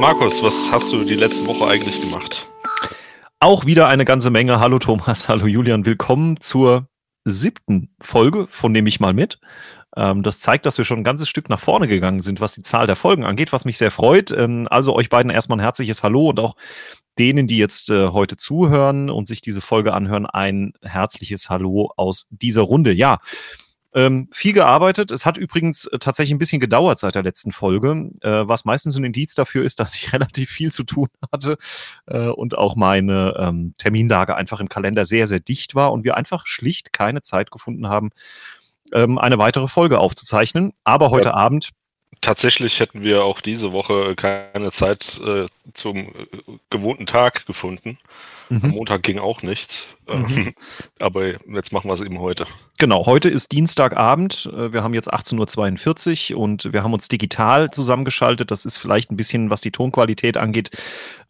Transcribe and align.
Markus, 0.00 0.42
was 0.42 0.72
hast 0.72 0.90
du 0.94 1.04
die 1.04 1.14
letzte 1.14 1.46
Woche 1.46 1.66
eigentlich 1.66 2.00
gemacht? 2.00 2.48
Auch 3.38 3.66
wieder 3.66 3.86
eine 3.86 4.06
ganze 4.06 4.30
Menge. 4.30 4.58
Hallo 4.58 4.78
Thomas, 4.78 5.28
hallo 5.28 5.46
Julian, 5.46 5.84
willkommen 5.84 6.40
zur 6.40 6.88
siebten 7.26 7.94
Folge 8.00 8.46
von 8.48 8.72
Nehme 8.72 8.88
ich 8.88 8.98
mal 8.98 9.12
mit. 9.12 9.38
Ähm, 9.94 10.22
das 10.22 10.40
zeigt, 10.40 10.64
dass 10.64 10.78
wir 10.78 10.86
schon 10.86 11.00
ein 11.00 11.04
ganzes 11.04 11.28
Stück 11.28 11.50
nach 11.50 11.60
vorne 11.60 11.86
gegangen 11.86 12.22
sind, 12.22 12.40
was 12.40 12.54
die 12.54 12.62
Zahl 12.62 12.86
der 12.86 12.96
Folgen 12.96 13.24
angeht, 13.24 13.52
was 13.52 13.66
mich 13.66 13.76
sehr 13.76 13.90
freut. 13.90 14.30
Ähm, 14.30 14.66
also 14.70 14.94
euch 14.94 15.10
beiden 15.10 15.30
erstmal 15.30 15.58
ein 15.58 15.62
herzliches 15.62 16.02
Hallo 16.02 16.30
und 16.30 16.40
auch 16.40 16.56
denen, 17.18 17.46
die 17.46 17.58
jetzt 17.58 17.90
äh, 17.90 18.08
heute 18.08 18.38
zuhören 18.38 19.10
und 19.10 19.28
sich 19.28 19.42
diese 19.42 19.60
Folge 19.60 19.92
anhören, 19.92 20.24
ein 20.24 20.72
herzliches 20.80 21.50
Hallo 21.50 21.92
aus 21.98 22.26
dieser 22.30 22.62
Runde. 22.62 22.94
Ja, 22.94 23.18
ähm, 23.94 24.28
viel 24.32 24.52
gearbeitet. 24.52 25.10
Es 25.10 25.26
hat 25.26 25.36
übrigens 25.36 25.86
äh, 25.86 25.98
tatsächlich 25.98 26.34
ein 26.34 26.38
bisschen 26.38 26.60
gedauert 26.60 26.98
seit 26.98 27.14
der 27.14 27.22
letzten 27.22 27.52
Folge, 27.52 28.10
äh, 28.22 28.48
was 28.48 28.64
meistens 28.64 28.96
ein 28.96 29.04
Indiz 29.04 29.34
dafür 29.34 29.64
ist, 29.64 29.80
dass 29.80 29.94
ich 29.94 30.12
relativ 30.12 30.50
viel 30.50 30.72
zu 30.72 30.84
tun 30.84 31.08
hatte 31.32 31.56
äh, 32.06 32.28
und 32.28 32.56
auch 32.56 32.76
meine 32.76 33.34
ähm, 33.38 33.74
Terminlage 33.78 34.36
einfach 34.36 34.60
im 34.60 34.68
Kalender 34.68 35.04
sehr, 35.04 35.26
sehr 35.26 35.40
dicht 35.40 35.74
war 35.74 35.92
und 35.92 36.04
wir 36.04 36.16
einfach 36.16 36.46
schlicht 36.46 36.92
keine 36.92 37.22
Zeit 37.22 37.50
gefunden 37.50 37.88
haben, 37.88 38.10
ähm, 38.92 39.18
eine 39.18 39.38
weitere 39.38 39.68
Folge 39.68 39.98
aufzuzeichnen. 39.98 40.72
Aber 40.84 41.10
heute 41.10 41.30
ja. 41.30 41.34
Abend 41.34 41.70
tatsächlich 42.20 42.80
hätten 42.80 43.04
wir 43.04 43.24
auch 43.24 43.40
diese 43.40 43.72
Woche 43.72 44.14
keine 44.14 44.72
Zeit 44.72 45.20
äh, 45.24 45.46
zum 45.72 45.96
äh, 45.96 46.26
gewohnten 46.70 47.06
Tag 47.06 47.46
gefunden. 47.46 47.98
Mhm. 48.50 48.60
Am 48.64 48.70
Montag 48.70 49.04
ging 49.04 49.18
auch 49.20 49.42
nichts. 49.42 49.88
Ähm, 50.08 50.22
mhm. 50.22 50.54
Aber 50.98 51.28
jetzt 51.54 51.72
machen 51.72 51.88
wir 51.88 51.94
es 51.94 52.00
eben 52.00 52.18
heute. 52.18 52.46
Genau, 52.78 53.06
heute 53.06 53.28
ist 53.28 53.52
Dienstagabend. 53.52 54.50
Äh, 54.52 54.72
wir 54.72 54.82
haben 54.82 54.92
jetzt 54.92 55.12
18.42 55.12 56.34
Uhr 56.34 56.40
und 56.40 56.72
wir 56.72 56.82
haben 56.82 56.92
uns 56.92 57.06
digital 57.06 57.70
zusammengeschaltet. 57.70 58.50
Das 58.50 58.64
ist 58.64 58.76
vielleicht 58.76 59.12
ein 59.12 59.16
bisschen, 59.16 59.50
was 59.50 59.60
die 59.60 59.70
Tonqualität 59.70 60.36
angeht, 60.36 60.70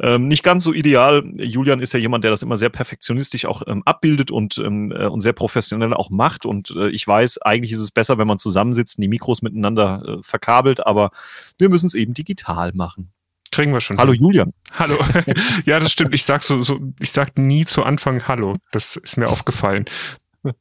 ähm, 0.01 0.29
nicht 0.29 0.43
ganz 0.43 0.65
so 0.65 0.73
ideal. 0.73 1.23
Julian 1.37 1.81
ist 1.81 1.93
ja 1.93 2.01
jemand, 2.01 2.25
der 2.25 2.31
das 2.31 2.43
immer 2.43 2.57
sehr 2.57 2.71
perfektionistisch 2.71 3.45
auch 3.45 3.63
ähm, 3.67 3.83
abbildet 3.85 4.31
und, 4.31 4.57
äh, 4.57 4.63
und 4.63 5.21
sehr 5.21 5.35
professionell 5.35 5.93
auch 5.93 6.09
macht. 6.09 6.47
Und 6.47 6.71
äh, 6.75 6.89
ich 6.89 7.07
weiß, 7.07 7.43
eigentlich 7.43 7.73
ist 7.73 7.81
es 7.81 7.91
besser, 7.91 8.17
wenn 8.17 8.27
man 8.27 8.39
zusammensitzt 8.39 8.97
und 8.97 9.03
die 9.03 9.09
Mikros 9.09 9.43
miteinander 9.43 10.19
verkabelt, 10.23 10.87
aber 10.87 11.11
wir 11.59 11.69
müssen 11.69 11.87
es 11.87 11.95
eben 11.95 12.15
digital 12.15 12.73
machen. 12.73 13.13
Kriegen 13.51 13.73
wir 13.73 13.81
schon. 13.81 13.99
Hallo 13.99 14.13
hin. 14.13 14.23
Julian. 14.23 14.53
Hallo. 14.79 14.99
ja, 15.65 15.81
das 15.81 15.93
stimmt. 15.93 16.15
Ich 16.15 16.25
sag 16.25 16.43
so, 16.43 16.61
so, 16.61 16.79
ich 17.01 17.11
sag 17.11 17.39
nie 17.39 17.65
zu 17.65 17.83
Anfang 17.83 18.29
Hallo. 18.29 18.57
Das 18.71 18.97
ist 18.97 19.17
mir 19.17 19.29
aufgefallen. 19.29 19.87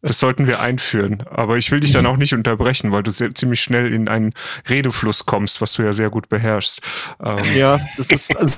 Das 0.01 0.19
sollten 0.19 0.45
wir 0.45 0.59
einführen. 0.59 1.23
Aber 1.29 1.57
ich 1.57 1.71
will 1.71 1.79
dich 1.79 1.93
dann 1.93 2.05
auch 2.05 2.17
nicht 2.17 2.33
unterbrechen, 2.33 2.91
weil 2.91 3.01
du 3.01 3.11
sehr, 3.11 3.33
ziemlich 3.33 3.61
schnell 3.61 3.93
in 3.93 4.09
einen 4.09 4.33
Redefluss 4.67 5.25
kommst, 5.25 5.61
was 5.61 5.71
du 5.73 5.83
ja 5.83 5.93
sehr 5.93 6.09
gut 6.09 6.27
beherrschst. 6.27 6.81
Ähm 7.23 7.55
ja, 7.55 7.79
das 7.95 8.11
ist 8.11 8.35
also 8.35 8.57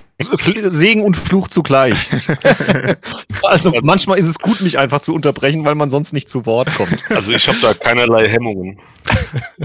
Segen 0.70 1.04
und 1.04 1.16
Fluch 1.16 1.48
zugleich. 1.48 2.08
also 3.44 3.72
manchmal 3.84 4.18
ist 4.18 4.28
es 4.28 4.40
gut, 4.40 4.62
mich 4.62 4.80
einfach 4.80 5.02
zu 5.02 5.14
unterbrechen, 5.14 5.64
weil 5.64 5.76
man 5.76 5.92
sonst 5.92 6.12
nicht 6.12 6.28
zu 6.28 6.48
Wort 6.48 6.74
kommt. 6.74 7.00
Also 7.12 7.32
ich 7.32 7.48
habe 7.48 7.60
da 7.62 7.76
keinerlei 7.76 8.28
Hemmungen. 8.28 8.80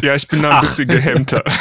Ja, 0.03 0.15
ich 0.15 0.29
bin 0.29 0.43
da 0.43 0.51
ein 0.51 0.57
Ach. 0.57 0.61
bisschen 0.61 0.89
gehemmter. 0.89 1.43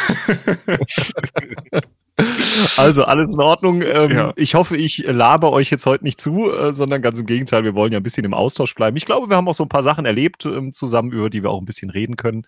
Also 2.77 3.03
alles 3.03 3.33
in 3.33 3.41
Ordnung. 3.41 3.81
Ähm, 3.81 4.11
ja. 4.11 4.33
Ich 4.35 4.55
hoffe, 4.55 4.77
ich 4.77 4.99
laber 5.05 5.52
euch 5.52 5.69
jetzt 5.69 5.85
heute 5.85 6.03
nicht 6.03 6.19
zu, 6.19 6.52
äh, 6.52 6.73
sondern 6.73 7.02
ganz 7.02 7.19
im 7.19 7.25
Gegenteil, 7.25 7.63
wir 7.63 7.75
wollen 7.75 7.91
ja 7.91 7.99
ein 7.99 8.03
bisschen 8.03 8.25
im 8.25 8.33
Austausch 8.33 8.73
bleiben. 8.75 8.95
Ich 8.97 9.05
glaube, 9.05 9.30
wir 9.30 9.35
haben 9.35 9.47
auch 9.47 9.53
so 9.53 9.63
ein 9.63 9.69
paar 9.69 9.83
Sachen 9.83 10.05
erlebt 10.05 10.45
ähm, 10.45 10.71
zusammen, 10.71 11.11
über 11.11 11.30
die 11.30 11.43
wir 11.43 11.49
auch 11.49 11.59
ein 11.59 11.66
bisschen 11.66 11.89
reden 11.89 12.16
können. 12.16 12.47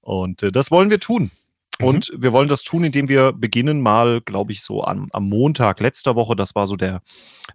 Und 0.00 0.42
äh, 0.42 0.52
das 0.52 0.70
wollen 0.70 0.90
wir 0.90 1.00
tun. 1.00 1.30
Mhm. 1.78 1.86
Und 1.86 2.12
wir 2.16 2.32
wollen 2.32 2.48
das 2.48 2.62
tun, 2.62 2.84
indem 2.84 3.08
wir 3.08 3.32
beginnen 3.32 3.80
mal, 3.80 4.20
glaube 4.20 4.52
ich, 4.52 4.62
so 4.62 4.84
am, 4.84 5.08
am 5.12 5.28
Montag 5.28 5.80
letzter 5.80 6.16
Woche. 6.16 6.36
Das 6.36 6.54
war 6.54 6.66
so 6.66 6.76
der, 6.76 7.02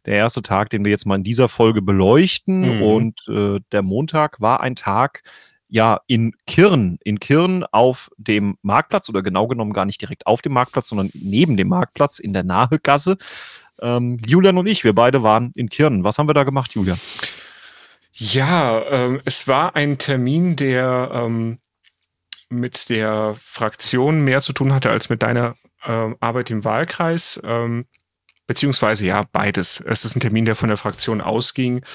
der 0.05 0.15
erste 0.15 0.41
Tag, 0.41 0.69
den 0.69 0.85
wir 0.85 0.91
jetzt 0.91 1.05
mal 1.05 1.15
in 1.15 1.23
dieser 1.23 1.49
Folge 1.49 1.81
beleuchten. 1.81 2.77
Mhm. 2.77 2.81
Und 2.81 3.27
äh, 3.27 3.59
der 3.71 3.81
Montag 3.81 4.39
war 4.39 4.61
ein 4.61 4.75
Tag, 4.75 5.23
ja 5.69 6.01
in 6.07 6.33
Kirn, 6.47 6.97
in 7.03 7.19
Kirn 7.19 7.63
auf 7.63 8.09
dem 8.17 8.57
Marktplatz 8.61 9.07
oder 9.09 9.21
genau 9.21 9.47
genommen 9.47 9.73
gar 9.73 9.85
nicht 9.85 10.01
direkt 10.01 10.27
auf 10.27 10.41
dem 10.41 10.53
Marktplatz, 10.53 10.89
sondern 10.89 11.11
neben 11.13 11.57
dem 11.57 11.69
Marktplatz 11.69 12.19
in 12.19 12.33
der 12.33 12.43
Nahegasse. 12.43 13.17
Ähm, 13.81 14.17
Julian 14.25 14.57
und 14.57 14.67
ich, 14.67 14.83
wir 14.83 14.93
beide 14.93 15.23
waren 15.23 15.51
in 15.55 15.69
Kirn. 15.69 16.03
Was 16.03 16.17
haben 16.17 16.27
wir 16.27 16.33
da 16.33 16.43
gemacht, 16.43 16.73
Julian? 16.73 16.99
Ja, 18.13 18.83
ähm, 18.89 19.21
es 19.25 19.47
war 19.47 19.75
ein 19.75 19.97
Termin, 19.97 20.55
der 20.55 21.11
ähm, 21.13 21.59
mit 22.49 22.89
der 22.89 23.35
Fraktion 23.41 24.21
mehr 24.21 24.41
zu 24.41 24.53
tun 24.53 24.73
hatte 24.73 24.89
als 24.89 25.09
mit 25.09 25.21
deiner 25.21 25.55
ähm, 25.85 26.17
Arbeit 26.19 26.49
im 26.49 26.65
Wahlkreis. 26.65 27.39
Ähm, 27.43 27.85
beziehungsweise 28.47 29.05
ja, 29.05 29.21
beides. 29.31 29.79
Es 29.79 30.03
ist 30.03 30.15
ein 30.15 30.21
Termin, 30.21 30.45
der 30.45 30.55
von 30.55 30.69
der 30.69 30.77
Fraktion 30.77 31.21
ausging. 31.21 31.85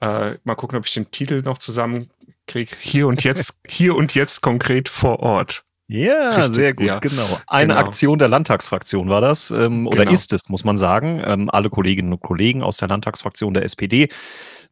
Äh, 0.00 0.36
mal 0.44 0.54
gucken, 0.54 0.78
ob 0.78 0.86
ich 0.86 0.94
den 0.94 1.10
Titel 1.10 1.42
noch 1.42 1.58
zusammen 1.58 2.08
krieg. 2.46 2.76
Hier 2.80 3.06
und 3.06 3.24
jetzt, 3.24 3.58
hier 3.68 3.94
und 3.96 4.14
jetzt 4.14 4.40
konkret 4.40 4.88
vor 4.88 5.20
Ort. 5.20 5.64
Ja, 5.86 6.30
Richtig, 6.30 6.54
sehr 6.54 6.74
gut, 6.74 6.86
ja. 6.86 6.98
genau. 6.98 7.38
Eine 7.46 7.74
genau. 7.74 7.86
Aktion 7.86 8.18
der 8.18 8.28
Landtagsfraktion 8.28 9.10
war 9.10 9.20
das, 9.20 9.50
ähm, 9.50 9.86
oder 9.86 9.98
genau. 9.98 10.12
ist 10.12 10.32
es, 10.32 10.48
muss 10.48 10.64
man 10.64 10.78
sagen. 10.78 11.22
Ähm, 11.24 11.50
alle 11.50 11.68
Kolleginnen 11.68 12.12
und 12.12 12.22
Kollegen 12.22 12.62
aus 12.62 12.78
der 12.78 12.88
Landtagsfraktion 12.88 13.52
der 13.52 13.64
SPD 13.64 14.08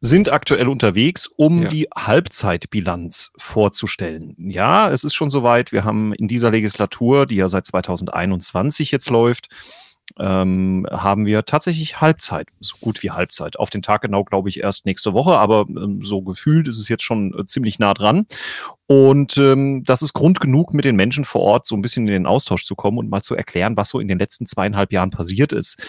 sind 0.01 0.29
aktuell 0.29 0.67
unterwegs, 0.67 1.27
um 1.27 1.63
ja. 1.63 1.67
die 1.69 1.87
Halbzeitbilanz 1.95 3.31
vorzustellen. 3.37 4.35
Ja, 4.37 4.91
es 4.91 5.03
ist 5.03 5.13
schon 5.13 5.29
soweit. 5.29 5.71
Wir 5.71 5.85
haben 5.85 6.13
in 6.13 6.27
dieser 6.27 6.51
Legislatur, 6.51 7.25
die 7.25 7.35
ja 7.35 7.47
seit 7.47 7.65
2021 7.67 8.91
jetzt 8.91 9.09
läuft, 9.09 9.47
ähm, 10.19 10.85
haben 10.91 11.25
wir 11.25 11.43
tatsächlich 11.45 12.01
Halbzeit, 12.01 12.47
so 12.59 12.75
gut 12.79 13.01
wie 13.03 13.11
Halbzeit. 13.11 13.57
Auf 13.57 13.69
den 13.69 13.81
Tag 13.81 14.01
genau, 14.01 14.23
glaube 14.23 14.49
ich, 14.49 14.61
erst 14.61 14.85
nächste 14.85 15.13
Woche, 15.13 15.37
aber 15.37 15.65
ähm, 15.69 16.01
so 16.01 16.21
gefühlt 16.21 16.67
ist 16.67 16.77
es 16.77 16.87
jetzt 16.87 17.03
schon 17.03 17.33
äh, 17.37 17.45
ziemlich 17.45 17.79
nah 17.79 17.93
dran. 17.93 18.25
Und 18.87 19.37
ähm, 19.37 19.83
das 19.83 20.01
ist 20.01 20.13
Grund 20.13 20.39
genug, 20.39 20.73
mit 20.73 20.85
den 20.85 20.95
Menschen 20.95 21.25
vor 21.25 21.41
Ort 21.41 21.65
so 21.65 21.75
ein 21.75 21.81
bisschen 21.81 22.07
in 22.07 22.13
den 22.13 22.25
Austausch 22.27 22.65
zu 22.65 22.75
kommen 22.75 22.97
und 22.97 23.09
mal 23.09 23.21
zu 23.21 23.35
erklären, 23.35 23.75
was 23.77 23.89
so 23.89 23.99
in 23.99 24.07
den 24.07 24.19
letzten 24.19 24.45
zweieinhalb 24.45 24.91
Jahren 24.91 25.09
passiert 25.09 25.51
ist. 25.51 25.81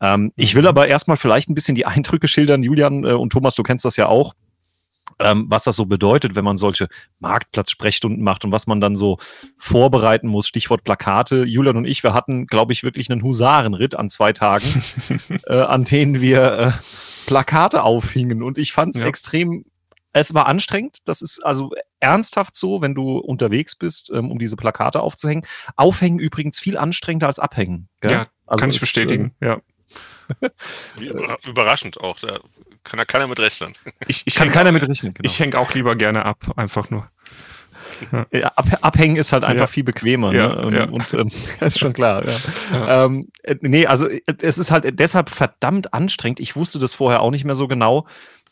Ähm, 0.00 0.32
ich 0.36 0.54
will 0.54 0.62
mhm. 0.62 0.68
aber 0.68 0.88
erstmal 0.88 1.16
vielleicht 1.16 1.48
ein 1.50 1.54
bisschen 1.54 1.74
die 1.74 1.86
Eindrücke 1.86 2.28
schildern, 2.28 2.62
Julian 2.62 3.04
äh, 3.04 3.12
und 3.12 3.30
Thomas, 3.30 3.54
du 3.54 3.62
kennst 3.62 3.84
das 3.84 3.96
ja 3.96 4.06
auch 4.06 4.34
ähm, 5.18 5.46
was 5.48 5.64
das 5.64 5.76
so 5.76 5.86
bedeutet, 5.86 6.34
wenn 6.34 6.44
man 6.44 6.56
solche 6.56 6.88
Marktplatz-Sprechstunden 7.20 8.22
macht 8.22 8.44
und 8.44 8.52
was 8.52 8.66
man 8.66 8.80
dann 8.80 8.96
so 8.96 9.18
vorbereiten 9.58 10.28
muss. 10.28 10.48
Stichwort 10.48 10.84
Plakate. 10.84 11.44
Julian 11.44 11.76
und 11.76 11.86
ich, 11.86 12.02
wir 12.02 12.14
hatten, 12.14 12.46
glaube 12.46 12.72
ich, 12.72 12.82
wirklich 12.82 13.10
einen 13.10 13.22
Husarenritt 13.22 13.94
an 13.94 14.10
zwei 14.10 14.32
Tagen, 14.32 14.82
äh, 15.46 15.54
an 15.54 15.84
denen 15.84 16.20
wir 16.20 16.52
äh, 16.52 16.72
Plakate 17.26 17.82
aufhingen. 17.82 18.42
Und 18.42 18.58
ich 18.58 18.72
fand 18.72 18.94
es 18.94 19.00
ja. 19.00 19.06
extrem 19.06 19.64
es 20.16 20.32
war 20.32 20.46
anstrengend. 20.46 20.98
Das 21.04 21.20
ist 21.20 21.44
also 21.44 21.72
ernsthaft 22.00 22.56
so, 22.56 22.80
wenn 22.80 22.94
du 22.94 23.18
unterwegs 23.18 23.76
bist, 23.76 24.10
ähm, 24.14 24.30
um 24.30 24.38
diese 24.38 24.56
Plakate 24.56 25.00
aufzuhängen. 25.00 25.44
Aufhängen 25.76 26.18
übrigens 26.18 26.58
viel 26.58 26.78
anstrengender 26.78 27.26
als 27.26 27.38
abhängen. 27.38 27.88
Gell? 28.00 28.12
Ja, 28.12 28.26
also 28.46 28.62
kann 28.62 28.70
ich 28.70 28.80
bestätigen. 28.80 29.34
Äh, 29.40 29.46
ja. 29.46 29.60
Überraschend 31.46 32.00
auch. 32.00 32.18
Da 32.18 32.40
kann 32.84 32.98
ja 32.98 33.04
keiner 33.04 33.26
mit 33.26 33.38
rechnen. 33.40 33.74
Ich, 34.06 34.22
ich 34.26 34.34
kann 34.34 34.50
keiner 34.50 34.72
mit 34.72 34.88
rechnen. 34.88 35.14
Genau. 35.14 35.26
Ich 35.26 35.38
hänge 35.38 35.58
auch 35.58 35.74
lieber 35.74 35.96
gerne 35.96 36.24
ab, 36.24 36.52
einfach 36.56 36.90
nur. 36.90 37.08
Ja. 38.32 38.48
Ab, 38.56 38.66
abhängen 38.80 39.16
ist 39.16 39.32
halt 39.32 39.44
einfach 39.44 39.60
ja. 39.62 39.66
viel 39.66 39.84
bequemer. 39.84 40.32
Ja, 40.34 40.48
ne? 40.48 40.56
Und, 40.56 40.74
ja. 40.74 40.84
und 40.88 41.14
ähm, 41.14 41.30
ist 41.60 41.78
schon 41.78 41.92
klar. 41.92 42.24
Ja. 42.72 43.04
Ähm, 43.04 43.28
äh, 43.42 43.56
nee, 43.60 43.86
also 43.86 44.08
äh, 44.08 44.20
es 44.42 44.58
ist 44.58 44.70
halt 44.70 44.98
deshalb 44.98 45.30
verdammt 45.30 45.94
anstrengend. 45.94 46.40
Ich 46.40 46.56
wusste 46.56 46.78
das 46.78 46.94
vorher 46.94 47.22
auch 47.22 47.30
nicht 47.30 47.44
mehr 47.44 47.54
so 47.54 47.68
genau. 47.68 48.06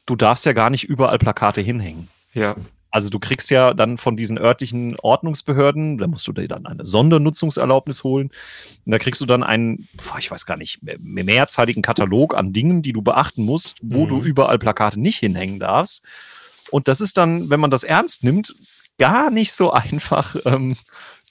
Du 0.07 0.17
darfst 0.17 0.47
ja 0.47 0.53
gar 0.53 0.71
nicht 0.71 0.85
überall 0.85 1.19
Plakate 1.19 1.61
hinhängen. 1.61 2.09
Ja. 2.33 2.57
Also 2.95 3.11
du 3.11 3.19
kriegst 3.19 3.51
ja 3.51 3.75
dann 3.75 3.99
von 3.99 4.17
diesen 4.17 4.39
örtlichen 4.39 4.97
Ordnungsbehörden, 5.01 5.99
da 5.99 6.07
musst 6.07 6.29
du 6.29 6.33
dir 6.33 6.47
dann 6.47 6.65
eine 6.65 6.85
Sondernutzungserlaubnis 6.85 8.05
holen. 8.05 8.31
Und 8.87 8.93
da 8.93 9.01
kriegst 9.01 9.21
du 9.21 9.27
dann 9.27 9.43
einen, 9.43 9.89
ich 10.21 10.31
weiß 10.31 10.47
gar 10.47 10.57
nicht, 10.57 10.79
mehrzeitigen 11.01 11.83
Katalog 11.83 12.37
an 12.37 12.53
Dingen, 12.53 12.83
die 12.83 12.93
du 12.93 13.03
beachten 13.03 13.45
musst, 13.45 13.79
wo 13.83 14.05
mhm. 14.05 14.09
du 14.11 14.23
überall 14.23 14.61
Plakate 14.61 15.01
nicht 15.01 15.19
hinhängen 15.19 15.59
darfst. 15.59 16.05
Und 16.71 16.87
das 16.87 17.01
ist 17.01 17.17
dann, 17.17 17.51
wenn 17.51 17.59
man 17.59 17.73
das 17.73 17.83
ernst 17.83 18.23
nimmt, 18.23 18.55
gar 18.97 19.33
nicht 19.33 19.55
so 19.55 19.73
einfach, 19.73 20.37
ähm, 20.45 20.77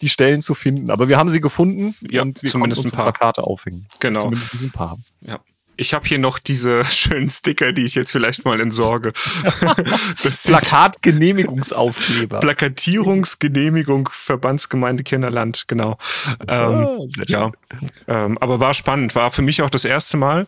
die 0.02 0.10
Stellen 0.10 0.42
zu 0.42 0.56
finden. 0.56 0.92
Aber 0.92 1.08
wir 1.08 1.18
haben 1.18 1.30
sie 1.30 1.40
gefunden 1.40 1.96
ja, 2.02 2.24
und 2.24 2.44
wir 2.44 2.50
zumindest 2.50 2.88
ein 2.88 2.92
paar 2.92 3.06
Plakate 3.06 3.42
aufhängen. 3.42 3.88
Genau. 4.02 4.20
Zumindest 4.20 4.62
ein 4.62 4.72
paar. 4.72 4.98
Ja 5.22 5.40
ich 5.76 5.94
habe 5.94 6.08
hier 6.08 6.20
noch 6.20 6.40
diese 6.40 6.86
schönen 6.92 7.30
Sticker, 7.30 7.72
die 7.72 7.84
ich 7.84 7.96
jetzt 7.96 8.12
vielleicht 8.12 8.46
mal 8.46 8.60
entsorge. 8.62 9.14
Plakatgenehmigungsaufkleber. 10.46 12.40
Plakatierungsgenehmigung 12.40 14.10
Verbandsgemeinde 14.12 15.04
Kinderland, 15.04 15.66
genau. 15.68 15.98
Ähm, 16.48 16.86
oh, 16.86 17.08
ja, 17.28 17.52
ähm, 18.08 18.38
aber 18.40 18.60
war 18.60 18.74
spannend. 18.74 19.16
War 19.16 19.32
für 19.32 19.42
mich 19.42 19.62
auch 19.62 19.70
das 19.70 19.86
erste 19.86 20.18
Mal 20.18 20.48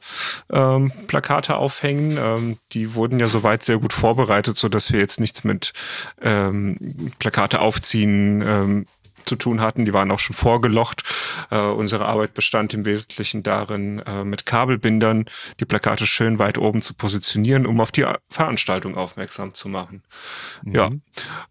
ähm, 0.51 0.91
Plakate 1.07 1.55
aufhängen. 1.55 2.17
Ähm, 2.17 2.57
die 2.71 2.93
wurden 2.95 3.19
ja 3.19 3.27
soweit 3.27 3.63
sehr 3.63 3.77
gut 3.77 3.93
vorbereitet, 3.93 4.57
so 4.57 4.69
dass 4.69 4.91
wir 4.91 4.99
jetzt 4.99 5.19
nichts 5.19 5.43
mit 5.43 5.73
ähm, 6.21 7.11
Plakate 7.19 7.59
aufziehen, 7.59 8.43
ähm, 8.45 8.85
zu 9.25 9.35
tun 9.35 9.61
hatten. 9.61 9.85
Die 9.85 9.93
waren 9.93 10.11
auch 10.11 10.19
schon 10.19 10.35
vorgelocht. 10.35 11.03
Äh, 11.49 11.57
unsere 11.57 12.05
Arbeit 12.05 12.33
bestand 12.33 12.73
im 12.73 12.85
Wesentlichen 12.85 13.43
darin, 13.43 13.99
äh, 13.99 14.23
mit 14.23 14.45
Kabelbindern 14.45 15.25
die 15.59 15.65
Plakate 15.65 16.05
schön 16.05 16.39
weit 16.39 16.57
oben 16.57 16.81
zu 16.81 16.93
positionieren, 16.93 17.65
um 17.65 17.81
auf 17.81 17.91
die 17.91 18.05
Veranstaltung 18.29 18.95
aufmerksam 18.95 19.53
zu 19.53 19.69
machen. 19.69 20.03
Mhm. 20.63 20.75
Ja. 20.75 20.89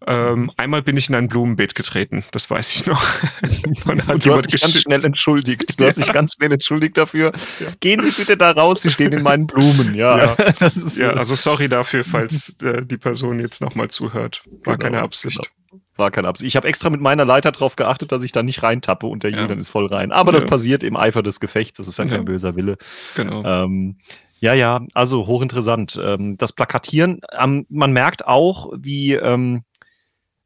Ähm, 0.07 0.51
einmal 0.57 0.81
bin 0.81 0.97
ich 0.97 1.09
in 1.09 1.15
ein 1.15 1.27
Blumenbeet 1.27 1.75
getreten, 1.75 2.23
das 2.31 2.49
weiß 2.49 2.75
ich 2.75 2.85
noch. 2.85 3.03
du 4.19 4.33
hast 4.33 4.51
dich 4.51 4.61
ganz 4.61 4.79
schnell 4.79 5.05
entschuldigt. 5.05 5.79
Du 5.79 5.85
hast 5.85 5.97
dich 5.97 6.11
ganz 6.11 6.33
schnell 6.33 6.51
entschuldigt 6.51 6.97
dafür. 6.97 7.31
Ja. 7.59 7.67
Gehen 7.79 8.01
Sie 8.01 8.11
bitte 8.11 8.37
da 8.37 8.51
raus, 8.51 8.81
Sie 8.81 8.91
stehen 8.91 9.13
in 9.13 9.23
meinen 9.23 9.47
Blumen. 9.47 9.95
Ja, 9.95 10.17
ja. 10.17 10.35
Ja 10.95 11.11
also 11.11 11.35
sorry 11.35 11.69
dafür, 11.69 12.03
falls 12.03 12.55
äh, 12.61 12.85
die 12.85 12.97
Person 12.97 13.39
jetzt 13.39 13.61
nochmal 13.61 13.89
zuhört. 13.89 14.43
War 14.63 14.77
genau, 14.77 14.77
keine 14.77 15.01
Absicht. 15.01 15.37
Genau. 15.37 15.64
War 15.97 16.11
keine 16.11 16.27
Absicht. 16.27 16.47
Ich 16.47 16.55
habe 16.55 16.67
extra 16.67 16.89
mit 16.89 16.99
meiner 16.99 17.23
Leiter 17.23 17.51
darauf 17.51 17.75
geachtet, 17.75 18.11
dass 18.11 18.21
ich 18.21 18.31
da 18.31 18.43
nicht 18.43 18.63
reintappe 18.63 19.07
und 19.07 19.23
der 19.23 19.31
ja. 19.31 19.41
Julian 19.41 19.59
ist 19.59 19.69
voll 19.69 19.85
rein. 19.85 20.11
Aber 20.11 20.33
ja. 20.33 20.39
das 20.39 20.49
passiert 20.49 20.83
im 20.83 20.97
Eifer 20.97 21.23
des 21.23 21.39
Gefechts. 21.39 21.77
Das 21.77 21.87
ist 21.87 21.97
dann 21.97 22.09
ja. 22.09 22.17
kein 22.17 22.25
böser 22.25 22.55
Wille. 22.55 22.77
Genau. 23.15 23.43
Ähm, 23.43 23.97
ja, 24.39 24.53
ja, 24.53 24.81
also 24.93 25.27
hochinteressant. 25.27 25.99
Ähm, 26.01 26.37
das 26.37 26.51
Plakatieren, 26.51 27.21
ähm, 27.31 27.65
man 27.69 27.93
merkt 27.93 28.27
auch, 28.27 28.73
wie, 28.77 29.13
ähm, 29.13 29.63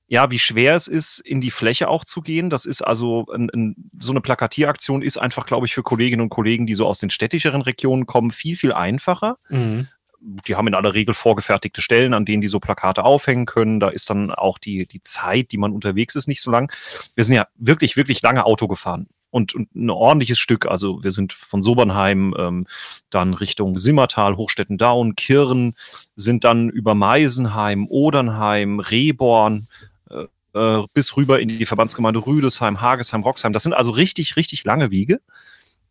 ja, 0.07 0.30
wie 0.30 0.40
schwer 0.40 0.75
es 0.75 0.88
ist, 0.88 1.19
in 1.19 1.42
die 1.42 1.52
Fläche 1.52 1.88
auch 1.88 2.06
zu 2.06 2.22
gehen. 2.22 2.52
Das 2.52 2.66
ist 2.66 2.84
also 2.84 3.25
ein, 3.34 3.50
ein, 3.52 3.75
so 4.00 4.12
eine 4.12 4.22
Plakatieraktion 4.22 5.02
ist 5.02 5.18
einfach, 5.18 5.48
glaube 5.48 5.66
ich, 5.66 5.74
für 5.74 5.84
Kolleginnen 5.84 6.22
und 6.22 6.30
Kollegen, 6.30 6.68
die 6.68 6.75
so 6.75 6.86
aus 6.86 7.00
den 7.00 7.10
städtischeren 7.10 7.62
Regionen 7.62 8.06
kommen, 8.06 8.31
viel, 8.31 8.56
viel 8.56 8.74
einfacher. 8.74 9.38
Mhm 9.50 9.88
die 10.21 10.56
haben 10.56 10.68
in 10.68 10.75
aller 10.75 10.94
Regel 10.94 11.13
vorgefertigte 11.13 11.81
Stellen, 11.81 12.13
an 12.13 12.25
denen 12.25 12.42
die 12.42 12.48
so 12.48 12.60
Plakate 12.60 13.04
aufhängen 13.04 13.45
können. 13.45 13.80
Da 13.80 13.89
ist 13.89 14.10
dann 14.10 14.31
auch 14.31 14.57
die, 14.57 14.86
die 14.86 15.01
Zeit, 15.01 15.51
die 15.51 15.57
man 15.57 15.71
unterwegs 15.71 16.16
ist, 16.16 16.27
nicht 16.27 16.42
so 16.42 16.51
lang. 16.51 16.71
Wir 17.16 17.24
sind 17.24 17.36
ja 17.36 17.48
wirklich, 17.56 17.95
wirklich 17.95 18.21
lange 18.21 18.45
Auto 18.45 18.68
gefahren. 18.68 19.07
Und, 19.31 19.54
und 19.54 19.75
ein 19.75 19.92
ordentliches 19.92 20.39
Stück. 20.39 20.66
Also 20.66 21.04
wir 21.04 21.12
sind 21.12 21.33
von 21.33 21.62
Sobernheim 21.62 22.33
ähm, 22.38 22.68
dann 23.12 23.36
Richtung 23.36 23.77
Simmertal, 23.77 24.38
Hochstetten-Daun, 24.38 25.16
Kirn, 25.16 25.75
sind 26.16 26.44
dann 26.44 26.69
über 26.69 26.95
Meisenheim, 26.95 27.88
Odernheim, 27.88 28.80
Rehborn, 28.80 29.68
äh, 30.10 30.25
äh, 30.54 30.83
bis 30.94 31.16
rüber 31.16 31.39
in 31.39 31.48
die 31.48 31.66
Verbandsgemeinde 31.68 32.25
Rüdesheim, 32.25 32.81
Hagesheim, 32.81 33.21
Roxheim. 33.21 33.54
Das 33.54 33.63
sind 33.63 33.74
also 33.74 33.92
richtig, 33.92 34.36
richtig 34.36 34.63
lange 34.63 34.89
Wiege, 34.89 35.21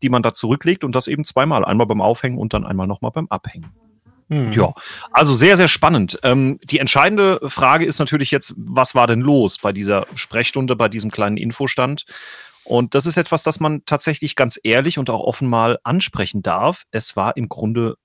die 0.01 0.09
man 0.09 0.21
da 0.21 0.33
zurücklegt 0.33 0.83
und 0.83 0.93
das 0.93 1.07
eben 1.07 1.23
zweimal. 1.23 1.63
Einmal 1.63 1.87
beim 1.87 2.01
Aufhängen 2.01 2.37
und 2.37 2.53
dann 2.53 2.65
einmal 2.65 2.87
nochmal 2.87 3.11
beim 3.11 3.27
Abhängen. 3.27 3.71
Mhm. 4.29 4.53
Ja, 4.53 4.73
also 5.11 5.33
sehr, 5.33 5.57
sehr 5.57 5.67
spannend. 5.67 6.19
Ähm, 6.23 6.59
die 6.63 6.79
entscheidende 6.79 7.39
Frage 7.47 7.85
ist 7.85 7.99
natürlich 7.99 8.31
jetzt, 8.31 8.53
was 8.57 8.95
war 8.95 9.07
denn 9.07 9.21
los 9.21 9.57
bei 9.57 9.73
dieser 9.73 10.05
Sprechstunde, 10.13 10.75
bei 10.75 10.87
diesem 10.87 11.11
kleinen 11.11 11.37
Infostand? 11.37 12.05
Und 12.63 12.93
das 12.93 13.07
ist 13.07 13.17
etwas, 13.17 13.41
das 13.41 13.59
man 13.59 13.83
tatsächlich 13.85 14.35
ganz 14.35 14.59
ehrlich 14.63 14.99
und 14.99 15.09
auch 15.09 15.21
offen 15.21 15.49
mal 15.49 15.79
ansprechen 15.83 16.43
darf. 16.43 16.83
Es 16.91 17.15
war 17.15 17.35
im 17.35 17.49
Grunde 17.49 17.95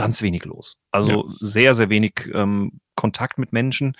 ganz 0.00 0.22
wenig 0.22 0.44
los. 0.44 0.78
Also 0.90 1.12
ja. 1.12 1.34
sehr, 1.40 1.74
sehr 1.74 1.90
wenig 1.90 2.28
ähm, 2.32 2.80
Kontakt 2.94 3.38
mit 3.38 3.52
Menschen. 3.52 3.94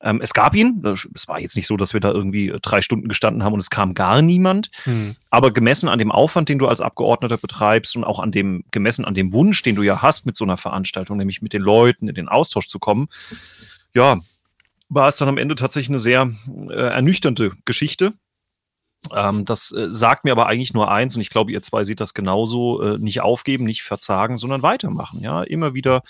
Ähm, 0.00 0.20
es 0.20 0.34
gab 0.34 0.54
ihn. 0.54 0.82
Es 1.14 1.28
war 1.28 1.40
jetzt 1.40 1.56
nicht 1.56 1.66
so, 1.66 1.76
dass 1.76 1.92
wir 1.92 2.00
da 2.00 2.10
irgendwie 2.10 2.52
drei 2.62 2.82
Stunden 2.82 3.08
gestanden 3.08 3.44
haben 3.44 3.52
und 3.52 3.60
es 3.60 3.70
kam 3.70 3.94
gar 3.94 4.22
niemand. 4.22 4.70
Mhm. 4.86 5.16
Aber 5.30 5.52
gemessen 5.52 5.88
an 5.88 5.98
dem 5.98 6.10
Aufwand, 6.10 6.48
den 6.48 6.58
du 6.58 6.66
als 6.66 6.80
Abgeordneter 6.80 7.36
betreibst 7.36 7.96
und 7.96 8.04
auch 8.04 8.18
an 8.18 8.32
dem, 8.32 8.64
gemessen 8.70 9.04
an 9.04 9.14
dem 9.14 9.32
Wunsch, 9.32 9.62
den 9.62 9.76
du 9.76 9.82
ja 9.82 10.02
hast 10.02 10.26
mit 10.26 10.36
so 10.36 10.44
einer 10.44 10.56
Veranstaltung, 10.56 11.16
nämlich 11.16 11.42
mit 11.42 11.52
den 11.52 11.62
Leuten 11.62 12.08
in 12.08 12.14
den 12.14 12.28
Austausch 12.28 12.68
zu 12.68 12.78
kommen, 12.78 13.08
ja, 13.94 14.20
war 14.88 15.08
es 15.08 15.16
dann 15.16 15.28
am 15.28 15.38
Ende 15.38 15.54
tatsächlich 15.54 15.90
eine 15.90 16.00
sehr 16.00 16.30
äh, 16.68 16.74
ernüchternde 16.74 17.52
Geschichte. 17.64 18.14
Ähm, 19.14 19.44
das 19.46 19.72
äh, 19.72 19.86
sagt 19.90 20.24
mir 20.24 20.32
aber 20.32 20.46
eigentlich 20.46 20.74
nur 20.74 20.90
eins, 20.90 21.16
und 21.16 21.22
ich 21.22 21.30
glaube, 21.30 21.52
ihr 21.52 21.62
zwei 21.62 21.84
seht 21.84 22.00
das 22.00 22.14
genauso: 22.14 22.82
äh, 22.82 22.98
nicht 22.98 23.22
aufgeben, 23.22 23.64
nicht 23.64 23.82
verzagen, 23.82 24.36
sondern 24.36 24.62
weitermachen. 24.62 25.20
Ja, 25.20 25.42
immer 25.42 25.74
wieder 25.74 26.02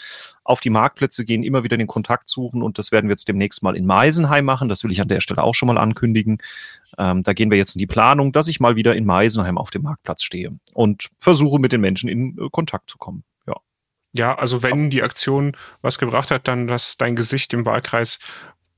auf 0.43 0.61
die 0.61 0.71
Marktplätze 0.71 1.25
gehen, 1.25 1.45
immer 1.45 1.63
wieder 1.63 1.77
den 1.77 1.87
Kontakt 1.87 2.29
suchen. 2.29 2.63
Und 2.63 2.79
das 2.79 2.91
werden 2.91 3.07
wir 3.07 3.13
jetzt 3.13 3.29
demnächst 3.29 3.63
mal 3.63 3.77
in 3.77 3.87
Meisenheim 3.87 4.45
machen. 4.45 4.69
Das 4.69 4.83
will 4.83 4.91
ich 4.91 5.01
an 5.01 5.09
der 5.09 5.21
Stelle 5.21 5.43
auch 5.45 5.55
schon 5.55 5.69
mal 5.69 5.79
ankündigen. 5.79 6.39
Ähm, 6.99 7.23
da 7.23 7.33
gehen 7.33 7.51
wir 7.51 7.59
jetzt 7.59 7.77
in 7.77 7.79
die 7.79 7.87
Planung, 7.87 8.33
dass 8.33 8.49
ich 8.49 8.59
mal 8.59 8.75
wieder 8.77 8.97
in 8.97 9.07
Meisenheim 9.07 9.59
auf 9.59 9.71
dem 9.71 9.83
Marktplatz 9.83 10.23
stehe 10.25 10.59
und 10.75 11.11
versuche, 11.21 11.61
mit 11.61 11.73
den 11.73 11.81
Menschen 11.81 12.09
in 12.09 12.37
äh, 12.39 12.49
Kontakt 12.51 12.91
zu 12.91 12.99
kommen. 12.99 13.23
Ja. 13.47 13.55
Ja, 14.13 14.35
also 14.35 14.65
wenn 14.65 14.91
die 14.91 15.05
Aktion 15.05 15.57
was 15.83 15.99
gebracht 15.99 16.33
hat, 16.33 16.49
dann, 16.49 16.67
dass 16.67 16.97
dein 16.97 17.15
Gesicht 17.15 17.53
im 17.53 17.65
Wahlkreis 17.65 18.19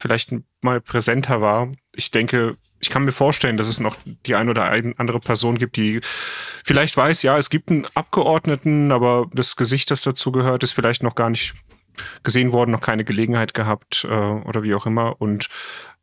vielleicht 0.03 0.35
mal 0.61 0.81
präsenter 0.81 1.41
war. 1.41 1.71
Ich 1.95 2.11
denke, 2.11 2.57
ich 2.81 2.91
kann 2.91 3.05
mir 3.05 3.13
vorstellen, 3.13 3.57
dass 3.57 3.69
es 3.69 3.79
noch 3.79 3.97
die 4.27 4.35
ein 4.35 4.49
oder 4.49 4.71
andere 4.99 5.21
Person 5.21 5.57
gibt, 5.57 5.77
die 5.77 6.01
vielleicht 6.65 6.97
weiß, 6.97 7.23
ja, 7.23 7.39
es 7.39 7.49
gibt 7.49 7.71
einen 7.71 7.87
Abgeordneten, 7.95 8.91
aber 8.91 9.27
das 9.33 9.55
Gesicht, 9.57 9.91
das 9.93 10.03
dazu 10.03 10.33
gehört, 10.33 10.65
ist 10.65 10.73
vielleicht 10.73 11.05
noch 11.05 11.15
gar 11.15 11.31
nicht 11.31 11.55
gesehen 12.25 12.53
worden, 12.53 12.73
noch 12.73 12.81
keine 12.81 13.05
Gelegenheit 13.05 13.55
gehabt 13.55 14.05
äh, 14.11 14.15
oder 14.15 14.63
wie 14.65 14.75
auch 14.75 14.87
immer. 14.87 15.21
Und 15.21 15.49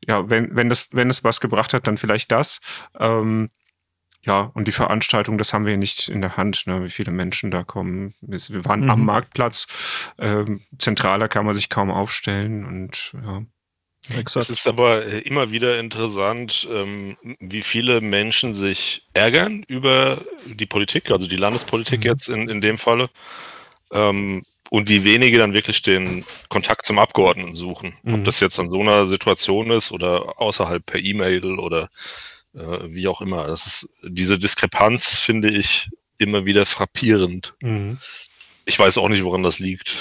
ja, 0.07 0.29
wenn, 0.29 0.55
wenn, 0.55 0.69
das, 0.69 0.87
wenn 0.91 1.09
es 1.09 1.23
was 1.23 1.41
gebracht 1.41 1.73
hat, 1.73 1.87
dann 1.87 1.97
vielleicht 1.97 2.31
das. 2.31 2.61
Ähm, 2.97 3.49
ja, 4.21 4.51
und 4.53 4.67
die 4.67 4.73
Veranstaltung, 4.73 5.37
das 5.37 5.53
haben 5.53 5.65
wir 5.65 5.77
nicht 5.77 6.09
in 6.09 6.21
der 6.21 6.37
Hand, 6.37 6.67
ne, 6.67 6.83
wie 6.83 6.89
viele 6.89 7.11
Menschen 7.11 7.51
da 7.51 7.63
kommen. 7.63 8.13
Wir 8.21 8.65
waren 8.65 8.83
mhm. 8.83 8.89
am 8.89 9.05
Marktplatz, 9.05 9.67
ähm, 10.17 10.61
zentraler 10.77 11.27
kann 11.27 11.45
man 11.45 11.55
sich 11.55 11.69
kaum 11.69 11.89
aufstellen 11.89 12.65
und 12.65 13.13
ja. 13.21 13.41
Exakt. 14.15 14.43
Es 14.43 14.49
ist 14.49 14.67
aber 14.67 15.05
äh, 15.05 15.19
immer 15.19 15.51
wieder 15.51 15.79
interessant, 15.79 16.67
ähm, 16.71 17.17
wie 17.39 17.61
viele 17.61 18.01
Menschen 18.01 18.55
sich 18.55 19.03
ärgern 19.13 19.63
über 19.67 20.21
die 20.45 20.65
Politik, 20.65 21.11
also 21.11 21.27
die 21.27 21.35
Landespolitik 21.35 21.99
mhm. 21.99 22.05
jetzt 22.05 22.29
in, 22.29 22.49
in 22.49 22.61
dem 22.61 22.77
Falle, 22.77 23.09
ähm, 23.91 24.43
und 24.69 24.87
wie 24.87 25.03
wenige 25.03 25.37
dann 25.37 25.53
wirklich 25.53 25.81
den 25.81 26.23
Kontakt 26.47 26.85
zum 26.85 26.99
Abgeordneten 26.99 27.53
suchen. 27.53 27.93
Mhm. 28.03 28.15
Ob 28.15 28.25
das 28.25 28.39
jetzt 28.39 28.59
an 28.59 28.69
so 28.69 28.79
einer 28.79 29.05
Situation 29.05 29.71
ist 29.71 29.91
oder 29.91 30.39
außerhalb 30.39 30.85
per 30.85 30.99
E-Mail 30.99 31.59
oder 31.59 31.89
äh, 32.53 32.79
wie 32.83 33.07
auch 33.07 33.21
immer. 33.21 33.47
Das 33.47 33.65
ist, 33.65 33.89
diese 34.03 34.37
Diskrepanz 34.37 35.17
finde 35.17 35.49
ich 35.49 35.89
immer 36.17 36.45
wieder 36.45 36.65
frappierend. 36.65 37.55
Mhm. 37.61 37.97
Ich 38.65 38.77
weiß 38.77 38.99
auch 38.99 39.09
nicht, 39.09 39.23
woran 39.23 39.43
das 39.43 39.57
liegt. 39.59 39.97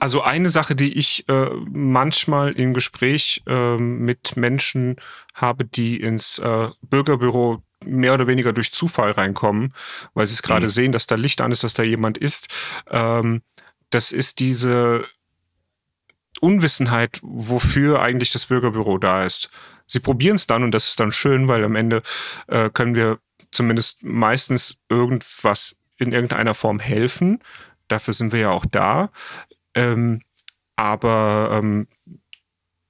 Also 0.00 0.22
eine 0.22 0.48
Sache, 0.48 0.74
die 0.74 0.98
ich 0.98 1.28
äh, 1.28 1.50
manchmal 1.70 2.52
im 2.52 2.74
Gespräch 2.74 3.42
äh, 3.46 3.76
mit 3.76 4.36
Menschen 4.36 4.96
habe, 5.34 5.64
die 5.64 6.00
ins 6.00 6.38
äh, 6.38 6.68
Bürgerbüro 6.82 7.62
mehr 7.84 8.14
oder 8.14 8.26
weniger 8.26 8.52
durch 8.52 8.72
Zufall 8.72 9.12
reinkommen, 9.12 9.74
weil 10.14 10.26
sie 10.26 10.34
es 10.34 10.42
gerade 10.42 10.66
mhm. 10.66 10.70
sehen, 10.70 10.92
dass 10.92 11.06
da 11.06 11.14
Licht 11.14 11.40
an 11.40 11.52
ist, 11.52 11.64
dass 11.64 11.74
da 11.74 11.82
jemand 11.82 12.18
ist. 12.18 12.48
Ähm, 12.90 13.42
das 13.90 14.12
ist 14.12 14.40
diese 14.40 15.04
Unwissenheit, 16.40 17.20
wofür 17.22 18.00
eigentlich 18.00 18.32
das 18.32 18.46
Bürgerbüro 18.46 18.98
da 18.98 19.24
ist. 19.24 19.50
Sie 19.86 20.00
probieren 20.00 20.36
es 20.36 20.46
dann 20.46 20.62
und 20.62 20.72
das 20.72 20.88
ist 20.88 21.00
dann 21.00 21.12
schön, 21.12 21.48
weil 21.48 21.64
am 21.64 21.76
Ende 21.76 22.02
äh, 22.46 22.70
können 22.70 22.94
wir 22.94 23.18
zumindest 23.50 24.02
meistens 24.02 24.78
irgendwas 24.88 25.76
in 25.98 26.12
irgendeiner 26.12 26.54
Form 26.54 26.78
helfen. 26.78 27.40
Dafür 27.88 28.14
sind 28.14 28.32
wir 28.32 28.40
ja 28.40 28.50
auch 28.50 28.64
da. 28.70 29.10
Ähm, 29.74 30.22
aber 30.76 31.50
ähm, 31.52 31.86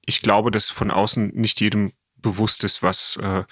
ich 0.05 0.21
glaube, 0.21 0.51
dass 0.51 0.69
von 0.69 0.91
außen 0.91 1.31
nicht 1.33 1.61
jedem 1.61 1.93
bewusst 2.15 2.63
ist, 2.63 2.83
was 2.83 3.17
äh, 3.17 3.43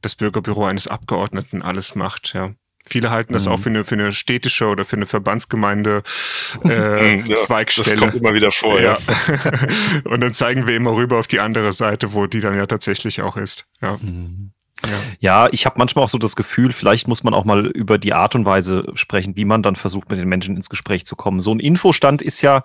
das 0.00 0.14
Bürgerbüro 0.14 0.64
eines 0.64 0.86
Abgeordneten 0.86 1.62
alles 1.62 1.94
macht. 1.94 2.34
Ja. 2.34 2.52
Viele 2.86 3.10
halten 3.10 3.32
das 3.32 3.46
mhm. 3.46 3.52
auch 3.52 3.60
für 3.60 3.68
eine, 3.68 3.84
für 3.84 3.94
eine 3.94 4.12
städtische 4.12 4.66
oder 4.66 4.84
für 4.84 4.96
eine 4.96 5.06
Verbandsgemeinde 5.06 6.02
äh, 6.64 7.20
ja, 7.20 7.34
Zweigstelle. 7.36 7.96
Das 7.96 8.00
kommt 8.00 8.14
immer 8.14 8.34
wieder 8.34 8.50
vor, 8.50 8.80
ja. 8.80 8.98
ja. 8.98 10.00
Und 10.04 10.20
dann 10.20 10.34
zeigen 10.34 10.66
wir 10.66 10.76
immer 10.76 10.94
rüber 10.94 11.18
auf 11.18 11.26
die 11.26 11.40
andere 11.40 11.72
Seite, 11.72 12.12
wo 12.12 12.26
die 12.26 12.40
dann 12.40 12.56
ja 12.56 12.66
tatsächlich 12.66 13.22
auch 13.22 13.36
ist. 13.36 13.66
Ja. 13.80 13.98
Mhm. 14.00 14.52
Ja. 14.86 14.94
ja, 15.20 15.48
ich 15.52 15.66
habe 15.66 15.78
manchmal 15.78 16.04
auch 16.04 16.08
so 16.08 16.18
das 16.18 16.36
Gefühl, 16.36 16.72
vielleicht 16.72 17.08
muss 17.08 17.24
man 17.24 17.34
auch 17.34 17.44
mal 17.44 17.66
über 17.66 17.98
die 17.98 18.12
Art 18.12 18.34
und 18.34 18.44
Weise 18.44 18.86
sprechen, 18.94 19.36
wie 19.36 19.44
man 19.44 19.62
dann 19.62 19.76
versucht, 19.76 20.10
mit 20.10 20.18
den 20.18 20.28
Menschen 20.28 20.56
ins 20.56 20.70
Gespräch 20.70 21.04
zu 21.04 21.16
kommen. 21.16 21.40
So 21.40 21.52
ein 21.52 21.60
Infostand 21.60 22.22
ist 22.22 22.42
ja 22.42 22.62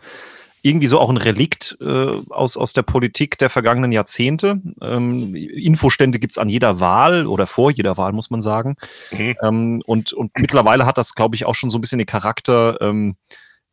irgendwie 0.66 0.88
so 0.88 1.00
auch 1.00 1.10
ein 1.10 1.18
Relikt 1.18 1.78
äh, 1.82 2.22
aus, 2.30 2.56
aus 2.56 2.72
der 2.72 2.84
Politik 2.84 3.38
der 3.38 3.50
vergangenen 3.50 3.92
Jahrzehnte. 3.92 4.62
Ähm, 4.82 5.36
Infostände 5.36 6.20
gibt's 6.20 6.38
an 6.38 6.48
jeder 6.48 6.80
Wahl 6.80 7.28
oder 7.28 7.48
vor 7.48 7.70
jeder 7.70 7.98
Wahl, 7.98 8.14
muss 8.14 8.30
man 8.30 8.40
sagen. 8.40 8.78
Mhm. 9.12 9.36
Ähm, 9.44 9.84
und, 9.86 10.14
und 10.14 10.32
mittlerweile 10.38 10.86
hat 10.86 10.98
das, 10.98 11.16
glaube 11.16 11.36
ich, 11.36 11.46
auch 11.46 11.56
schon 11.56 11.70
so 11.70 11.78
ein 11.78 11.82
bisschen 11.82 11.98
den 11.98 12.08
Charakter, 12.08 12.80
ähm, 12.80 13.18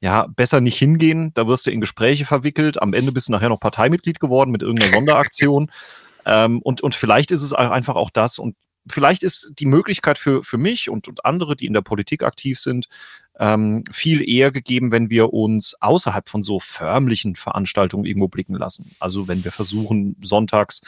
ja, 0.00 0.26
besser 0.34 0.60
nicht 0.60 0.78
hingehen, 0.78 1.30
da 1.34 1.46
wirst 1.46 1.66
du 1.66 1.70
in 1.70 1.80
Gespräche 1.80 2.24
verwickelt, 2.24 2.82
am 2.82 2.92
Ende 2.92 3.12
bist 3.12 3.28
du 3.28 3.32
nachher 3.32 3.50
noch 3.50 3.60
Parteimitglied 3.60 4.18
geworden 4.18 4.50
mit 4.50 4.62
irgendeiner 4.62 4.90
Sonderaktion. 4.96 5.70
Ähm, 6.30 6.62
und, 6.62 6.80
und 6.80 6.94
vielleicht 6.94 7.32
ist 7.32 7.42
es 7.42 7.52
einfach 7.52 7.96
auch 7.96 8.10
das. 8.10 8.38
Und 8.38 8.54
vielleicht 8.88 9.24
ist 9.24 9.50
die 9.58 9.66
Möglichkeit 9.66 10.16
für, 10.16 10.44
für 10.44 10.58
mich 10.58 10.88
und, 10.88 11.08
und 11.08 11.24
andere, 11.24 11.56
die 11.56 11.66
in 11.66 11.74
der 11.74 11.82
Politik 11.82 12.22
aktiv 12.22 12.60
sind, 12.60 12.86
ähm, 13.38 13.84
viel 13.90 14.26
eher 14.28 14.52
gegeben, 14.52 14.92
wenn 14.92 15.10
wir 15.10 15.32
uns 15.32 15.74
außerhalb 15.80 16.28
von 16.28 16.42
so 16.42 16.60
förmlichen 16.60 17.34
Veranstaltungen 17.34 18.04
irgendwo 18.04 18.28
blicken 18.28 18.54
lassen. 18.54 18.90
Also 19.00 19.26
wenn 19.26 19.42
wir 19.44 19.50
versuchen, 19.50 20.16
sonntags 20.22 20.82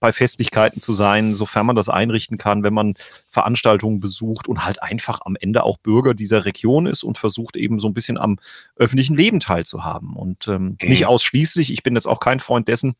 bei 0.00 0.12
Festlichkeiten 0.12 0.80
zu 0.80 0.92
sein, 0.92 1.34
sofern 1.34 1.66
man 1.66 1.76
das 1.76 1.88
einrichten 1.88 2.38
kann, 2.38 2.62
wenn 2.62 2.72
man 2.72 2.94
Veranstaltungen 3.28 4.00
besucht 4.00 4.48
und 4.48 4.64
halt 4.64 4.80
einfach 4.80 5.20
am 5.24 5.36
Ende 5.38 5.64
auch 5.64 5.76
Bürger 5.76 6.14
dieser 6.14 6.44
Region 6.44 6.86
ist 6.86 7.02
und 7.02 7.18
versucht 7.18 7.56
eben 7.56 7.78
so 7.78 7.88
ein 7.88 7.94
bisschen 7.94 8.16
am 8.16 8.38
öffentlichen 8.76 9.16
Leben 9.16 9.40
teilzuhaben. 9.40 10.14
Und 10.14 10.48
ähm, 10.48 10.76
mhm. 10.80 10.88
nicht 10.88 11.04
ausschließlich, 11.06 11.72
ich 11.72 11.82
bin 11.82 11.94
jetzt 11.94 12.06
auch 12.06 12.20
kein 12.20 12.40
Freund 12.40 12.68
dessen, 12.68 12.94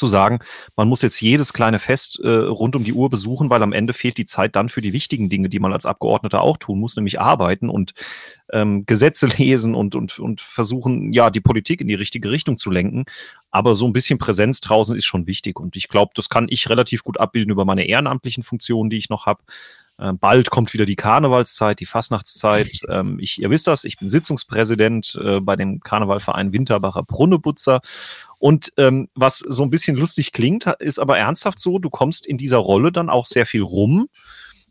zu 0.00 0.08
sagen, 0.08 0.40
man 0.74 0.88
muss 0.88 1.02
jetzt 1.02 1.20
jedes 1.20 1.52
kleine 1.52 1.78
Fest 1.78 2.18
äh, 2.20 2.28
rund 2.28 2.74
um 2.74 2.82
die 2.82 2.92
Uhr 2.92 3.08
besuchen, 3.08 3.50
weil 3.50 3.62
am 3.62 3.72
Ende 3.72 3.92
fehlt 3.92 4.18
die 4.18 4.26
Zeit 4.26 4.56
dann 4.56 4.68
für 4.68 4.80
die 4.80 4.92
wichtigen 4.92 5.28
Dinge, 5.28 5.48
die 5.48 5.60
man 5.60 5.72
als 5.72 5.86
Abgeordneter 5.86 6.42
auch 6.42 6.56
tun 6.56 6.80
muss, 6.80 6.96
nämlich 6.96 7.20
arbeiten 7.20 7.68
und 7.68 7.92
ähm, 8.52 8.84
Gesetze 8.86 9.26
lesen 9.38 9.76
und, 9.76 9.94
und, 9.94 10.18
und 10.18 10.40
versuchen, 10.40 11.12
ja, 11.12 11.30
die 11.30 11.40
Politik 11.40 11.80
in 11.80 11.88
die 11.88 11.94
richtige 11.94 12.30
Richtung 12.30 12.58
zu 12.58 12.70
lenken. 12.70 13.04
Aber 13.52 13.74
so 13.74 13.86
ein 13.86 13.92
bisschen 13.92 14.18
Präsenz 14.18 14.60
draußen 14.60 14.96
ist 14.96 15.04
schon 15.04 15.26
wichtig. 15.26 15.60
Und 15.60 15.76
ich 15.76 15.88
glaube, 15.88 16.12
das 16.14 16.28
kann 16.28 16.46
ich 16.48 16.68
relativ 16.68 17.04
gut 17.04 17.20
abbilden 17.20 17.52
über 17.52 17.64
meine 17.64 17.86
ehrenamtlichen 17.86 18.42
Funktionen, 18.42 18.90
die 18.90 18.96
ich 18.96 19.10
noch 19.10 19.26
habe. 19.26 19.42
Ähm, 20.00 20.18
bald 20.18 20.50
kommt 20.50 20.72
wieder 20.72 20.86
die 20.86 20.96
Karnevalszeit, 20.96 21.78
die 21.78 21.86
Fastnachtszeit. 21.86 22.80
Ähm, 22.88 23.18
ich, 23.20 23.40
ihr 23.40 23.50
wisst 23.50 23.66
das, 23.66 23.84
ich 23.84 23.98
bin 23.98 24.08
Sitzungspräsident 24.08 25.18
äh, 25.22 25.40
bei 25.40 25.56
dem 25.56 25.80
Karnevalverein 25.80 26.52
Winterbacher 26.52 27.02
Brunnebutzer 27.02 27.80
und 28.38 28.72
ähm, 28.78 29.08
was 29.14 29.38
so 29.38 29.62
ein 29.62 29.70
bisschen 29.70 29.96
lustig 29.96 30.32
klingt, 30.32 30.66
ist 30.78 30.98
aber 30.98 31.18
ernsthaft 31.18 31.60
so, 31.60 31.78
du 31.78 31.90
kommst 31.90 32.26
in 32.26 32.38
dieser 32.38 32.56
Rolle 32.56 32.90
dann 32.90 33.10
auch 33.10 33.26
sehr 33.26 33.44
viel 33.44 33.62
rum 33.62 34.08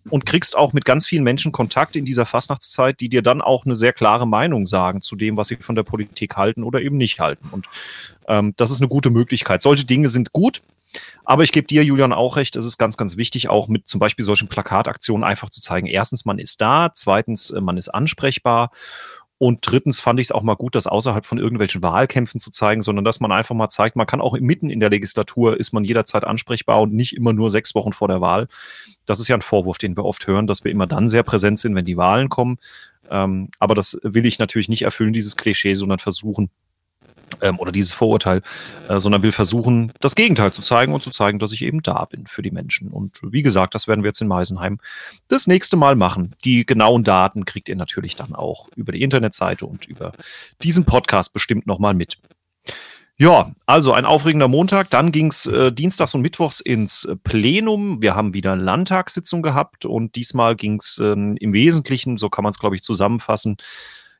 und 0.10 0.26
kriegst 0.26 0.58
auch 0.58 0.74
mit 0.74 0.86
ganz 0.86 1.06
vielen 1.06 1.24
Menschen 1.24 1.52
Kontakt 1.52 1.96
in 1.96 2.06
dieser 2.06 2.26
Fastnachtszeit, 2.26 3.00
die 3.00 3.10
dir 3.10 3.22
dann 3.22 3.42
auch 3.42 3.66
eine 3.66 3.76
sehr 3.76 3.94
klare 3.94 4.28
Meinung 4.28 4.66
sagen 4.66 5.02
zu 5.02 5.16
dem, 5.16 5.38
was 5.38 5.50
sie 5.50 5.58
von 5.58 5.76
der 5.76 5.84
Politik 5.84 6.36
halten 6.36 6.64
oder 6.64 6.82
eben 6.82 6.98
nicht 6.98 7.20
halten. 7.20 7.50
Und 7.52 7.68
ähm, 8.28 8.54
das 8.58 8.72
ist 8.72 8.82
eine 8.82 8.88
gute 8.88 9.12
Möglichkeit. 9.12 9.62
Solche 9.62 9.86
Dinge 9.86 10.10
sind 10.10 10.32
gut. 10.32 10.62
Aber 11.24 11.43
ich 11.43 11.51
gebe 11.51 11.67
dir, 11.67 11.84
Julian, 11.84 12.13
auch 12.13 12.36
recht, 12.36 12.55
es 12.55 12.65
ist 12.65 12.77
ganz, 12.77 12.98
ganz 12.98 13.17
wichtig, 13.17 13.50
auch 13.50 13.67
mit 13.67 13.88
zum 13.88 14.00
Beispiel 14.00 14.25
solchen 14.25 14.48
Plakataktionen 14.48 15.24
einfach 15.24 15.50
zu 15.50 15.62
zeigen, 15.62 15.88
erstens, 15.88 16.25
man 16.25 16.39
ist 16.39 16.62
da, 16.62 16.91
zweitens, 16.93 17.51
äh, 17.51 17.62
man 17.62 17.77
ist 17.77 17.89
ansprechbar 17.89 18.72
und 19.41 19.60
drittens 19.62 20.01
fand 20.01 20.19
ich 20.19 20.27
es 20.27 20.31
auch 20.34 20.43
mal 20.43 20.55
gut, 20.55 20.75
das 20.75 20.86
außerhalb 20.86 21.25
von 21.25 21.38
irgendwelchen 21.38 21.81
Wahlkämpfen 21.81 22.41
zu 22.41 22.51
zeigen, 22.51 22.81
sondern 22.81 23.05
dass 23.05 23.22
man 23.22 23.31
einfach 23.31 23.55
mal 23.55 23.69
zeigt, 23.69 23.96
man 23.96 24.05
kann 24.05 24.19
auch 24.19 24.38
mitten 24.38 24.69
in 24.69 24.81
der 24.81 24.89
Legislatur 24.89 25.58
ist 25.58 25.72
man 25.72 25.86
jederzeit 25.86 26.25
ansprechbar 26.25 26.81
und 26.81 26.93
nicht 26.93 27.15
immer 27.15 27.31
nur 27.31 27.50
sechs 27.50 27.74
Wochen 27.74 27.93
vor 27.93 28.10
der 28.10 28.19
Wahl. 28.19 28.50
Das 29.05 29.22
ist 29.22 29.29
ja 29.29 29.38
ein 29.38 29.41
Vorwurf, 29.41 29.77
den 29.77 29.96
wir 29.96 30.03
oft 30.03 30.27
hören, 30.27 30.46
dass 30.46 30.65
wir 30.65 30.72
immer 30.72 30.88
dann 30.88 31.08
sehr 31.08 31.24
präsent 31.24 31.58
sind, 31.58 31.74
wenn 31.74 31.86
die 31.86 31.96
Wahlen 31.96 32.27
kommen. 32.27 32.58
Ähm, 33.10 33.50
aber 33.60 33.75
das 33.75 33.98
will 34.03 34.25
ich 34.25 34.39
natürlich 34.39 34.67
nicht 34.67 34.81
erfüllen, 34.81 35.13
dieses 35.13 35.38
Klischee, 35.38 35.74
sondern 35.74 36.00
versuchen, 36.00 36.50
ähm, 37.41 37.60
oder 37.60 37.72
dieses 37.72 37.93
Vorurteil, 37.93 38.41
äh, 38.88 39.00
sondern 39.00 39.24
will 39.24 39.31
versuchen, 39.31 39.91
das 40.00 40.15
Gegenteil 40.15 40.51
zu 40.51 40.62
zeigen 40.62 40.93
und 40.93 41.03
zu 41.03 41.12
zeigen, 41.12 41.39
dass 41.39 41.51
ich 41.51 41.63
eben 41.63 41.81
da 41.81 42.05
bin 42.05 42.27
für 42.27 42.41
die 42.41 42.51
Menschen. 42.51 42.89
Und 42.89 43.19
wie 43.24 43.43
gesagt, 43.43 43.75
das 43.75 43.88
werden 43.88 44.03
wir 44.03 44.10
jetzt 44.10 44.22
in 44.22 44.27
Meisenheim 44.27 44.79
das 45.27 45.48
nächste 45.48 45.77
Mal 45.77 45.96
machen. 45.96 46.36
Die 46.43 46.65
genauen 46.65 47.03
Daten 47.03 47.46
kriegt 47.46 47.69
ihr 47.69 47.75
natürlich 47.75 48.15
dann 48.15 48.36
auch 48.36 48.69
über 48.75 48.91
die 48.91 49.01
Internetseite 49.01 49.65
und 49.65 49.86
über 49.86 50.12
diesen 50.62 50.86
Podcast 50.86 51.34
bestimmt 51.34 51.67
nochmal 51.67 51.93
mit. 51.93 52.17
Ja, 53.22 53.51
also 53.65 53.91
ein 53.91 54.05
aufregender 54.05 54.48
Montag. 54.48 54.89
Dann 54.91 55.12
ging 55.12 55.27
es 55.27 55.46
äh, 55.46 55.74
dienstags 55.74 56.15
und 56.15 56.22
mittwochs 56.22 56.62
ins 56.62 57.05
Plenum. 57.25 58.01
Wir 58.01 58.15
haben 58.15 58.34
wieder 58.34 58.55
Landtagssitzung 58.55 59.41
gehabt 59.41 59.84
und 59.84 60.15
diesmal 60.15 60.55
ging 60.55 60.75
es 60.75 61.00
ähm, 61.03 61.36
im 61.36 61.51
Wesentlichen, 61.51 62.17
so 62.17 62.29
kann 62.29 62.43
man 62.43 62.51
es, 62.51 62.60
glaube 62.60 62.77
ich, 62.77 62.81
zusammenfassen, 62.81 63.58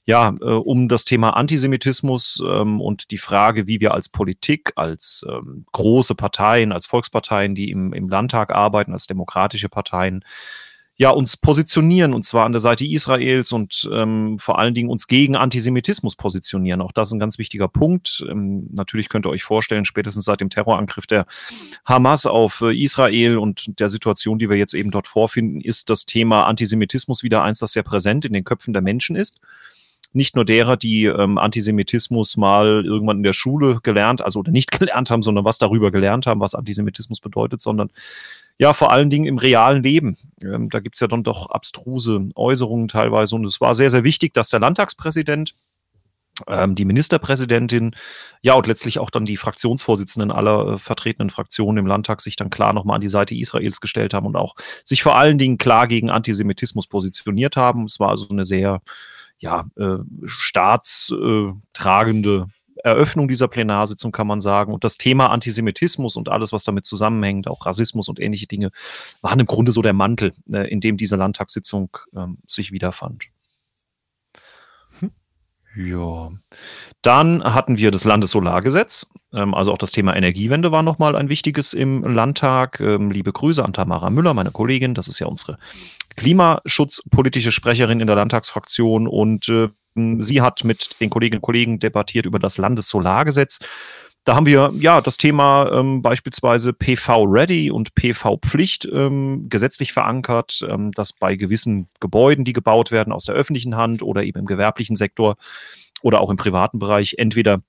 ja, 0.10 0.36
äh, 0.42 0.44
um 0.44 0.90
das 0.90 1.06
Thema 1.06 1.38
Antisemitismus 1.38 2.42
ähm, 2.44 2.82
und 2.82 3.12
die 3.12 3.20
Frage, 3.20 3.68
wie 3.68 3.80
wir 3.80 3.94
als 3.94 4.10
Politik, 4.10 4.72
als 4.76 5.24
ähm, 5.30 5.68
große 5.72 6.16
Parteien, 6.16 6.72
als 6.72 6.88
Volksparteien, 6.88 7.54
die 7.54 7.70
im, 7.70 7.94
im 7.94 8.10
Landtag 8.10 8.50
arbeiten, 8.50 8.94
als 8.94 9.06
demokratische 9.06 9.70
Parteien, 9.70 10.26
ja, 10.96 11.12
uns 11.12 11.38
positionieren, 11.38 12.16
und 12.16 12.26
zwar 12.26 12.46
an 12.46 12.54
der 12.54 12.60
Seite 12.60 12.88
Israels 12.88 13.52
und 13.52 13.88
ähm, 13.94 14.40
vor 14.40 14.58
allen 14.58 14.74
Dingen 14.74 14.90
uns 14.90 15.06
gegen 15.06 15.36
Antisemitismus 15.36 16.16
positionieren. 16.16 16.82
Auch 16.82 16.92
das 16.92 17.10
ist 17.10 17.14
ein 17.14 17.20
ganz 17.20 17.38
wichtiger 17.38 17.68
Punkt. 17.68 18.26
Ähm, 18.28 18.68
natürlich 18.72 19.10
könnt 19.10 19.28
ihr 19.28 19.30
euch 19.30 19.44
vorstellen, 19.44 19.86
spätestens 19.86 20.26
seit 20.26 20.42
dem 20.42 20.50
Terrorangriff 20.50 21.06
der 21.06 21.28
Hamas 21.86 22.26
auf 22.26 22.62
äh, 22.62 22.76
Israel 22.76 23.38
und 23.38 23.80
der 23.80 23.90
Situation, 23.90 24.40
die 24.40 24.50
wir 24.50 24.58
jetzt 24.58 24.74
eben 24.74 24.90
dort 24.90 25.06
vorfinden, 25.06 25.62
ist 25.62 25.92
das 25.92 26.08
Thema 26.08 26.48
Antisemitismus 26.48 27.22
wieder 27.22 27.44
eins, 27.44 27.60
das 27.60 27.74
sehr 27.74 27.84
präsent 27.84 28.26
in 28.26 28.34
den 28.34 28.44
Köpfen 28.44 28.74
der 28.74 28.82
Menschen 28.82 29.16
ist 29.16 29.40
nicht 30.12 30.36
nur 30.36 30.46
derer, 30.46 30.78
die 30.78 31.06
ähm, 31.06 31.38
Antisemitismus 31.38 32.38
mal 32.38 32.84
irgendwann 32.86 33.18
in 33.18 33.24
der 33.24 33.34
Schule 33.34 33.80
gelernt, 33.84 34.22
also 34.22 34.40
oder 34.40 34.52
nicht 34.52 34.72
gelernt 34.80 35.12
haben, 35.12 35.22
sondern 35.22 35.46
was 35.46 35.58
darüber 35.58 35.92
gelernt 35.92 36.28
haben, 36.28 36.40
was 36.40 36.56
Antisemitismus 36.56 37.20
bedeutet, 37.20 37.62
sondern 37.62 37.90
ja, 38.58 38.74
vor 38.74 38.92
allen 38.92 39.10
Dingen 39.10 39.26
im 39.26 39.38
realen 39.38 39.84
Leben. 39.84 40.18
Ähm, 40.44 40.70
da 40.70 40.80
gibt's 40.80 41.00
ja 41.00 41.08
dann 41.08 41.24
doch 41.24 41.50
abstruse 41.50 42.30
Äußerungen 42.36 42.90
teilweise. 42.90 43.36
Und 43.36 43.46
es 43.46 43.62
war 43.62 43.74
sehr, 43.74 43.90
sehr 43.90 44.04
wichtig, 44.04 44.34
dass 44.34 44.50
der 44.50 44.60
Landtagspräsident 44.60 45.54
ähm, 46.48 46.76
die 46.76 46.86
Ministerpräsidentin, 46.86 47.96
ja, 48.42 48.54
und 48.54 48.68
letztlich 48.68 49.00
auch 49.00 49.10
dann 49.10 49.26
die 49.26 49.38
Fraktionsvorsitzenden 49.38 50.32
aller 50.32 50.74
äh, 50.74 50.78
vertretenen 50.78 51.30
Fraktionen 51.30 51.78
im 51.78 51.88
Landtag 51.88 52.22
sich 52.22 52.36
dann 52.36 52.50
klar 52.50 52.74
nochmal 52.74 52.96
an 52.96 53.02
die 53.02 53.08
Seite 53.08 53.36
Israels 53.36 53.80
gestellt 53.80 54.14
haben 54.14 54.26
und 54.26 54.36
auch 54.36 54.56
sich 54.84 55.04
vor 55.04 55.18
allen 55.18 55.38
Dingen 55.38 55.58
klar 55.58 55.88
gegen 55.88 56.10
Antisemitismus 56.10 56.88
positioniert 56.88 57.56
haben. 57.56 57.86
Es 57.86 58.00
war 58.00 58.10
also 58.10 58.28
eine 58.30 58.46
sehr 58.46 58.82
ja, 59.40 59.66
äh, 59.78 59.98
staatstragende 60.26 62.48
Eröffnung 62.84 63.28
dieser 63.28 63.48
Plenarsitzung, 63.48 64.12
kann 64.12 64.28
man 64.28 64.42
sagen. 64.42 64.74
Und 64.74 64.84
das 64.84 64.98
Thema 64.98 65.32
Antisemitismus 65.32 66.16
und 66.16 66.30
alles, 66.30 66.54
was 66.54 66.64
damit 66.64 66.86
zusammenhängt, 66.86 67.48
auch 67.48 67.66
Rassismus 67.66 68.08
und 68.08 68.20
ähnliche 68.20 68.48
Dinge, 68.48 68.72
waren 69.22 69.40
im 69.40 69.46
Grunde 69.46 69.72
so 69.72 69.82
der 69.82 69.94
Mantel, 69.94 70.34
äh, 70.52 70.70
in 70.70 70.82
dem 70.82 70.98
diese 70.98 71.16
Landtagssitzung 71.16 71.98
ähm, 72.16 72.38
sich 72.48 72.72
wiederfand. 72.72 73.26
Hm. 75.00 75.12
Ja. 75.76 76.32
Dann 77.02 77.44
hatten 77.44 77.78
wir 77.78 77.92
das 77.92 78.04
Landessolargesetz. 78.04 79.08
Ähm, 79.34 79.54
also 79.54 79.72
auch 79.72 79.78
das 79.78 79.92
Thema 79.92 80.16
Energiewende 80.16 80.72
war 80.72 80.84
nochmal 80.84 81.16
ein 81.16 81.30
wichtiges 81.30 81.74
im 81.74 82.04
Landtag. 82.04 82.80
Ähm, 82.80 83.12
liebe 83.12 83.32
Grüße 83.32 83.64
an 83.64 83.74
Tamara 83.74 84.10
Müller, 84.10 84.34
meine 84.34 84.52
Kollegin. 84.52 84.94
Das 84.94 85.08
ist 85.08 85.20
ja 85.20 85.28
unsere 85.28 85.58
klimaschutzpolitische 86.16 87.52
Sprecherin 87.52 88.02
in 88.02 88.08
der 88.08 88.16
Landtagsfraktion 88.18 89.08
und 89.08 89.48
äh, 89.50 89.70
sie 90.20 90.42
hat 90.42 90.64
mit 90.64 91.00
den 91.00 91.10
Kolleginnen 91.10 91.40
und 91.40 91.44
Kollegen 91.46 91.80
debattiert 91.80 92.26
über 92.26 92.40
das 92.40 92.58
Landessolargesetz. 92.58 93.60
Da 94.26 94.36
haben 94.36 94.46
wir 94.46 94.70
ja 94.78 95.00
das 95.00 95.18
Thema 95.18 95.72
ähm, 95.72 96.02
beispielsweise 96.02 96.74
PV-Ready 96.74 97.72
und 97.72 97.96
PV-Pflicht 97.96 98.88
ähm, 98.92 99.48
gesetzlich 99.48 99.94
verankert, 99.94 100.64
ähm, 100.70 100.92
dass 100.92 101.14
bei 101.14 101.36
gewissen 101.36 101.88
Gebäuden, 102.02 102.44
die 102.44 102.54
gebaut 102.54 102.92
werden 102.92 103.14
aus 103.14 103.26
der 103.26 103.36
öffentlichen 103.36 103.78
Hand 103.78 104.04
oder 104.04 104.24
eben 104.24 104.40
im 104.40 104.46
gewerblichen 104.46 104.98
Sektor 104.98 105.38
oder 106.02 106.22
auch 106.22 106.30
im 106.30 106.38
privaten 106.38 106.80
Bereich, 106.80 107.16
entweder 107.18 107.62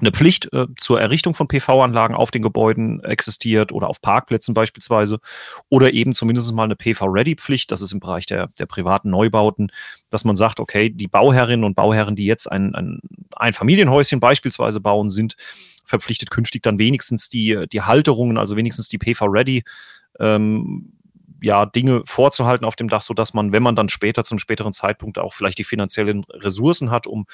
eine 0.00 0.12
Pflicht 0.12 0.52
äh, 0.52 0.66
zur 0.78 1.00
Errichtung 1.00 1.34
von 1.34 1.48
PV-Anlagen 1.48 2.14
auf 2.14 2.30
den 2.30 2.42
Gebäuden 2.42 3.02
existiert 3.04 3.70
oder 3.72 3.88
auf 3.88 4.00
Parkplätzen 4.00 4.54
beispielsweise 4.54 5.18
oder 5.68 5.92
eben 5.92 6.14
zumindest 6.14 6.52
mal 6.54 6.64
eine 6.64 6.76
PV-Ready-Pflicht, 6.76 7.70
das 7.70 7.82
ist 7.82 7.92
im 7.92 8.00
Bereich 8.00 8.26
der, 8.26 8.48
der 8.58 8.66
privaten 8.66 9.10
Neubauten, 9.10 9.70
dass 10.08 10.24
man 10.24 10.36
sagt, 10.36 10.60
okay, 10.60 10.90
die 10.90 11.08
Bauherrinnen 11.08 11.64
und 11.64 11.74
Bauherren, 11.76 12.16
die 12.16 12.26
jetzt 12.26 12.50
ein, 12.50 12.74
ein, 12.74 13.00
ein 13.36 13.52
Familienhäuschen 13.52 14.20
beispielsweise 14.20 14.80
bauen, 14.80 15.10
sind 15.10 15.36
verpflichtet 15.84 16.30
künftig 16.30 16.62
dann 16.62 16.78
wenigstens 16.78 17.28
die, 17.28 17.66
die 17.70 17.82
Halterungen, 17.82 18.38
also 18.38 18.56
wenigstens 18.56 18.88
die 18.88 18.98
PV-Ready 18.98 19.64
ähm, 20.18 20.92
ja, 21.42 21.66
Dinge 21.66 22.02
vorzuhalten 22.04 22.64
auf 22.64 22.76
dem 22.76 22.88
Dach, 22.88 23.02
sodass 23.02 23.34
man, 23.34 23.52
wenn 23.52 23.62
man 23.62 23.76
dann 23.76 23.88
später 23.88 24.24
zu 24.24 24.32
einem 24.32 24.38
späteren 24.38 24.72
Zeitpunkt 24.72 25.18
auch 25.18 25.34
vielleicht 25.34 25.58
die 25.58 25.64
finanziellen 25.64 26.24
Ressourcen 26.30 26.90
hat, 26.90 27.06
um 27.06 27.26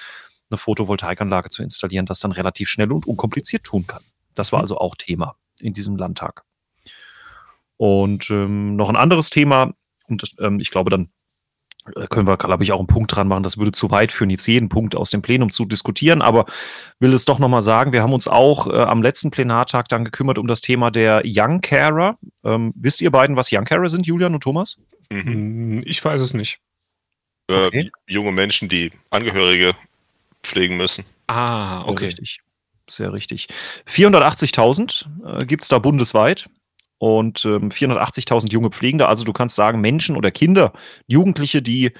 eine 0.50 0.58
Photovoltaikanlage 0.58 1.50
zu 1.50 1.62
installieren, 1.62 2.06
das 2.06 2.20
dann 2.20 2.32
relativ 2.32 2.68
schnell 2.68 2.92
und 2.92 3.06
unkompliziert 3.06 3.64
tun 3.64 3.86
kann. 3.86 4.02
Das 4.34 4.52
war 4.52 4.60
mhm. 4.60 4.64
also 4.64 4.78
auch 4.78 4.94
Thema 4.94 5.36
in 5.58 5.72
diesem 5.72 5.96
Landtag. 5.96 6.44
Und 7.76 8.30
ähm, 8.30 8.76
noch 8.76 8.88
ein 8.88 8.96
anderes 8.96 9.30
Thema, 9.30 9.74
und 10.08 10.30
ähm, 10.38 10.60
ich 10.60 10.70
glaube, 10.70 10.90
dann 10.90 11.10
können 12.10 12.26
wir, 12.26 12.36
glaube 12.36 12.62
ich, 12.62 12.72
auch 12.72 12.78
einen 12.78 12.86
Punkt 12.86 13.14
dran 13.14 13.28
machen. 13.28 13.42
Das 13.42 13.58
würde 13.58 13.72
zu 13.72 13.90
weit 13.90 14.12
führen, 14.12 14.30
jetzt 14.30 14.46
jeden 14.46 14.68
Punkt 14.68 14.96
aus 14.96 15.10
dem 15.10 15.22
Plenum 15.22 15.50
zu 15.50 15.64
diskutieren, 15.64 16.22
aber 16.22 16.46
will 17.00 17.12
es 17.12 17.24
doch 17.24 17.38
nochmal 17.38 17.62
sagen, 17.62 17.92
wir 17.92 18.02
haben 18.02 18.12
uns 18.12 18.28
auch 18.28 18.66
äh, 18.66 18.76
am 18.76 19.02
letzten 19.02 19.30
Plenartag 19.30 19.88
dann 19.88 20.04
gekümmert 20.04 20.38
um 20.38 20.46
das 20.46 20.60
Thema 20.60 20.90
der 20.90 21.22
Young 21.24 21.60
Carer. 21.60 22.18
Ähm, 22.44 22.72
wisst 22.76 23.00
ihr 23.02 23.10
beiden, 23.10 23.36
was 23.36 23.52
Young 23.52 23.64
Carer 23.64 23.88
sind, 23.88 24.06
Julian 24.06 24.34
und 24.34 24.42
Thomas? 24.42 24.80
Mhm. 25.10 25.82
Ich 25.84 26.04
weiß 26.04 26.20
es 26.20 26.34
nicht. 26.34 26.58
Äh, 27.48 27.66
okay. 27.66 27.90
junge 28.08 28.32
Menschen, 28.32 28.68
die 28.68 28.90
Angehörige 29.10 29.74
pflegen 30.42 30.76
müssen. 30.76 31.04
Ah, 31.28 31.82
okay. 31.86 32.06
Richtig. 32.06 32.40
Sehr 32.88 33.12
richtig. 33.12 33.48
480.000 33.88 35.40
äh, 35.40 35.46
gibt 35.46 35.64
es 35.64 35.68
da 35.68 35.78
bundesweit 35.78 36.48
und 36.98 37.44
ähm, 37.44 37.70
480.000 37.70 38.52
junge 38.52 38.70
Pflegende. 38.70 39.08
Also 39.08 39.24
du 39.24 39.32
kannst 39.32 39.56
sagen, 39.56 39.80
Menschen 39.80 40.16
oder 40.16 40.30
Kinder, 40.30 40.72
Jugendliche, 41.06 41.62
die 41.62 41.92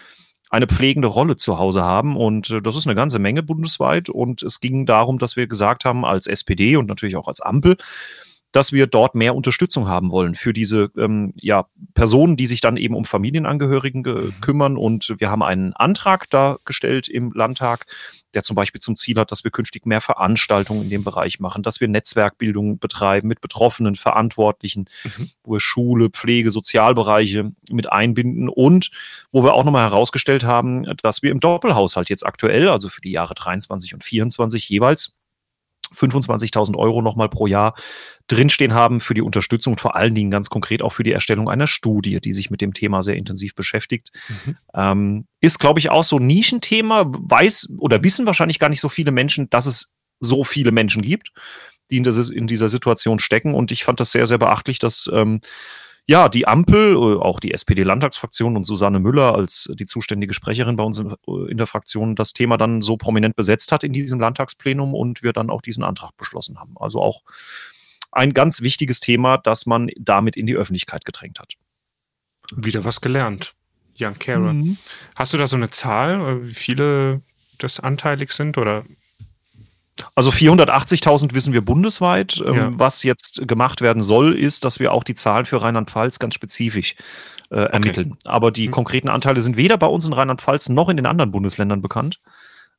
eine 0.48 0.66
pflegende 0.66 1.08
Rolle 1.08 1.36
zu 1.36 1.58
Hause 1.58 1.82
haben. 1.82 2.16
Und 2.16 2.50
äh, 2.50 2.62
das 2.62 2.76
ist 2.76 2.86
eine 2.86 2.94
ganze 2.94 3.18
Menge 3.18 3.42
bundesweit. 3.42 4.08
Und 4.08 4.42
es 4.42 4.60
ging 4.60 4.86
darum, 4.86 5.18
dass 5.18 5.36
wir 5.36 5.46
gesagt 5.46 5.84
haben, 5.84 6.04
als 6.04 6.26
SPD 6.26 6.76
und 6.76 6.86
natürlich 6.86 7.16
auch 7.16 7.28
als 7.28 7.40
Ampel, 7.40 7.76
dass 8.56 8.72
wir 8.72 8.86
dort 8.86 9.14
mehr 9.14 9.34
Unterstützung 9.34 9.86
haben 9.86 10.10
wollen 10.10 10.34
für 10.34 10.54
diese 10.54 10.90
ähm, 10.96 11.34
ja, 11.36 11.66
Personen, 11.92 12.36
die 12.36 12.46
sich 12.46 12.62
dann 12.62 12.78
eben 12.78 12.94
um 12.94 13.04
Familienangehörigen 13.04 14.00
mhm. 14.00 14.40
kümmern. 14.40 14.78
Und 14.78 15.14
wir 15.18 15.30
haben 15.30 15.42
einen 15.42 15.74
Antrag 15.74 16.30
da 16.30 16.56
gestellt 16.64 17.06
im 17.08 17.32
Landtag, 17.32 17.84
der 18.32 18.44
zum 18.44 18.56
Beispiel 18.56 18.80
zum 18.80 18.96
Ziel 18.96 19.18
hat, 19.18 19.30
dass 19.30 19.44
wir 19.44 19.50
künftig 19.50 19.84
mehr 19.84 20.00
Veranstaltungen 20.00 20.84
in 20.84 20.88
dem 20.88 21.04
Bereich 21.04 21.38
machen, 21.38 21.62
dass 21.62 21.82
wir 21.82 21.88
Netzwerkbildung 21.88 22.78
betreiben 22.78 23.28
mit 23.28 23.42
Betroffenen, 23.42 23.94
Verantwortlichen, 23.94 24.88
mhm. 25.04 25.30
wo 25.42 25.52
wir 25.52 25.60
Schule, 25.60 26.08
Pflege, 26.08 26.50
Sozialbereiche 26.50 27.52
mit 27.70 27.92
einbinden 27.92 28.48
und 28.48 28.90
wo 29.32 29.44
wir 29.44 29.52
auch 29.52 29.64
nochmal 29.64 29.90
herausgestellt 29.90 30.44
haben, 30.44 30.86
dass 31.02 31.22
wir 31.22 31.30
im 31.30 31.40
Doppelhaushalt 31.40 32.08
jetzt 32.08 32.24
aktuell, 32.24 32.70
also 32.70 32.88
für 32.88 33.02
die 33.02 33.10
Jahre 33.10 33.34
23 33.34 33.92
und 33.92 34.02
24 34.02 34.66
jeweils 34.66 35.14
25.000 35.94 36.76
Euro 36.76 37.02
nochmal 37.02 37.28
pro 37.28 37.46
Jahr 37.46 37.74
drinstehen 38.28 38.74
haben 38.74 39.00
für 39.00 39.14
die 39.14 39.22
Unterstützung 39.22 39.74
und 39.74 39.80
vor 39.80 39.96
allen 39.96 40.14
Dingen 40.14 40.30
ganz 40.30 40.50
konkret 40.50 40.82
auch 40.82 40.92
für 40.92 41.04
die 41.04 41.12
Erstellung 41.12 41.48
einer 41.48 41.66
Studie, 41.66 42.20
die 42.20 42.32
sich 42.32 42.50
mit 42.50 42.60
dem 42.60 42.74
Thema 42.74 43.02
sehr 43.02 43.16
intensiv 43.16 43.54
beschäftigt. 43.54 44.10
Mhm. 44.28 44.56
Ähm, 44.74 45.26
ist, 45.40 45.58
glaube 45.58 45.78
ich, 45.78 45.90
auch 45.90 46.04
so 46.04 46.18
ein 46.18 46.26
Nischenthema, 46.26 47.04
weiß 47.06 47.74
oder 47.78 48.02
wissen 48.02 48.26
wahrscheinlich 48.26 48.58
gar 48.58 48.68
nicht 48.68 48.80
so 48.80 48.88
viele 48.88 49.12
Menschen, 49.12 49.48
dass 49.50 49.66
es 49.66 49.94
so 50.20 50.44
viele 50.44 50.72
Menschen 50.72 51.02
gibt, 51.02 51.32
die 51.90 51.98
in, 51.98 52.02
das, 52.02 52.30
in 52.30 52.46
dieser 52.46 52.68
Situation 52.68 53.18
stecken. 53.18 53.54
Und 53.54 53.70
ich 53.70 53.84
fand 53.84 54.00
das 54.00 54.10
sehr, 54.10 54.26
sehr 54.26 54.38
beachtlich, 54.38 54.78
dass 54.78 55.08
ähm, 55.12 55.40
ja, 56.08 56.28
die 56.28 56.46
Ampel, 56.46 56.94
äh, 56.94 57.18
auch 57.18 57.40
die 57.40 57.52
SPD-Landtagsfraktion 57.52 58.56
und 58.56 58.64
Susanne 58.64 59.00
Müller 59.00 59.34
als 59.34 59.70
die 59.74 59.86
zuständige 59.86 60.34
Sprecherin 60.34 60.76
bei 60.76 60.84
uns 60.84 60.98
in 60.98 61.56
der 61.56 61.66
Fraktion 61.66 62.14
das 62.14 62.32
Thema 62.32 62.56
dann 62.56 62.82
so 62.82 62.96
prominent 62.96 63.34
besetzt 63.34 63.72
hat 63.72 63.82
in 63.82 63.92
diesem 63.92 64.20
Landtagsplenum 64.20 64.94
und 64.94 65.22
wir 65.22 65.32
dann 65.32 65.50
auch 65.50 65.62
diesen 65.62 65.82
Antrag 65.82 66.16
beschlossen 66.16 66.58
haben. 66.58 66.74
Also 66.78 67.00
auch 67.00 67.22
ein 68.12 68.32
ganz 68.32 68.62
wichtiges 68.62 69.00
Thema, 69.00 69.36
das 69.36 69.66
man 69.66 69.90
damit 69.98 70.36
in 70.36 70.46
die 70.46 70.54
Öffentlichkeit 70.54 71.04
gedrängt 71.04 71.40
hat. 71.40 71.54
Wieder 72.54 72.84
was 72.84 73.00
gelernt. 73.00 73.54
Jan 73.96 74.18
Kara. 74.18 74.52
Mhm. 74.52 74.78
Hast 75.16 75.32
du 75.32 75.38
da 75.38 75.46
so 75.46 75.56
eine 75.56 75.70
Zahl, 75.70 76.20
äh, 76.20 76.46
wie 76.46 76.54
viele 76.54 77.22
das 77.58 77.80
anteilig 77.80 78.32
sind 78.32 78.58
oder 78.58 78.84
also 80.14 80.30
480.000 80.30 81.34
wissen 81.34 81.52
wir 81.52 81.64
bundesweit. 81.64 82.42
Ähm, 82.46 82.54
ja. 82.54 82.70
Was 82.74 83.02
jetzt 83.02 83.46
gemacht 83.46 83.80
werden 83.80 84.02
soll, 84.02 84.34
ist, 84.34 84.64
dass 84.64 84.80
wir 84.80 84.92
auch 84.92 85.04
die 85.04 85.14
Zahlen 85.14 85.44
für 85.44 85.62
Rheinland-Pfalz 85.62 86.18
ganz 86.18 86.34
spezifisch 86.34 86.96
äh, 87.50 87.56
ermitteln. 87.56 88.12
Okay. 88.12 88.18
Aber 88.24 88.50
die 88.50 88.66
hm. 88.66 88.72
konkreten 88.72 89.08
Anteile 89.08 89.40
sind 89.40 89.56
weder 89.56 89.78
bei 89.78 89.86
uns 89.86 90.06
in 90.06 90.12
Rheinland-Pfalz 90.12 90.68
noch 90.68 90.88
in 90.88 90.96
den 90.96 91.06
anderen 91.06 91.30
Bundesländern 91.30 91.80
bekannt. 91.80 92.20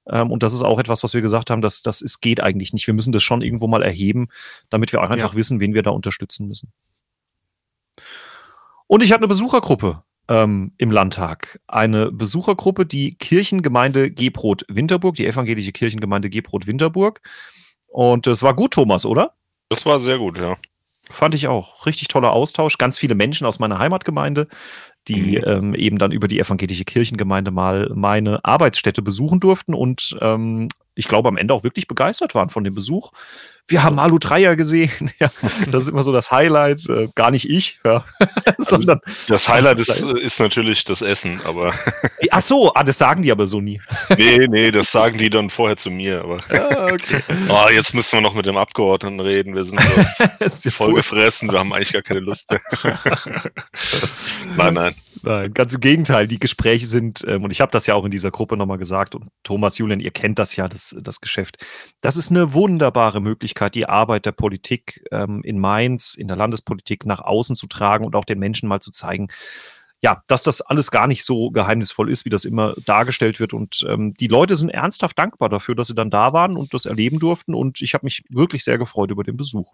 Ähm, 0.09 0.31
und 0.31 0.43
das 0.43 0.53
ist 0.53 0.61
auch 0.61 0.79
etwas, 0.79 1.03
was 1.03 1.13
wir 1.13 1.21
gesagt 1.21 1.49
haben, 1.49 1.61
dass 1.61 1.81
das 1.81 2.01
ist, 2.01 2.21
geht 2.21 2.41
eigentlich 2.41 2.73
nicht. 2.73 2.87
Wir 2.87 2.93
müssen 2.93 3.11
das 3.11 3.23
schon 3.23 3.41
irgendwo 3.41 3.67
mal 3.67 3.81
erheben, 3.81 4.27
damit 4.69 4.91
wir 4.91 5.01
auch 5.01 5.09
einfach 5.09 5.33
ja. 5.33 5.37
wissen, 5.37 5.59
wen 5.59 5.73
wir 5.73 5.83
da 5.83 5.91
unterstützen 5.91 6.47
müssen. 6.47 6.71
Und 8.87 9.03
ich 9.03 9.11
hatte 9.11 9.21
eine 9.21 9.27
Besuchergruppe 9.27 10.03
ähm, 10.27 10.73
im 10.77 10.91
Landtag. 10.91 11.59
Eine 11.67 12.11
Besuchergruppe, 12.11 12.85
die 12.85 13.15
Kirchengemeinde 13.15 14.11
Gebrot 14.11 14.65
Winterburg, 14.67 15.15
die 15.15 15.25
evangelische 15.25 15.71
Kirchengemeinde 15.71 16.29
Gebrot 16.29 16.67
Winterburg. 16.67 17.21
Und 17.87 18.27
es 18.27 18.43
war 18.43 18.55
gut, 18.55 18.71
Thomas, 18.71 19.05
oder? 19.05 19.31
Das 19.69 19.85
war 19.85 19.99
sehr 19.99 20.17
gut, 20.17 20.37
ja. 20.37 20.57
Fand 21.09 21.33
ich 21.35 21.47
auch. 21.47 21.85
Richtig 21.85 22.09
toller 22.09 22.33
Austausch. 22.33 22.77
Ganz 22.77 22.99
viele 22.99 23.15
Menschen 23.15 23.47
aus 23.47 23.59
meiner 23.59 23.79
Heimatgemeinde, 23.79 24.47
die 25.07 25.37
mhm. 25.37 25.43
ähm, 25.45 25.75
eben 25.75 25.97
dann 25.97 26.11
über 26.11 26.27
die 26.27 26.39
evangelische 26.39 26.85
Kirchengemeinde 26.85 27.51
mal 27.51 27.89
meine 27.95 28.43
Arbeitsstätte 28.43 29.01
besuchen 29.01 29.39
durften 29.39 29.73
und 29.73 30.17
ähm, 30.21 30.67
ich 30.95 31.07
glaube 31.07 31.29
am 31.29 31.37
Ende 31.37 31.53
auch 31.53 31.63
wirklich 31.63 31.87
begeistert 31.87 32.35
waren 32.35 32.49
von 32.49 32.63
dem 32.63 32.73
Besuch 32.73 33.11
wir 33.67 33.83
haben 33.83 33.99
Alu 33.99 34.17
Dreier 34.17 34.55
gesehen. 34.55 35.11
ja, 35.19 35.29
das 35.69 35.83
ist 35.83 35.89
immer 35.89 36.03
so 36.03 36.11
das 36.11 36.31
Highlight. 36.31 36.87
Äh, 36.89 37.09
gar 37.15 37.31
nicht 37.31 37.49
ich, 37.49 37.79
ja. 37.85 38.05
Also 38.45 38.77
sondern. 38.77 38.99
Das 39.27 39.47
Highlight 39.47 39.79
ist, 39.79 40.01
ist 40.01 40.39
natürlich 40.39 40.83
das 40.83 41.01
Essen, 41.01 41.41
aber. 41.43 41.73
Ach 42.31 42.41
so, 42.41 42.73
ah, 42.73 42.83
das 42.83 42.97
sagen 42.97 43.21
die 43.21 43.31
aber 43.31 43.45
so 43.45 43.61
nie. 43.61 43.81
nee, 44.17 44.47
nee, 44.47 44.71
das 44.71 44.91
sagen 44.91 45.17
die 45.17 45.29
dann 45.29 45.49
vorher 45.49 45.77
zu 45.77 45.91
mir. 45.91 46.21
Aber 46.21 46.37
ah, 46.49 46.93
okay. 46.93 47.21
oh, 47.49 47.69
jetzt 47.69 47.93
müssen 47.93 48.13
wir 48.13 48.21
noch 48.21 48.33
mit 48.33 48.45
dem 48.45 48.57
Abgeordneten 48.57 49.19
reden. 49.19 49.55
Wir 49.55 49.63
sind 49.63 49.79
so 50.47 50.69
voll 50.71 50.93
gefressen, 50.93 51.51
wir 51.51 51.59
haben 51.59 51.73
eigentlich 51.73 51.93
gar 51.93 52.01
keine 52.01 52.21
Lust 52.21 52.49
nein, 54.55 54.73
nein. 54.73 54.95
Nein, 55.23 55.53
ganz 55.53 55.73
im 55.73 55.81
Gegenteil. 55.81 56.27
Die 56.27 56.39
Gespräche 56.39 56.85
sind, 56.85 57.25
ähm, 57.27 57.43
und 57.43 57.51
ich 57.51 57.61
habe 57.61 57.71
das 57.71 57.87
ja 57.87 57.95
auch 57.95 58.05
in 58.05 58.11
dieser 58.11 58.31
Gruppe 58.31 58.55
nochmal 58.55 58.77
gesagt, 58.77 59.15
und 59.15 59.29
Thomas, 59.43 59.77
Julian, 59.77 59.99
ihr 59.99 60.11
kennt 60.11 60.39
das 60.39 60.55
ja, 60.55 60.67
das, 60.67 60.95
das 60.99 61.21
Geschäft. 61.21 61.57
Das 62.01 62.17
ist 62.17 62.31
eine 62.31 62.53
wunderbare 62.53 63.19
Möglichkeit, 63.57 63.75
die 63.75 63.89
Arbeit 63.89 64.25
der 64.25 64.31
Politik 64.31 65.03
ähm, 65.11 65.41
in 65.43 65.59
Mainz, 65.59 66.15
in 66.15 66.27
der 66.27 66.37
Landespolitik 66.37 67.05
nach 67.05 67.21
außen 67.21 67.55
zu 67.55 67.67
tragen 67.67 68.05
und 68.05 68.15
auch 68.15 68.25
den 68.25 68.39
Menschen 68.39 68.69
mal 68.69 68.79
zu 68.79 68.91
zeigen, 68.91 69.29
ja, 69.99 70.21
dass 70.27 70.43
das 70.43 70.61
alles 70.61 70.91
gar 70.91 71.07
nicht 71.07 71.25
so 71.25 71.49
geheimnisvoll 71.49 72.11
ist, 72.11 72.25
wie 72.25 72.29
das 72.29 72.45
immer 72.45 72.75
dargestellt 72.85 73.39
wird. 73.39 73.53
Und 73.53 73.83
ähm, 73.89 74.13
die 74.13 74.27
Leute 74.27 74.55
sind 74.55 74.69
ernsthaft 74.69 75.17
dankbar 75.17 75.49
dafür, 75.49 75.73
dass 75.73 75.87
sie 75.87 75.95
dann 75.95 76.11
da 76.11 76.33
waren 76.33 76.55
und 76.55 76.73
das 76.75 76.85
erleben 76.85 77.17
durften. 77.17 77.55
Und 77.55 77.81
ich 77.81 77.95
habe 77.95 78.05
mich 78.05 78.23
wirklich 78.29 78.63
sehr 78.63 78.77
gefreut 78.77 79.09
über 79.09 79.23
den 79.23 79.37
Besuch. 79.37 79.73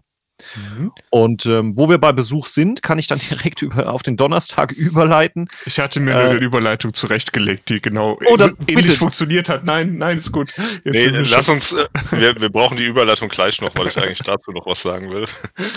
Mhm. 0.55 0.91
Und 1.09 1.45
ähm, 1.45 1.73
wo 1.75 1.89
wir 1.89 1.97
bei 1.97 2.11
Besuch 2.11 2.47
sind, 2.47 2.81
kann 2.81 2.99
ich 2.99 3.07
dann 3.07 3.19
direkt 3.29 3.61
über, 3.61 3.91
auf 3.91 4.03
den 4.03 4.17
Donnerstag 4.17 4.71
überleiten. 4.71 5.47
Ich 5.65 5.79
hatte 5.79 5.99
mir 5.99 6.13
äh, 6.13 6.29
eine 6.29 6.39
Überleitung 6.39 6.93
zurechtgelegt, 6.93 7.69
die 7.69 7.81
genau 7.81 8.19
oh, 8.25 8.37
so 8.37 8.49
ähnlich 8.67 8.87
bitte. 8.87 8.91
funktioniert 8.97 9.49
hat. 9.49 9.63
Nein, 9.63 9.97
nein, 9.97 10.17
ist 10.17 10.31
gut. 10.31 10.53
Jetzt 10.83 11.05
nee, 11.05 11.07
lass 11.07 11.49
uns, 11.49 11.73
äh, 11.73 11.87
wir, 12.11 12.39
wir 12.39 12.49
brauchen 12.49 12.77
die 12.77 12.85
Überleitung 12.85 13.29
gleich 13.29 13.61
noch, 13.61 13.75
weil 13.75 13.87
ich 13.87 13.97
eigentlich 13.97 14.19
dazu 14.19 14.51
noch 14.51 14.65
was 14.65 14.81
sagen 14.81 15.09
will. 15.09 15.27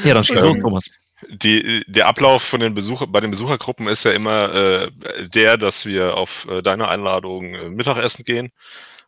Ja, 0.04 0.14
dann 0.14 0.24
schieß 0.24 0.38
ähm, 0.38 0.44
los, 0.44 0.58
Thomas. 0.58 0.84
Die, 1.30 1.82
der 1.86 2.08
Ablauf 2.08 2.42
von 2.42 2.60
den 2.60 2.74
Besucher, 2.74 3.06
bei 3.06 3.20
den 3.20 3.30
Besuchergruppen 3.30 3.88
ist 3.88 4.04
ja 4.04 4.12
immer 4.12 4.54
äh, 4.54 4.90
der, 5.28 5.56
dass 5.56 5.86
wir 5.86 6.14
auf 6.14 6.46
äh, 6.50 6.62
deine 6.62 6.88
Einladung 6.88 7.54
äh, 7.54 7.70
Mittagessen 7.70 8.22
gehen 8.24 8.52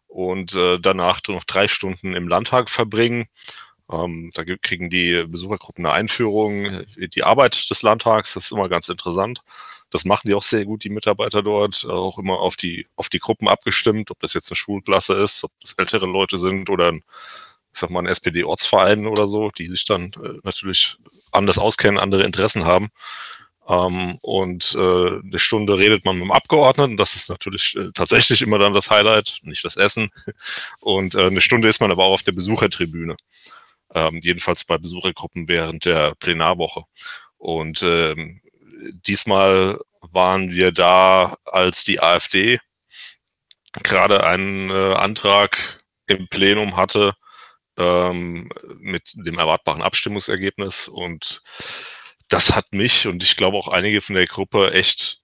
und 0.06 0.54
äh, 0.54 0.78
danach 0.80 1.20
noch 1.28 1.44
drei 1.44 1.68
Stunden 1.68 2.14
im 2.14 2.26
Landtag 2.26 2.70
verbringen 2.70 3.26
ähm, 3.90 4.30
da 4.34 4.44
kriegen 4.44 4.90
die 4.90 5.24
Besuchergruppen 5.26 5.86
eine 5.86 5.94
Einführung, 5.94 6.84
die 6.96 7.24
Arbeit 7.24 7.70
des 7.70 7.82
Landtags, 7.82 8.34
das 8.34 8.46
ist 8.46 8.52
immer 8.52 8.68
ganz 8.68 8.88
interessant. 8.88 9.42
Das 9.90 10.04
machen 10.04 10.28
die 10.28 10.34
auch 10.34 10.42
sehr 10.42 10.66
gut, 10.66 10.84
die 10.84 10.90
Mitarbeiter 10.90 11.42
dort, 11.42 11.86
auch 11.86 12.18
immer 12.18 12.40
auf 12.40 12.56
die, 12.56 12.86
auf 12.96 13.08
die 13.08 13.20
Gruppen 13.20 13.48
abgestimmt, 13.48 14.10
ob 14.10 14.20
das 14.20 14.34
jetzt 14.34 14.50
eine 14.50 14.56
Schulklasse 14.56 15.14
ist, 15.14 15.44
ob 15.44 15.50
das 15.62 15.74
ältere 15.74 16.06
Leute 16.06 16.36
sind 16.36 16.68
oder 16.68 16.92
ein, 16.92 17.02
ich 17.72 17.80
sag 17.80 17.88
mal, 17.90 18.00
ein 18.00 18.06
SPD-Ortsverein 18.06 19.06
oder 19.06 19.26
so, 19.26 19.50
die 19.50 19.68
sich 19.68 19.86
dann 19.86 20.12
äh, 20.22 20.38
natürlich 20.42 20.98
anders 21.32 21.58
auskennen, 21.58 21.98
andere 21.98 22.24
Interessen 22.24 22.66
haben. 22.66 22.90
Ähm, 23.66 24.18
und 24.20 24.74
äh, 24.74 25.20
eine 25.20 25.38
Stunde 25.38 25.78
redet 25.78 26.04
man 26.04 26.16
mit 26.16 26.24
dem 26.24 26.32
Abgeordneten, 26.32 26.98
das 26.98 27.14
ist 27.14 27.30
natürlich 27.30 27.74
äh, 27.76 27.90
tatsächlich 27.94 28.42
immer 28.42 28.58
dann 28.58 28.74
das 28.74 28.90
Highlight, 28.90 29.38
nicht 29.42 29.64
das 29.64 29.76
Essen. 29.76 30.10
Und 30.80 31.14
äh, 31.14 31.26
eine 31.26 31.40
Stunde 31.40 31.68
ist 31.68 31.80
man 31.80 31.90
aber 31.90 32.04
auch 32.04 32.14
auf 32.14 32.22
der 32.22 32.32
Besuchertribüne 32.32 33.16
ähm, 33.98 34.20
jedenfalls 34.22 34.64
bei 34.64 34.78
Besuchergruppen 34.78 35.48
während 35.48 35.84
der 35.84 36.14
Plenarwoche. 36.16 36.84
Und 37.36 37.82
ähm, 37.82 38.40
diesmal 39.06 39.80
waren 40.00 40.50
wir 40.52 40.72
da, 40.72 41.36
als 41.44 41.84
die 41.84 42.00
AfD 42.00 42.60
gerade 43.72 44.24
einen 44.24 44.70
äh, 44.70 44.94
Antrag 44.94 45.82
im 46.06 46.28
Plenum 46.28 46.76
hatte 46.76 47.14
ähm, 47.76 48.50
mit 48.78 49.12
dem 49.14 49.38
erwartbaren 49.38 49.82
Abstimmungsergebnis. 49.82 50.88
Und 50.88 51.42
das 52.28 52.54
hat 52.54 52.72
mich 52.72 53.06
und 53.06 53.22
ich 53.22 53.36
glaube 53.36 53.56
auch 53.56 53.68
einige 53.68 54.00
von 54.00 54.14
der 54.14 54.26
Gruppe 54.26 54.72
echt 54.72 55.20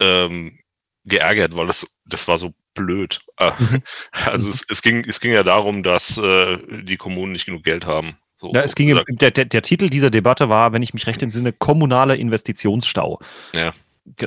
ähm, 0.00 0.60
geärgert, 1.04 1.56
weil 1.56 1.66
das, 1.66 1.86
das 2.04 2.28
war 2.28 2.38
so 2.38 2.54
blöd. 2.74 3.20
Äh, 3.38 3.52
mhm. 3.58 3.82
Also 4.12 4.50
es, 4.50 4.64
es, 4.68 4.82
ging, 4.82 5.04
es 5.08 5.20
ging 5.20 5.32
ja 5.32 5.42
darum, 5.42 5.82
dass 5.82 6.18
äh, 6.18 6.58
die 6.82 6.96
Kommunen 6.96 7.32
nicht 7.32 7.46
genug 7.46 7.64
Geld 7.64 7.86
haben. 7.86 8.16
So, 8.36 8.52
ja, 8.52 8.62
es 8.62 8.74
ging, 8.74 9.00
der, 9.08 9.30
der, 9.30 9.44
der, 9.44 9.62
Titel 9.62 9.88
dieser 9.88 10.10
Debatte 10.10 10.48
war, 10.48 10.72
wenn 10.72 10.82
ich 10.82 10.94
mich 10.94 11.06
recht 11.06 11.22
entsinne, 11.22 11.52
kommunaler 11.52 12.16
Investitionsstau. 12.16 13.20
Ja. 13.52 13.72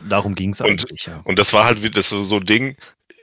Darum 0.08 0.36
ging 0.36 0.52
es 0.52 0.62
eigentlich. 0.62 1.06
Ja. 1.06 1.22
Und 1.26 1.38
das 1.38 1.52
war 1.52 1.66
halt 1.66 1.98
das 1.98 2.08
so, 2.08 2.24
so 2.24 2.38
ein 2.38 2.46
Ding, 2.46 2.78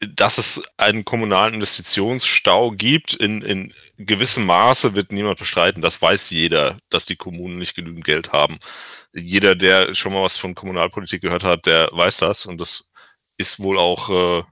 dass 0.07 0.39
es 0.39 0.63
einen 0.77 1.05
kommunalen 1.05 1.55
Investitionsstau 1.55 2.73
gibt, 2.73 3.15
in, 3.15 3.41
in 3.43 3.73
gewissem 3.97 4.45
Maße 4.45 4.95
wird 4.95 5.13
niemand 5.13 5.39
bestreiten. 5.39 5.83
Das 5.83 6.03
weiß 6.03 6.31
jeder, 6.31 6.79
dass 6.91 7.07
die 7.07 7.17
Kommunen 7.17 7.59
nicht 7.59 7.75
genügend 7.75 8.05
Geld 8.05 8.33
haben. 8.33 8.59
Jeder, 9.15 9.55
der 9.55 9.95
schon 9.95 10.13
mal 10.13 10.23
was 10.23 10.37
von 10.37 10.55
Kommunalpolitik 10.55 11.23
gehört 11.23 11.45
hat, 11.45 11.67
der 11.67 11.89
weiß 11.93 12.19
das. 12.19 12.47
Und 12.47 12.59
das 12.59 12.85
ist 13.37 13.61
wohl 13.61 13.79
auch 13.79 14.41
äh, 14.41 14.43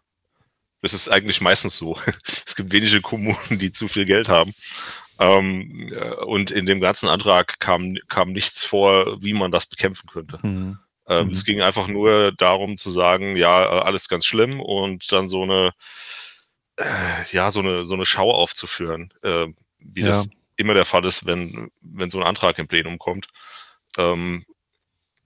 das 0.82 0.92
ist 0.92 1.08
eigentlich 1.08 1.40
meistens 1.40 1.76
so. 1.76 1.98
Es 2.46 2.56
gibt 2.56 2.72
wenige 2.72 3.00
Kommunen, 3.00 3.58
die 3.58 3.72
zu 3.72 3.88
viel 3.88 4.04
Geld 4.04 4.28
haben. 4.28 4.54
Ähm, 5.18 5.92
äh, 5.92 6.14
und 6.24 6.50
in 6.50 6.66
dem 6.66 6.80
ganzen 6.80 7.08
Antrag 7.08 7.60
kam, 7.60 7.96
kam 8.08 8.32
nichts 8.32 8.64
vor, 8.64 9.22
wie 9.22 9.34
man 9.34 9.52
das 9.52 9.66
bekämpfen 9.66 10.08
könnte. 10.08 10.38
Mhm. 10.42 10.78
Ähm, 11.06 11.26
mhm. 11.26 11.32
Es 11.32 11.44
ging 11.44 11.60
einfach 11.60 11.88
nur 11.88 12.32
darum 12.32 12.76
zu 12.76 12.90
sagen, 12.90 13.36
ja, 13.36 13.62
äh, 13.64 13.80
alles 13.82 14.08
ganz 14.08 14.24
schlimm 14.24 14.60
und 14.60 15.12
dann 15.12 15.28
so 15.28 15.42
eine, 15.42 15.72
äh, 16.76 17.24
ja, 17.32 17.50
so 17.50 17.60
eine, 17.60 17.84
so 17.84 17.94
eine 17.94 18.06
Schau 18.06 18.32
aufzuführen, 18.32 19.12
äh, 19.22 19.48
wie 19.78 20.00
ja. 20.00 20.08
das 20.08 20.28
immer 20.56 20.74
der 20.74 20.84
Fall 20.84 21.04
ist, 21.04 21.26
wenn, 21.26 21.70
wenn 21.80 22.10
so 22.10 22.18
ein 22.18 22.26
Antrag 22.26 22.58
im 22.58 22.68
Plenum 22.68 22.98
kommt. 22.98 23.28
Ähm, 23.98 24.46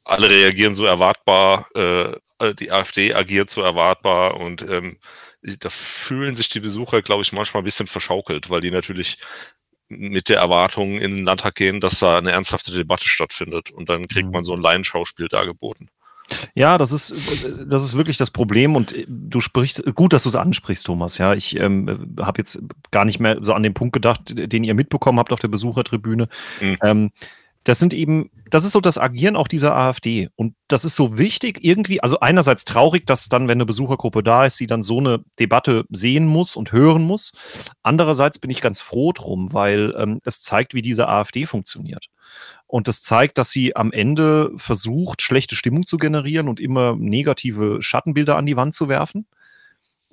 alle 0.04 0.28
reagieren 0.28 0.74
so 0.74 0.86
erwartbar, 0.86 1.68
äh, 1.74 2.14
die 2.58 2.70
AfD 2.70 3.14
agiert 3.14 3.50
so 3.50 3.62
erwartbar 3.62 4.38
und 4.38 4.62
ähm, 4.62 4.98
da 5.60 5.70
fühlen 5.70 6.34
sich 6.34 6.48
die 6.48 6.60
Besucher, 6.60 7.02
glaube 7.02 7.22
ich, 7.22 7.32
manchmal 7.32 7.62
ein 7.62 7.66
bisschen 7.66 7.86
verschaukelt, 7.86 8.50
weil 8.50 8.60
die 8.60 8.70
natürlich 8.70 9.18
mit 9.88 10.28
der 10.28 10.38
Erwartung 10.38 10.98
in 10.98 11.16
den 11.16 11.24
Landtag 11.24 11.56
gehen, 11.56 11.80
dass 11.80 11.98
da 11.98 12.18
eine 12.18 12.32
ernsthafte 12.32 12.72
Debatte 12.72 13.06
stattfindet 13.06 13.70
und 13.70 13.88
dann 13.88 14.08
kriegt 14.08 14.30
man 14.30 14.40
mhm. 14.40 14.44
so 14.44 14.54
ein 14.54 14.62
Laienschauspiel 14.62 15.28
dargeboten. 15.28 15.90
Ja, 16.54 16.78
das 16.78 16.90
ist, 16.90 17.14
das 17.66 17.84
ist 17.84 17.96
wirklich 17.98 18.16
das 18.16 18.30
Problem 18.30 18.76
und 18.76 18.94
du 19.06 19.40
sprichst, 19.40 19.84
gut, 19.94 20.14
dass 20.14 20.22
du 20.22 20.30
es 20.30 20.36
ansprichst, 20.36 20.86
Thomas. 20.86 21.18
Ja, 21.18 21.34
ich 21.34 21.54
ähm, 21.56 22.16
habe 22.18 22.38
jetzt 22.38 22.62
gar 22.90 23.04
nicht 23.04 23.20
mehr 23.20 23.38
so 23.42 23.52
an 23.52 23.62
den 23.62 23.74
Punkt 23.74 23.92
gedacht, 23.92 24.32
den 24.34 24.64
ihr 24.64 24.72
mitbekommen 24.72 25.18
habt 25.18 25.34
auf 25.34 25.40
der 25.40 25.48
Besuchertribüne. 25.48 26.28
Mhm. 26.62 26.78
Ähm, 26.82 27.10
das 27.64 27.78
sind 27.78 27.94
eben, 27.94 28.30
das 28.50 28.64
ist 28.64 28.72
so 28.72 28.80
das 28.80 28.98
Agieren 28.98 29.36
auch 29.36 29.48
dieser 29.48 29.74
AfD. 29.74 30.28
Und 30.36 30.54
das 30.68 30.84
ist 30.84 30.96
so 30.96 31.18
wichtig 31.18 31.58
irgendwie, 31.62 32.02
also 32.02 32.20
einerseits 32.20 32.64
traurig, 32.64 33.06
dass 33.06 33.28
dann, 33.28 33.48
wenn 33.48 33.56
eine 33.56 33.66
Besuchergruppe 33.66 34.22
da 34.22 34.44
ist, 34.44 34.58
sie 34.58 34.66
dann 34.66 34.82
so 34.82 34.98
eine 34.98 35.24
Debatte 35.40 35.84
sehen 35.88 36.26
muss 36.26 36.56
und 36.56 36.72
hören 36.72 37.02
muss. 37.02 37.32
Andererseits 37.82 38.38
bin 38.38 38.50
ich 38.50 38.60
ganz 38.60 38.82
froh 38.82 39.12
drum, 39.12 39.52
weil 39.52 39.94
ähm, 39.98 40.20
es 40.24 40.42
zeigt, 40.42 40.74
wie 40.74 40.82
diese 40.82 41.08
AfD 41.08 41.46
funktioniert. 41.46 42.06
Und 42.66 42.86
das 42.86 43.00
zeigt, 43.00 43.38
dass 43.38 43.50
sie 43.50 43.76
am 43.76 43.92
Ende 43.92 44.50
versucht, 44.56 45.22
schlechte 45.22 45.56
Stimmung 45.56 45.86
zu 45.86 45.96
generieren 45.96 46.48
und 46.48 46.60
immer 46.60 46.96
negative 46.96 47.80
Schattenbilder 47.80 48.36
an 48.36 48.46
die 48.46 48.56
Wand 48.56 48.74
zu 48.74 48.88
werfen 48.88 49.26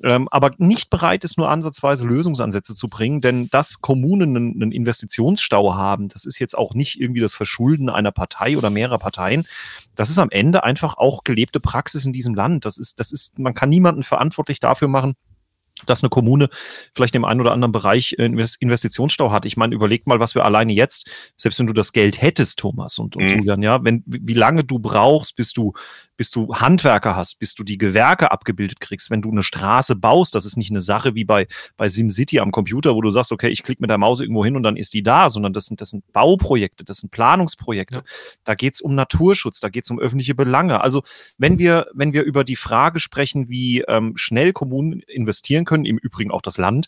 ähm, 0.04 0.28
aber 0.32 0.52
nicht 0.58 0.90
bereit 0.90 1.24
ist, 1.24 1.38
nur 1.38 1.50
ansatzweise 1.50 2.08
Lösungsansätze 2.08 2.76
zu 2.76 2.88
bringen, 2.88 3.22
denn 3.22 3.50
dass 3.50 3.82
Kommunen 3.82 4.36
einen, 4.36 4.62
einen, 4.62 4.72
Investitionsstau 4.72 5.76
haben, 5.76 6.10
das 6.10 6.26
ist 6.26 6.40
jetzt 6.40 6.58
auch 6.58 6.74
nicht 6.74 7.00
irgendwie 7.00 7.22
das 7.22 7.36
Verschulden 7.36 7.90
einer 7.90 8.12
Partei 8.12 8.58
oder 8.58 8.70
mehrerer 8.70 9.00
Parteien. 9.00 9.48
Das 9.96 10.10
ist 10.10 10.18
am 10.18 10.30
Ende 10.32 10.64
einfach 10.64 10.98
auch 10.98 11.24
gelebte 11.24 11.60
Praxis 11.60 12.06
in 12.06 12.14
diesem 12.14 12.34
Land. 12.34 12.66
Das 12.66 12.78
ist, 12.78 13.00
das 13.00 13.12
ist, 13.12 13.38
man 13.38 13.54
kann 13.54 13.70
niemanden 13.70 14.04
verantwortlich 14.04 14.60
dafür 14.60 14.88
machen, 14.88 15.16
dass 15.86 16.04
eine 16.04 16.10
Kommune 16.10 16.50
vielleicht 16.94 17.16
im 17.16 17.26
einen 17.26 17.42
oder 17.42 17.52
anderen 17.52 17.72
Bereich 17.72 18.14
Investitionsstau 18.14 19.32
hat. 19.32 19.46
Ich 19.46 19.58
meine, 19.58 19.74
überleg 19.74 20.08
mal, 20.08 20.20
was 20.20 20.36
wir 20.36 20.46
alleine 20.46 20.74
jetzt, 20.74 21.10
selbst 21.36 21.60
wenn 21.60 21.68
du 21.68 21.74
das 21.74 21.92
Geld 21.94 22.22
hättest, 22.22 22.60
Thomas 22.60 23.00
und, 23.00 23.16
und 23.16 23.24
mhm. 23.24 23.30
Julian, 23.30 23.62
ja, 23.62 23.84
wenn, 23.84 24.04
wie 24.06 24.34
lange 24.34 24.64
du 24.64 24.80
brauchst, 24.80 25.36
bis 25.36 25.54
du 25.54 25.74
bis 26.22 26.30
du 26.30 26.54
Handwerker 26.54 27.16
hast, 27.16 27.40
bis 27.40 27.56
du 27.56 27.64
die 27.64 27.80
Gewerke 27.80 28.30
abgebildet 28.30 28.80
kriegst, 28.80 29.10
wenn 29.10 29.24
du 29.24 29.32
eine 29.32 29.42
Straße 29.42 29.96
baust, 29.96 30.36
das 30.36 30.46
ist 30.46 30.56
nicht 30.56 30.70
eine 30.70 30.80
Sache 30.80 31.16
wie 31.16 31.26
bei, 31.26 31.48
bei 31.78 31.88
SimCity 31.88 32.40
am 32.40 32.52
Computer, 32.52 32.94
wo 32.94 33.02
du 33.02 33.10
sagst, 33.10 33.32
okay, 33.32 33.48
ich 33.48 33.64
klicke 33.64 33.82
mit 33.82 33.90
der 33.90 33.98
Maus 33.98 34.20
irgendwo 34.20 34.46
hin 34.46 34.56
und 34.56 34.62
dann 34.62 34.78
ist 34.78 34.94
die 34.94 35.02
da, 35.02 35.30
sondern 35.30 35.52
das 35.52 35.66
sind, 35.66 35.82
das 35.82 35.90
sind 35.90 36.04
Bauprojekte, 36.14 36.84
das 36.84 36.98
sind 36.98 37.10
Planungsprojekte. 37.10 37.96
Ja. 37.96 38.04
Da 38.44 38.54
geht 38.54 38.76
es 38.76 38.82
um 38.82 38.94
Naturschutz, 38.94 39.62
da 39.62 39.70
geht 39.70 39.86
es 39.86 39.90
um 39.90 39.98
öffentliche 39.98 40.36
Belange. 40.36 40.82
Also 40.82 41.02
wenn 41.40 41.58
wir, 41.58 41.88
wenn 41.92 42.14
wir 42.14 42.22
über 42.22 42.44
die 42.44 42.56
Frage 42.56 43.00
sprechen, 43.00 43.50
wie 43.50 43.82
ähm, 43.88 44.14
schnell 44.16 44.54
Kommunen 44.54 45.00
investieren 45.08 45.66
können, 45.66 45.86
im 45.86 45.98
Übrigen 45.98 46.30
auch 46.30 46.44
das 46.44 46.60
Land, 46.60 46.86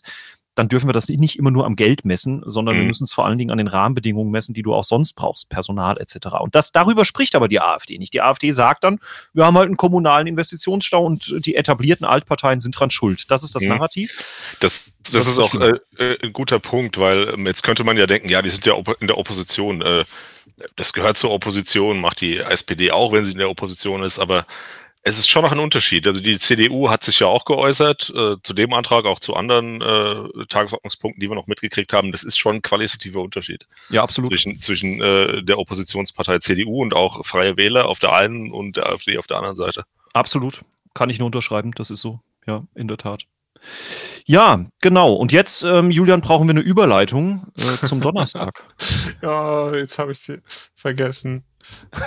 dann 0.54 0.68
dürfen 0.68 0.88
wir 0.88 0.92
das 0.92 1.08
nicht 1.08 1.38
immer 1.38 1.50
nur 1.50 1.66
am 1.66 1.76
Geld 1.76 2.04
messen, 2.04 2.42
sondern 2.46 2.76
mhm. 2.76 2.80
wir 2.80 2.86
müssen 2.86 3.04
es 3.04 3.12
vor 3.12 3.26
allen 3.26 3.38
Dingen 3.38 3.50
an 3.50 3.58
den 3.58 3.66
Rahmenbedingungen 3.66 4.30
messen, 4.30 4.54
die 4.54 4.62
du 4.62 4.74
auch 4.74 4.84
sonst 4.84 5.14
brauchst, 5.14 5.48
Personal 5.48 5.98
etc. 5.98 6.28
Und 6.40 6.54
das 6.54 6.72
darüber 6.72 7.04
spricht 7.04 7.34
aber 7.34 7.48
die 7.48 7.60
AfD 7.60 7.98
nicht. 7.98 8.14
Die 8.14 8.22
AfD 8.22 8.50
sagt 8.52 8.84
dann, 8.84 9.00
wir 9.32 9.44
haben 9.44 9.56
halt 9.56 9.66
einen 9.66 9.76
kommunalen 9.76 10.26
Investitionsstau 10.26 11.04
und 11.04 11.44
die 11.44 11.56
etablierten 11.56 12.06
Altparteien 12.06 12.60
sind 12.60 12.78
dran 12.78 12.90
schuld. 12.90 13.30
Das 13.30 13.42
ist 13.42 13.54
das 13.54 13.64
mhm. 13.64 13.70
Narrativ. 13.70 14.16
Das, 14.60 14.92
das, 15.02 15.12
das 15.12 15.28
ist 15.28 15.38
auch 15.38 15.54
äh, 15.54 15.78
äh, 15.98 16.18
ein 16.22 16.32
guter 16.32 16.60
Punkt, 16.60 16.98
weil 16.98 17.34
ähm, 17.34 17.46
jetzt 17.46 17.62
könnte 17.62 17.84
man 17.84 17.96
ja 17.96 18.06
denken, 18.06 18.28
ja, 18.28 18.40
die 18.42 18.50
sind 18.50 18.64
ja 18.64 18.74
in 19.00 19.06
der 19.06 19.18
Opposition. 19.18 19.82
Äh, 19.82 20.04
das 20.76 20.92
gehört 20.92 21.18
zur 21.18 21.30
Opposition, 21.30 22.00
macht 22.00 22.20
die 22.20 22.38
SPD 22.38 22.92
auch, 22.92 23.12
wenn 23.12 23.24
sie 23.24 23.32
in 23.32 23.38
der 23.38 23.50
Opposition 23.50 24.02
ist, 24.02 24.18
aber 24.18 24.46
es 25.06 25.18
ist 25.18 25.28
schon 25.28 25.42
noch 25.42 25.52
ein 25.52 25.58
Unterschied. 25.58 26.06
Also 26.06 26.20
die 26.20 26.38
CDU 26.38 26.88
hat 26.88 27.04
sich 27.04 27.20
ja 27.20 27.26
auch 27.26 27.44
geäußert, 27.44 28.10
äh, 28.16 28.36
zu 28.42 28.54
dem 28.54 28.72
Antrag, 28.72 29.04
auch 29.04 29.20
zu 29.20 29.34
anderen 29.34 29.82
äh, 29.82 30.46
Tagesordnungspunkten, 30.46 31.20
die 31.20 31.28
wir 31.28 31.34
noch 31.34 31.46
mitgekriegt 31.46 31.92
haben. 31.92 32.10
Das 32.10 32.24
ist 32.24 32.38
schon 32.38 32.56
ein 32.56 32.62
qualitativer 32.62 33.20
Unterschied. 33.20 33.66
Ja, 33.90 34.02
absolut. 34.02 34.32
Zwischen, 34.32 34.62
zwischen 34.62 35.02
äh, 35.02 35.42
der 35.42 35.58
Oppositionspartei 35.58 36.38
CDU 36.38 36.80
und 36.80 36.94
auch 36.94 37.24
Freie 37.26 37.58
Wähler 37.58 37.86
auf 37.86 37.98
der 37.98 38.14
einen 38.14 38.50
und 38.50 38.78
der 38.78 38.86
AfD 38.86 39.18
auf 39.18 39.26
der 39.26 39.36
anderen 39.36 39.56
Seite. 39.56 39.84
Absolut. 40.14 40.62
Kann 40.94 41.10
ich 41.10 41.18
nur 41.18 41.26
unterschreiben, 41.26 41.72
das 41.72 41.90
ist 41.90 42.00
so. 42.00 42.20
Ja, 42.46 42.64
in 42.74 42.88
der 42.88 42.96
Tat. 42.96 43.24
Ja, 44.24 44.64
genau. 44.80 45.12
Und 45.12 45.32
jetzt, 45.32 45.64
ähm, 45.64 45.90
Julian, 45.90 46.22
brauchen 46.22 46.46
wir 46.48 46.52
eine 46.52 46.60
Überleitung 46.60 47.46
äh, 47.58 47.86
zum 47.86 48.00
Donnerstag. 48.00 48.64
ja, 49.22 49.74
jetzt 49.74 49.98
habe 49.98 50.12
ich 50.12 50.18
sie 50.18 50.40
vergessen. 50.74 51.44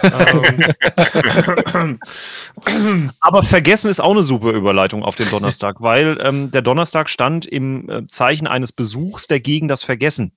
Ähm. 0.04 2.00
Aber 3.20 3.44
vergessen 3.44 3.90
ist 3.90 4.00
auch 4.00 4.12
eine 4.12 4.24
super 4.24 4.52
Überleitung 4.52 5.04
auf 5.04 5.16
den 5.16 5.30
Donnerstag, 5.30 5.78
weil 5.80 6.18
ähm, 6.22 6.52
der 6.52 6.62
Donnerstag 6.62 7.10
stand 7.10 7.46
im 7.46 7.90
äh, 7.90 8.04
Zeichen 8.08 8.48
eines 8.48 8.72
Besuchs, 8.72 9.28
der 9.28 9.40
gegen 9.40 9.68
das 9.68 9.84
Vergessen 9.84 10.34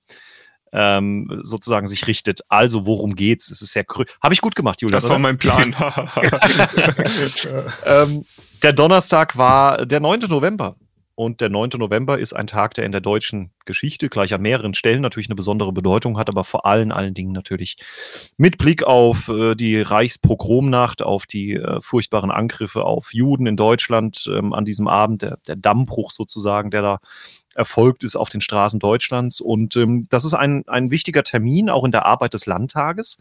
ähm, 0.73 1.41
sozusagen 1.43 1.87
sich 1.87 2.07
richtet. 2.07 2.41
Also, 2.49 2.85
worum 2.85 3.15
geht's? 3.15 3.51
Es 3.51 3.61
ist 3.61 3.73
sehr 3.73 3.85
Habe 4.21 4.33
ich 4.33 4.41
gut 4.41 4.55
gemacht, 4.55 4.81
Julian. 4.81 4.93
Das 4.93 5.09
war 5.09 5.17
oder? 5.17 5.19
mein 5.19 5.37
Plan. 5.37 5.75
ähm, 7.85 8.25
der 8.63 8.73
Donnerstag 8.73 9.37
war 9.37 9.85
der 9.85 9.99
9. 9.99 10.21
November. 10.29 10.75
Und 11.21 11.39
der 11.39 11.49
9. 11.49 11.69
November 11.77 12.17
ist 12.17 12.33
ein 12.33 12.47
Tag, 12.47 12.73
der 12.73 12.83
in 12.83 12.91
der 12.91 12.99
deutschen 12.99 13.51
Geschichte 13.65 14.09
gleich 14.09 14.33
an 14.33 14.41
mehreren 14.41 14.73
Stellen 14.73 15.03
natürlich 15.03 15.29
eine 15.29 15.35
besondere 15.35 15.71
Bedeutung 15.71 16.17
hat, 16.17 16.29
aber 16.29 16.43
vor 16.43 16.65
allen, 16.65 16.91
allen 16.91 17.13
Dingen 17.13 17.31
natürlich 17.31 17.75
mit 18.37 18.57
Blick 18.57 18.81
auf 18.81 19.29
äh, 19.29 19.53
die 19.53 19.79
Reichspogromnacht, 19.79 21.03
auf 21.03 21.27
die 21.27 21.53
äh, 21.53 21.79
furchtbaren 21.79 22.31
Angriffe 22.31 22.85
auf 22.85 23.13
Juden 23.13 23.45
in 23.45 23.55
Deutschland 23.55 24.27
ähm, 24.33 24.51
an 24.51 24.65
diesem 24.65 24.87
Abend, 24.87 25.21
der, 25.21 25.37
der 25.47 25.57
Dammbruch 25.57 26.09
sozusagen, 26.09 26.71
der 26.71 26.81
da 26.81 26.99
erfolgt 27.53 28.03
ist 28.03 28.15
auf 28.15 28.29
den 28.29 28.41
Straßen 28.41 28.79
Deutschlands. 28.79 29.41
Und 29.41 29.75
ähm, 29.75 30.07
das 30.09 30.25
ist 30.25 30.33
ein, 30.33 30.63
ein 30.65 30.89
wichtiger 30.89 31.21
Termin 31.21 31.69
auch 31.69 31.85
in 31.85 31.91
der 31.91 32.07
Arbeit 32.07 32.33
des 32.33 32.47
Landtages. 32.47 33.19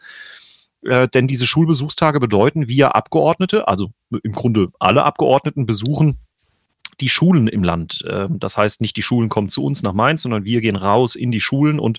Äh, 0.85 1.07
denn 1.09 1.27
diese 1.27 1.47
Schulbesuchstage 1.47 2.19
bedeuten, 2.19 2.67
wir 2.67 2.95
Abgeordnete, 2.95 3.69
also 3.69 3.91
im 4.23 4.33
Grunde 4.33 4.69
alle 4.79 5.05
Abgeordneten, 5.05 5.67
besuchen 5.67 6.19
die 7.01 7.09
Schulen 7.09 7.49
im 7.49 7.65
Land. 7.65 8.05
Ähm, 8.09 8.39
das 8.39 8.57
heißt, 8.57 8.81
nicht 8.81 8.97
die 8.97 9.03
Schulen 9.03 9.29
kommen 9.29 9.49
zu 9.49 9.65
uns 9.65 9.83
nach 9.83 9.93
Mainz, 9.93 10.23
sondern 10.23 10.45
wir 10.45 10.61
gehen 10.61 10.77
raus 10.77 11.17
in 11.17 11.31
die 11.31 11.41
Schulen. 11.41 11.81
Und 11.81 11.99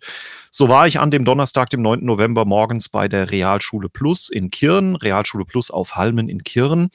so 0.52 0.70
war 0.70 0.88
ich 0.88 1.00
an 1.00 1.12
dem 1.12 1.26
Donnerstag, 1.26 1.70
dem 1.70 1.82
9. 1.82 2.04
November, 2.04 2.46
morgens 2.46 2.90
bei 2.90 3.08
der 3.08 3.32
Realschule 3.32 3.90
Plus 3.90 4.30
in 4.30 4.52
Kirn, 4.52 4.96
Realschule 4.96 5.46
Plus 5.46 5.72
auf 5.72 5.96
Halmen 5.96 6.30
in 6.30 6.44
Kirn 6.44 6.90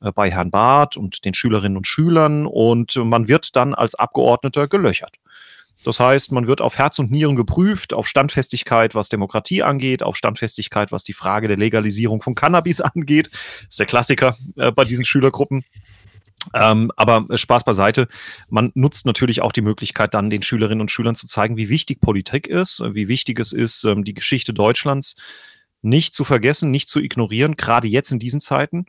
äh, 0.00 0.12
bei 0.12 0.30
Herrn 0.30 0.50
Barth 0.50 0.96
und 0.96 1.24
den 1.24 1.34
Schülerinnen 1.34 1.76
und 1.76 1.86
Schülern. 1.86 2.46
Und 2.46 2.96
man 2.96 3.28
wird 3.28 3.56
dann 3.56 3.74
als 3.74 3.94
Abgeordneter 3.94 4.68
gelöchert. 4.68 5.16
Das 5.84 6.00
heißt, 6.00 6.32
man 6.32 6.46
wird 6.46 6.60
auf 6.60 6.76
Herz 6.76 6.98
und 6.98 7.10
Nieren 7.10 7.36
geprüft, 7.36 7.94
auf 7.94 8.08
Standfestigkeit, 8.08 8.94
was 8.94 9.08
Demokratie 9.08 9.62
angeht, 9.62 10.02
auf 10.02 10.16
Standfestigkeit, 10.16 10.90
was 10.90 11.04
die 11.04 11.12
Frage 11.12 11.46
der 11.46 11.56
Legalisierung 11.56 12.20
von 12.20 12.34
Cannabis 12.34 12.80
angeht. 12.82 13.30
Das 13.30 13.70
ist 13.70 13.78
der 13.78 13.86
Klassiker 13.86 14.36
äh, 14.56 14.72
bei 14.72 14.84
diesen 14.84 15.04
Schülergruppen. 15.04 15.64
Ähm, 16.54 16.90
aber 16.96 17.26
Spaß 17.34 17.64
beiseite. 17.64 18.08
Man 18.48 18.70
nutzt 18.74 19.06
natürlich 19.06 19.42
auch 19.42 19.52
die 19.52 19.60
Möglichkeit, 19.60 20.14
dann 20.14 20.30
den 20.30 20.42
Schülerinnen 20.42 20.80
und 20.80 20.90
Schülern 20.90 21.14
zu 21.14 21.26
zeigen, 21.26 21.56
wie 21.56 21.68
wichtig 21.68 22.00
Politik 22.00 22.46
ist, 22.46 22.82
wie 22.92 23.08
wichtig 23.08 23.38
es 23.40 23.52
ist, 23.52 23.84
ähm, 23.84 24.04
die 24.04 24.14
Geschichte 24.14 24.54
Deutschlands 24.54 25.16
nicht 25.82 26.14
zu 26.14 26.24
vergessen, 26.24 26.70
nicht 26.70 26.88
zu 26.88 27.00
ignorieren, 27.00 27.56
gerade 27.56 27.88
jetzt 27.88 28.10
in 28.10 28.18
diesen 28.18 28.40
Zeiten. 28.40 28.86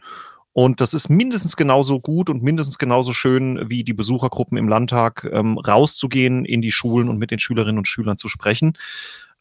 Und 0.53 0.81
das 0.81 0.93
ist 0.93 1.09
mindestens 1.09 1.55
genauso 1.55 1.99
gut 1.99 2.29
und 2.29 2.41
mindestens 2.41 2.77
genauso 2.77 3.13
schön, 3.13 3.69
wie 3.69 3.83
die 3.83 3.93
Besuchergruppen 3.93 4.57
im 4.57 4.67
Landtag 4.67 5.29
ähm, 5.31 5.57
rauszugehen 5.57 6.43
in 6.43 6.62
die 6.62 6.71
Schulen 6.71 7.07
und 7.07 7.17
mit 7.17 7.31
den 7.31 7.39
Schülerinnen 7.39 7.77
und 7.77 7.88
Schülern 7.88 8.17
zu 8.17 8.27
sprechen. 8.27 8.73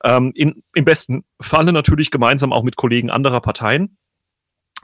Ähm, 0.04 0.32
in, 0.34 0.62
Im 0.74 0.84
besten 0.84 1.24
Falle 1.40 1.72
natürlich 1.72 2.10
gemeinsam 2.10 2.52
auch 2.52 2.62
mit 2.62 2.76
Kollegen 2.76 3.10
anderer 3.10 3.40
Parteien. 3.40 3.96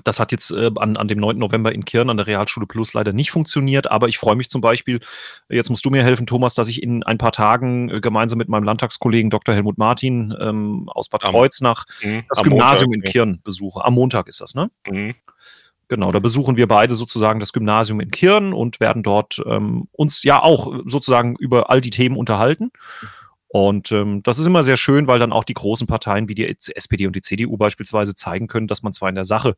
Das 0.02 0.18
hat 0.18 0.32
jetzt 0.32 0.50
äh, 0.50 0.70
an, 0.76 0.96
an 0.96 1.08
dem 1.08 1.18
9. 1.18 1.38
November 1.38 1.72
in 1.72 1.84
Kirn 1.84 2.10
an 2.10 2.16
der 2.16 2.26
Realschule 2.26 2.66
Plus 2.66 2.94
leider 2.94 3.12
nicht 3.12 3.30
funktioniert, 3.30 3.90
aber 3.90 4.08
ich 4.08 4.18
freue 4.18 4.36
mich 4.36 4.48
zum 4.48 4.60
Beispiel, 4.60 5.00
jetzt 5.48 5.70
musst 5.70 5.84
du 5.84 5.90
mir 5.90 6.02
helfen, 6.02 6.26
Thomas, 6.26 6.54
dass 6.54 6.68
ich 6.68 6.82
in 6.82 7.02
ein 7.04 7.18
paar 7.18 7.32
Tagen 7.32 7.90
äh, 7.90 8.00
gemeinsam 8.00 8.38
mit 8.38 8.48
meinem 8.48 8.64
Landtagskollegen 8.64 9.30
Dr. 9.30 9.54
Helmut 9.54 9.78
Martin 9.78 10.34
ähm, 10.40 10.88
aus 10.88 11.08
Bad 11.08 11.22
Kreuznach 11.22 11.84
mhm. 12.02 12.24
das 12.28 12.38
Am 12.38 12.48
Gymnasium 12.48 12.90
Montag, 12.90 13.06
in 13.06 13.12
Kirn 13.12 13.40
besuche. 13.44 13.84
Am 13.84 13.94
Montag 13.94 14.26
ist 14.26 14.40
das, 14.40 14.54
ne? 14.54 14.70
Mhm. 14.88 15.14
Genau, 15.88 16.12
da 16.12 16.18
besuchen 16.18 16.56
wir 16.56 16.66
beide 16.66 16.94
sozusagen 16.94 17.40
das 17.40 17.52
Gymnasium 17.52 18.00
in 18.00 18.10
Kirn 18.10 18.54
und 18.54 18.80
werden 18.80 19.02
dort 19.02 19.42
ähm, 19.46 19.86
uns 19.92 20.22
ja 20.22 20.42
auch 20.42 20.72
sozusagen 20.86 21.36
über 21.36 21.70
all 21.70 21.82
die 21.82 21.90
Themen 21.90 22.16
unterhalten. 22.16 22.70
Und 23.54 23.92
ähm, 23.92 24.20
das 24.24 24.40
ist 24.40 24.46
immer 24.46 24.64
sehr 24.64 24.76
schön, 24.76 25.06
weil 25.06 25.20
dann 25.20 25.30
auch 25.30 25.44
die 25.44 25.54
großen 25.54 25.86
Parteien 25.86 26.28
wie 26.28 26.34
die 26.34 26.56
SPD 26.74 27.06
und 27.06 27.14
die 27.14 27.20
CDU 27.20 27.56
beispielsweise 27.56 28.16
zeigen 28.16 28.48
können, 28.48 28.66
dass 28.66 28.82
man 28.82 28.92
zwar 28.92 29.08
in 29.08 29.14
der 29.14 29.22
Sache 29.22 29.54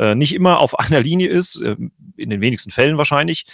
äh, 0.00 0.16
nicht 0.16 0.34
immer 0.34 0.58
auf 0.58 0.76
einer 0.80 0.98
Linie 0.98 1.28
ist, 1.28 1.62
äh, 1.62 1.76
in 2.16 2.30
den 2.30 2.40
wenigsten 2.40 2.72
Fällen 2.72 2.98
wahrscheinlich, 2.98 3.46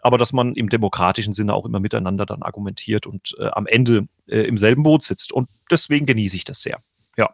aber 0.00 0.18
dass 0.18 0.34
man 0.34 0.54
im 0.54 0.68
demokratischen 0.68 1.32
Sinne 1.32 1.54
auch 1.54 1.64
immer 1.64 1.80
miteinander 1.80 2.26
dann 2.26 2.42
argumentiert 2.42 3.06
und 3.06 3.34
äh, 3.38 3.46
am 3.46 3.66
Ende 3.66 4.06
äh, 4.26 4.40
im 4.40 4.58
selben 4.58 4.82
Boot 4.82 5.02
sitzt. 5.02 5.32
Und 5.32 5.48
deswegen 5.70 6.04
genieße 6.04 6.36
ich 6.36 6.44
das 6.44 6.60
sehr. 6.60 6.82
Ja. 7.16 7.30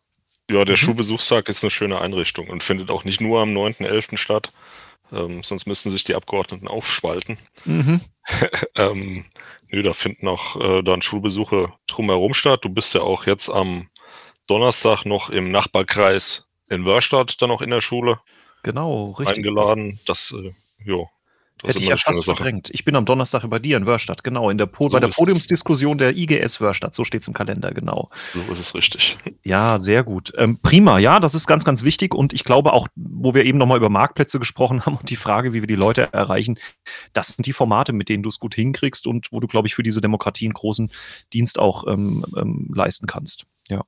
Ja, 0.48 0.64
der 0.64 0.76
mhm. 0.76 0.78
Schulbesuchstag 0.78 1.48
ist 1.48 1.64
eine 1.64 1.72
schöne 1.72 2.00
Einrichtung 2.00 2.48
und 2.48 2.62
findet 2.62 2.92
auch 2.92 3.02
nicht 3.02 3.20
nur 3.20 3.40
am 3.40 3.50
9.11. 3.50 4.18
statt. 4.18 4.52
Ähm, 5.10 5.42
sonst 5.42 5.66
müssten 5.66 5.90
sich 5.90 6.04
die 6.04 6.14
Abgeordneten 6.14 6.68
aufspalten. 6.68 7.38
Mhm. 7.64 8.02
ähm, 8.76 9.24
nö, 9.70 9.82
da 9.82 9.92
finden 9.92 10.28
auch 10.28 10.56
äh, 10.56 10.82
dann 10.82 11.02
Schulbesuche 11.02 11.72
drumherum 11.86 12.34
statt. 12.34 12.64
Du 12.64 12.68
bist 12.68 12.94
ja 12.94 13.00
auch 13.00 13.26
jetzt 13.26 13.48
am 13.48 13.88
Donnerstag 14.46 15.04
noch 15.04 15.30
im 15.30 15.50
Nachbarkreis 15.50 16.48
in 16.68 16.84
Wörstadt 16.84 17.40
dann 17.40 17.48
noch 17.48 17.62
in 17.62 17.70
der 17.70 17.80
Schule. 17.80 18.20
Genau, 18.62 19.12
richtig. 19.12 19.38
Eingeladen. 19.38 20.00
Das, 20.06 20.34
äh, 20.36 20.52
jo, 20.84 21.08
das 21.62 21.70
Hätte 21.70 21.80
ich 21.80 21.88
ja 21.88 21.96
fast 21.96 22.24
verdrängt. 22.24 22.70
Ich 22.72 22.84
bin 22.84 22.94
am 22.94 23.04
Donnerstag 23.04 23.42
über 23.42 23.58
dir 23.58 23.76
in 23.76 23.86
Wörstadt, 23.86 24.22
genau. 24.22 24.48
In 24.48 24.58
der 24.58 24.66
po 24.66 24.88
so 24.88 24.92
bei 24.92 25.00
der 25.00 25.08
Podiumsdiskussion 25.08 25.98
der 25.98 26.16
IGS 26.16 26.60
Wörstadt, 26.60 26.94
so 26.94 27.04
steht 27.04 27.22
es 27.22 27.28
im 27.28 27.34
Kalender, 27.34 27.72
genau. 27.72 28.10
So 28.32 28.40
ist 28.52 28.60
es 28.60 28.74
richtig. 28.74 29.18
Ja, 29.42 29.78
sehr 29.78 30.04
gut. 30.04 30.32
Ähm, 30.36 30.58
prima, 30.62 30.98
ja, 30.98 31.18
das 31.18 31.34
ist 31.34 31.48
ganz, 31.48 31.64
ganz 31.64 31.82
wichtig. 31.82 32.14
Und 32.14 32.32
ich 32.32 32.44
glaube 32.44 32.72
auch, 32.72 32.86
wo 32.94 33.34
wir 33.34 33.44
eben 33.44 33.58
nochmal 33.58 33.76
über 33.76 33.88
Marktplätze 33.88 34.38
gesprochen 34.38 34.82
haben 34.86 34.96
und 34.96 35.10
die 35.10 35.16
Frage, 35.16 35.52
wie 35.52 35.60
wir 35.62 35.66
die 35.66 35.74
Leute 35.74 36.12
erreichen, 36.12 36.58
das 37.12 37.28
sind 37.28 37.46
die 37.46 37.52
Formate, 37.52 37.92
mit 37.92 38.08
denen 38.08 38.22
du 38.22 38.28
es 38.28 38.38
gut 38.38 38.54
hinkriegst 38.54 39.06
und 39.06 39.32
wo 39.32 39.40
du, 39.40 39.48
glaube 39.48 39.66
ich, 39.66 39.74
für 39.74 39.82
diese 39.82 40.00
Demokratie 40.00 40.46
einen 40.46 40.54
großen 40.54 40.90
Dienst 41.32 41.58
auch 41.58 41.86
ähm, 41.88 42.24
ähm, 42.36 42.70
leisten 42.72 43.06
kannst. 43.06 43.46
Ja. 43.68 43.84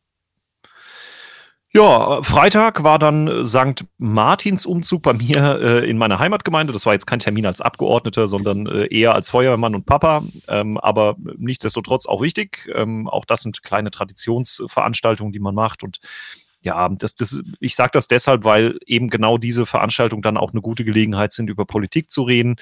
Ja, 1.72 2.20
Freitag 2.22 2.82
war 2.82 2.98
dann 2.98 3.44
St. 3.44 3.84
Martins 3.96 4.66
Umzug 4.66 5.02
bei 5.02 5.12
mir 5.12 5.60
äh, 5.60 5.88
in 5.88 5.98
meiner 5.98 6.18
Heimatgemeinde. 6.18 6.72
Das 6.72 6.84
war 6.84 6.94
jetzt 6.94 7.06
kein 7.06 7.20
Termin 7.20 7.46
als 7.46 7.60
Abgeordneter, 7.60 8.26
sondern 8.26 8.66
äh, 8.66 8.86
eher 8.86 9.14
als 9.14 9.30
Feuerwehrmann 9.30 9.76
und 9.76 9.86
Papa. 9.86 10.24
Ähm, 10.48 10.78
aber 10.78 11.14
nichtsdestotrotz 11.36 12.06
auch 12.06 12.22
wichtig. 12.22 12.68
Ähm, 12.74 13.06
auch 13.08 13.24
das 13.24 13.42
sind 13.42 13.62
kleine 13.62 13.92
Traditionsveranstaltungen, 13.92 15.32
die 15.32 15.38
man 15.38 15.54
macht. 15.54 15.84
Und 15.84 16.00
ja, 16.60 16.88
das, 16.88 17.14
das, 17.14 17.40
ich 17.60 17.76
sage 17.76 17.90
das 17.92 18.08
deshalb, 18.08 18.42
weil 18.42 18.76
eben 18.84 19.08
genau 19.08 19.38
diese 19.38 19.64
Veranstaltungen 19.64 20.22
dann 20.22 20.36
auch 20.36 20.50
eine 20.50 20.62
gute 20.62 20.84
Gelegenheit 20.84 21.32
sind, 21.32 21.50
über 21.50 21.66
Politik 21.66 22.10
zu 22.10 22.22
reden 22.22 22.56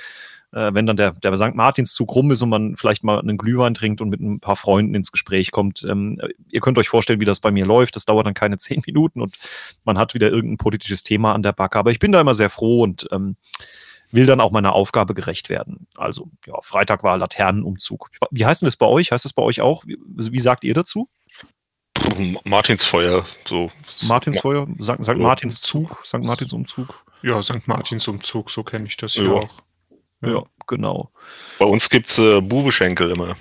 äh, 0.52 0.72
wenn 0.72 0.86
dann 0.86 0.96
der, 0.96 1.12
der 1.12 1.36
St. 1.36 1.54
Martinszug 1.54 2.14
rum 2.14 2.30
ist 2.30 2.42
und 2.42 2.48
man 2.48 2.76
vielleicht 2.76 3.04
mal 3.04 3.18
einen 3.18 3.36
Glühwein 3.36 3.74
trinkt 3.74 4.00
und 4.00 4.08
mit 4.08 4.20
ein 4.20 4.40
paar 4.40 4.56
Freunden 4.56 4.94
ins 4.94 5.12
Gespräch 5.12 5.50
kommt. 5.50 5.84
Ähm, 5.84 6.20
ihr 6.50 6.60
könnt 6.60 6.78
euch 6.78 6.88
vorstellen, 6.88 7.20
wie 7.20 7.26
das 7.26 7.40
bei 7.40 7.50
mir 7.50 7.66
läuft. 7.66 7.96
Das 7.96 8.04
dauert 8.04 8.26
dann 8.26 8.34
keine 8.34 8.58
zehn 8.58 8.82
Minuten 8.86 9.20
und 9.20 9.36
man 9.84 9.98
hat 9.98 10.14
wieder 10.14 10.30
irgendein 10.30 10.58
politisches 10.58 11.02
Thema 11.02 11.34
an 11.34 11.42
der 11.42 11.52
Backe. 11.52 11.78
Aber 11.78 11.90
ich 11.90 11.98
bin 11.98 12.12
da 12.12 12.20
immer 12.20 12.34
sehr 12.34 12.50
froh 12.50 12.82
und 12.82 13.08
ähm, 13.12 13.36
will 14.10 14.26
dann 14.26 14.40
auch 14.40 14.52
meiner 14.52 14.72
Aufgabe 14.72 15.14
gerecht 15.14 15.50
werden. 15.50 15.86
Also, 15.96 16.30
ja, 16.46 16.54
Freitag 16.62 17.02
war 17.02 17.18
Laternenumzug. 17.18 18.10
Wie 18.30 18.46
heißt 18.46 18.62
denn 18.62 18.66
das 18.66 18.76
bei 18.76 18.86
euch? 18.86 19.12
Heißt 19.12 19.26
das 19.26 19.34
bei 19.34 19.42
euch 19.42 19.60
auch? 19.60 19.84
Wie, 19.86 19.98
wie 20.06 20.40
sagt 20.40 20.64
ihr 20.64 20.72
dazu? 20.72 21.10
Martinsfeuer, 22.44 23.26
so. 23.46 23.70
Martinsfeuer, 24.02 24.66
St. 24.80 25.04
St. 25.04 25.16
Martinszug, 25.16 26.00
St. 26.04 26.20
Martinsumzug. 26.20 27.04
Ja, 27.22 27.42
St. 27.42 27.66
Martinsumzug, 27.66 28.50
so 28.50 28.62
kenne 28.62 28.86
ich 28.86 28.96
das 28.96 29.14
ja 29.14 29.30
auch. 29.30 29.50
Ja, 30.20 30.42
genau. 30.66 31.10
Bei 31.58 31.66
uns 31.66 31.90
gibt 31.90 32.10
es 32.10 32.18
äh, 32.18 32.40
Bubeschenkel 32.40 33.10
immer. 33.10 33.36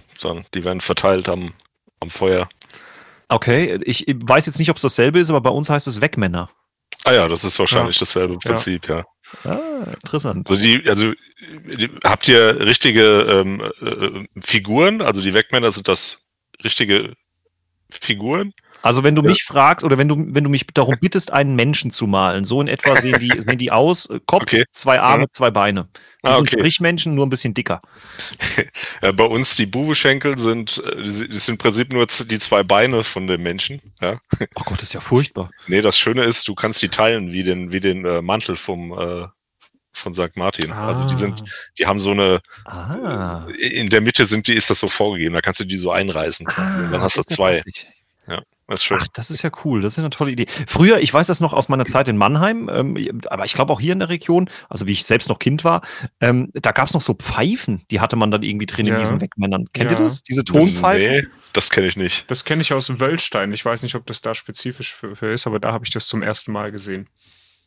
Die 0.53 0.63
werden 0.63 0.81
verteilt 0.81 1.29
am, 1.29 1.53
am 1.99 2.09
Feuer. 2.09 2.49
Okay, 3.29 3.79
ich 3.83 4.05
weiß 4.07 4.45
jetzt 4.45 4.57
nicht, 4.59 4.69
ob 4.69 4.77
es 4.77 4.81
dasselbe 4.81 5.19
ist, 5.19 5.29
aber 5.29 5.41
bei 5.41 5.49
uns 5.49 5.69
heißt 5.69 5.87
es 5.87 6.01
Wegmänner. 6.01 6.49
Ah 7.03 7.13
ja, 7.13 7.27
das 7.27 7.43
ist 7.43 7.59
wahrscheinlich 7.59 7.97
ja. 7.97 8.01
dasselbe 8.01 8.37
Prinzip, 8.37 8.87
ja. 8.87 9.05
ja. 9.43 9.51
Ah, 9.51 9.91
interessant. 9.91 10.49
Also, 10.49 10.61
die, 10.61 10.83
also 10.87 11.13
die, 11.41 11.89
habt 12.03 12.27
ihr 12.27 12.59
richtige 12.65 13.21
ähm, 13.21 13.61
äh, 13.81 14.41
Figuren? 14.41 15.01
Also 15.01 15.21
die 15.21 15.33
Wegmänner 15.33 15.71
sind 15.71 15.87
das 15.87 16.23
richtige 16.63 17.13
Figuren? 17.89 18.53
Also 18.88 19.04
wenn 19.04 19.15
du 19.15 19.21
ja. 19.21 19.28
mich 19.28 19.43
fragst 19.43 19.84
oder 19.84 19.97
wenn 19.97 20.08
du, 20.08 20.15
wenn 20.30 20.45
du 20.45 20.50
mich 20.50 20.65
darum 20.73 20.95
bittest, 20.97 21.34
einen 21.34 21.58
Menschen 21.58 21.91
zu 21.91 22.08
malen, 22.08 22.45
so 22.45 22.62
in 22.62 22.69
etwa 22.69 22.95
sehen 22.95 23.19
die, 23.19 23.34
sehen 23.38 23.58
die 23.58 23.69
aus, 23.69 24.08
Kopf, 24.26 24.43
okay. 24.43 24.63
zwei 24.71 25.02
Arme, 25.02 25.23
ja. 25.23 25.30
zwei 25.30 25.52
Beine. 25.52 25.89
Die 26.23 26.28
ah, 26.30 26.36
sind 26.36 26.47
okay. 26.47 26.62
Strichmenschen, 26.62 27.13
nur 27.13 27.26
ein 27.26 27.30
bisschen 27.30 27.54
dicker. 27.54 27.82
Ja, 29.02 29.12
bei 29.12 29.26
uns 29.26 29.56
die 29.56 29.65
Bubeschenkel 29.65 30.38
sind, 30.38 30.82
äh, 30.84 31.04
sind 31.04 31.50
im 31.50 31.58
Prinzip 31.58 31.91
nur 31.91 32.08
die 32.08 32.39
zwei 32.39 32.63
Beine 32.63 33.04
von 33.04 33.28
dem 33.28 33.43
Menschen. 33.43 33.82
Ja. 34.02 34.19
Oh 34.56 34.63
Gott, 34.63 34.78
das 34.78 34.84
ist 34.84 34.93
ja 34.93 35.02
furchtbar. 35.02 35.52
Nee, 35.67 35.82
das 35.82 35.97
Schöne 35.97 36.23
ist, 36.23 36.47
du 36.47 36.56
kannst 36.56 36.82
die 36.82 36.89
teilen 36.89 37.34
wie 37.34 37.43
den, 37.43 37.73
wie 37.73 37.82
den 37.82 38.06
äh, 38.06 38.21
Mantel 38.21 38.56
vom, 38.56 38.97
äh, 38.97 39.28
von 39.91 40.13
St. 40.13 40.36
Martin. 40.36 40.71
Ah. 40.71 40.88
Also 40.88 41.06
die 41.06 41.15
sind, 41.15 41.41
ah. 41.41 41.45
die 41.78 41.86
haben 41.86 42.00
so 42.00 42.12
eine, 42.12 42.39
ah. 42.65 43.45
in 43.60 43.89
der 43.89 44.00
Mitte 44.00 44.26
sind 44.26 44.47
die, 44.47 44.56
ist 44.56 44.69
das 44.69 44.80
so 44.80 44.88
vorgegeben, 44.88 45.36
da 45.36 45.41
kannst 45.41 45.60
du 45.60 45.65
die 45.65 45.78
so 45.78 45.91
einreißen. 45.91 46.47
Ah, 46.47 46.89
dann 46.89 47.02
hast 47.02 47.17
du 47.17 47.21
zwei. 47.21 47.62
Ja. 48.28 48.41
Das 48.67 48.82
ist 48.82 48.84
schön. 48.84 48.97
Ach, 48.99 49.08
das 49.13 49.32
ist 49.32 49.43
ja 49.43 49.51
cool. 49.63 49.82
Das 49.82 49.93
ist 49.93 49.99
eine 49.99 50.10
tolle 50.10 50.32
Idee. 50.32 50.45
Früher, 50.67 50.99
ich 50.99 51.13
weiß 51.13 51.27
das 51.27 51.39
noch 51.39 51.53
aus 51.53 51.69
meiner 51.69 51.86
Zeit 51.86 52.10
in 52.10 52.17
Mannheim, 52.17 52.69
ähm, 52.71 53.21
aber 53.30 53.45
ich 53.45 53.53
glaube 53.53 53.71
auch 53.71 53.80
hier 53.80 53.93
in 53.93 53.99
der 53.99 54.10
Region, 54.10 54.49
also 54.69 54.88
wie 54.88 54.91
ich 54.91 55.06
selbst 55.06 55.30
noch 55.30 55.39
Kind 55.39 55.63
war, 55.63 55.82
ähm, 56.19 56.51
da 56.53 56.73
gab 56.73 56.88
es 56.88 56.93
noch 56.93 57.01
so 57.01 57.13
Pfeifen, 57.13 57.82
die 57.91 58.01
hatte 58.01 58.17
man 58.17 58.30
dann 58.30 58.43
irgendwie 58.43 58.65
drin 58.65 58.86
ja. 58.86 58.95
in 58.95 58.99
diesen 58.99 59.21
Wegmännern. 59.21 59.67
Kennt 59.71 59.91
ja. 59.91 59.97
ihr 59.97 60.03
das? 60.03 60.21
Diese 60.23 60.43
Tonpfeifen? 60.43 61.10
Nee, 61.10 61.27
das 61.53 61.69
kenne 61.69 61.88
ich 61.88 61.95
nicht. 61.95 62.30
Das 62.30 62.43
kenne 62.43 62.62
ich 62.62 62.73
aus 62.73 62.99
Wöllstein. 62.99 63.53
Ich 63.53 63.63
weiß 63.63 63.84
nicht, 63.84 63.95
ob 63.95 64.06
das 64.06 64.21
da 64.21 64.36
spezifisch 64.36 64.93
für, 64.93 65.15
für 65.15 65.32
ist, 65.32 65.47
aber 65.47 65.60
da 65.60 65.71
habe 65.71 65.86
ich 65.86 65.91
das 65.91 66.08
zum 66.08 66.21
ersten 66.21 66.51
Mal 66.51 66.71
gesehen. 66.71 67.08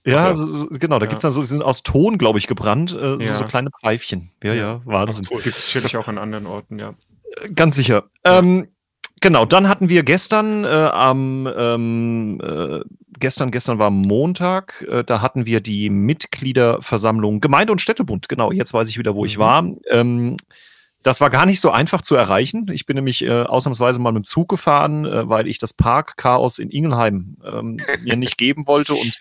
Ja, 0.04 0.34
so, 0.34 0.68
genau, 0.70 0.98
da 0.98 1.04
ja. 1.04 1.10
gibt 1.10 1.18
es 1.18 1.22
dann 1.22 1.30
so, 1.30 1.40
die 1.40 1.46
sind 1.46 1.62
aus 1.62 1.82
Ton, 1.82 2.18
glaube 2.18 2.38
ich, 2.38 2.46
gebrannt, 2.46 2.92
äh, 2.92 3.20
so, 3.20 3.34
so, 3.34 3.44
kleine 3.44 3.70
Pfeifchen. 3.80 4.32
Ja, 4.42 4.54
ja, 4.54 4.80
Wahnsinn. 4.84 5.26
Cool. 5.30 5.42
Gibt 5.42 5.56
es 5.56 5.66
sicherlich 5.66 5.96
auch 5.96 6.08
an 6.08 6.18
anderen 6.18 6.46
Orten, 6.46 6.78
ja. 6.78 6.94
Ganz 7.54 7.76
sicher. 7.76 8.04
Ähm, 8.24 8.68
Genau, 9.20 9.44
dann 9.44 9.68
hatten 9.68 9.88
wir 9.88 10.02
gestern 10.02 10.64
äh, 10.64 10.68
am 10.68 11.48
ähm, 11.54 12.40
äh, 12.42 12.80
gestern, 13.18 13.50
gestern 13.50 13.78
war 13.78 13.90
Montag, 13.90 14.84
äh, 14.88 15.04
da 15.04 15.20
hatten 15.20 15.46
wir 15.46 15.60
die 15.60 15.90
Mitgliederversammlung 15.90 17.40
Gemeinde- 17.40 17.72
und 17.72 17.80
Städtebund. 17.80 18.28
Genau, 18.28 18.50
jetzt 18.50 18.72
weiß 18.72 18.88
ich 18.88 18.98
wieder, 18.98 19.14
wo 19.14 19.20
mhm. 19.20 19.26
ich 19.26 19.38
war. 19.38 19.68
Ähm, 19.90 20.36
das 21.02 21.20
war 21.20 21.30
gar 21.30 21.46
nicht 21.46 21.60
so 21.60 21.70
einfach 21.70 22.02
zu 22.02 22.14
erreichen. 22.14 22.66
Ich 22.72 22.84
bin 22.84 22.96
nämlich 22.96 23.22
äh, 23.22 23.42
ausnahmsweise 23.42 23.98
mal 24.00 24.12
mit 24.12 24.24
dem 24.24 24.26
Zug 24.26 24.48
gefahren, 24.48 25.06
äh, 25.06 25.28
weil 25.28 25.46
ich 25.46 25.58
das 25.58 25.72
Parkchaos 25.72 26.58
in 26.58 26.70
Ingelheim 26.70 27.36
ähm, 27.44 27.78
mir 28.02 28.16
nicht 28.16 28.36
geben 28.36 28.66
wollte 28.66 28.92
und 28.92 29.18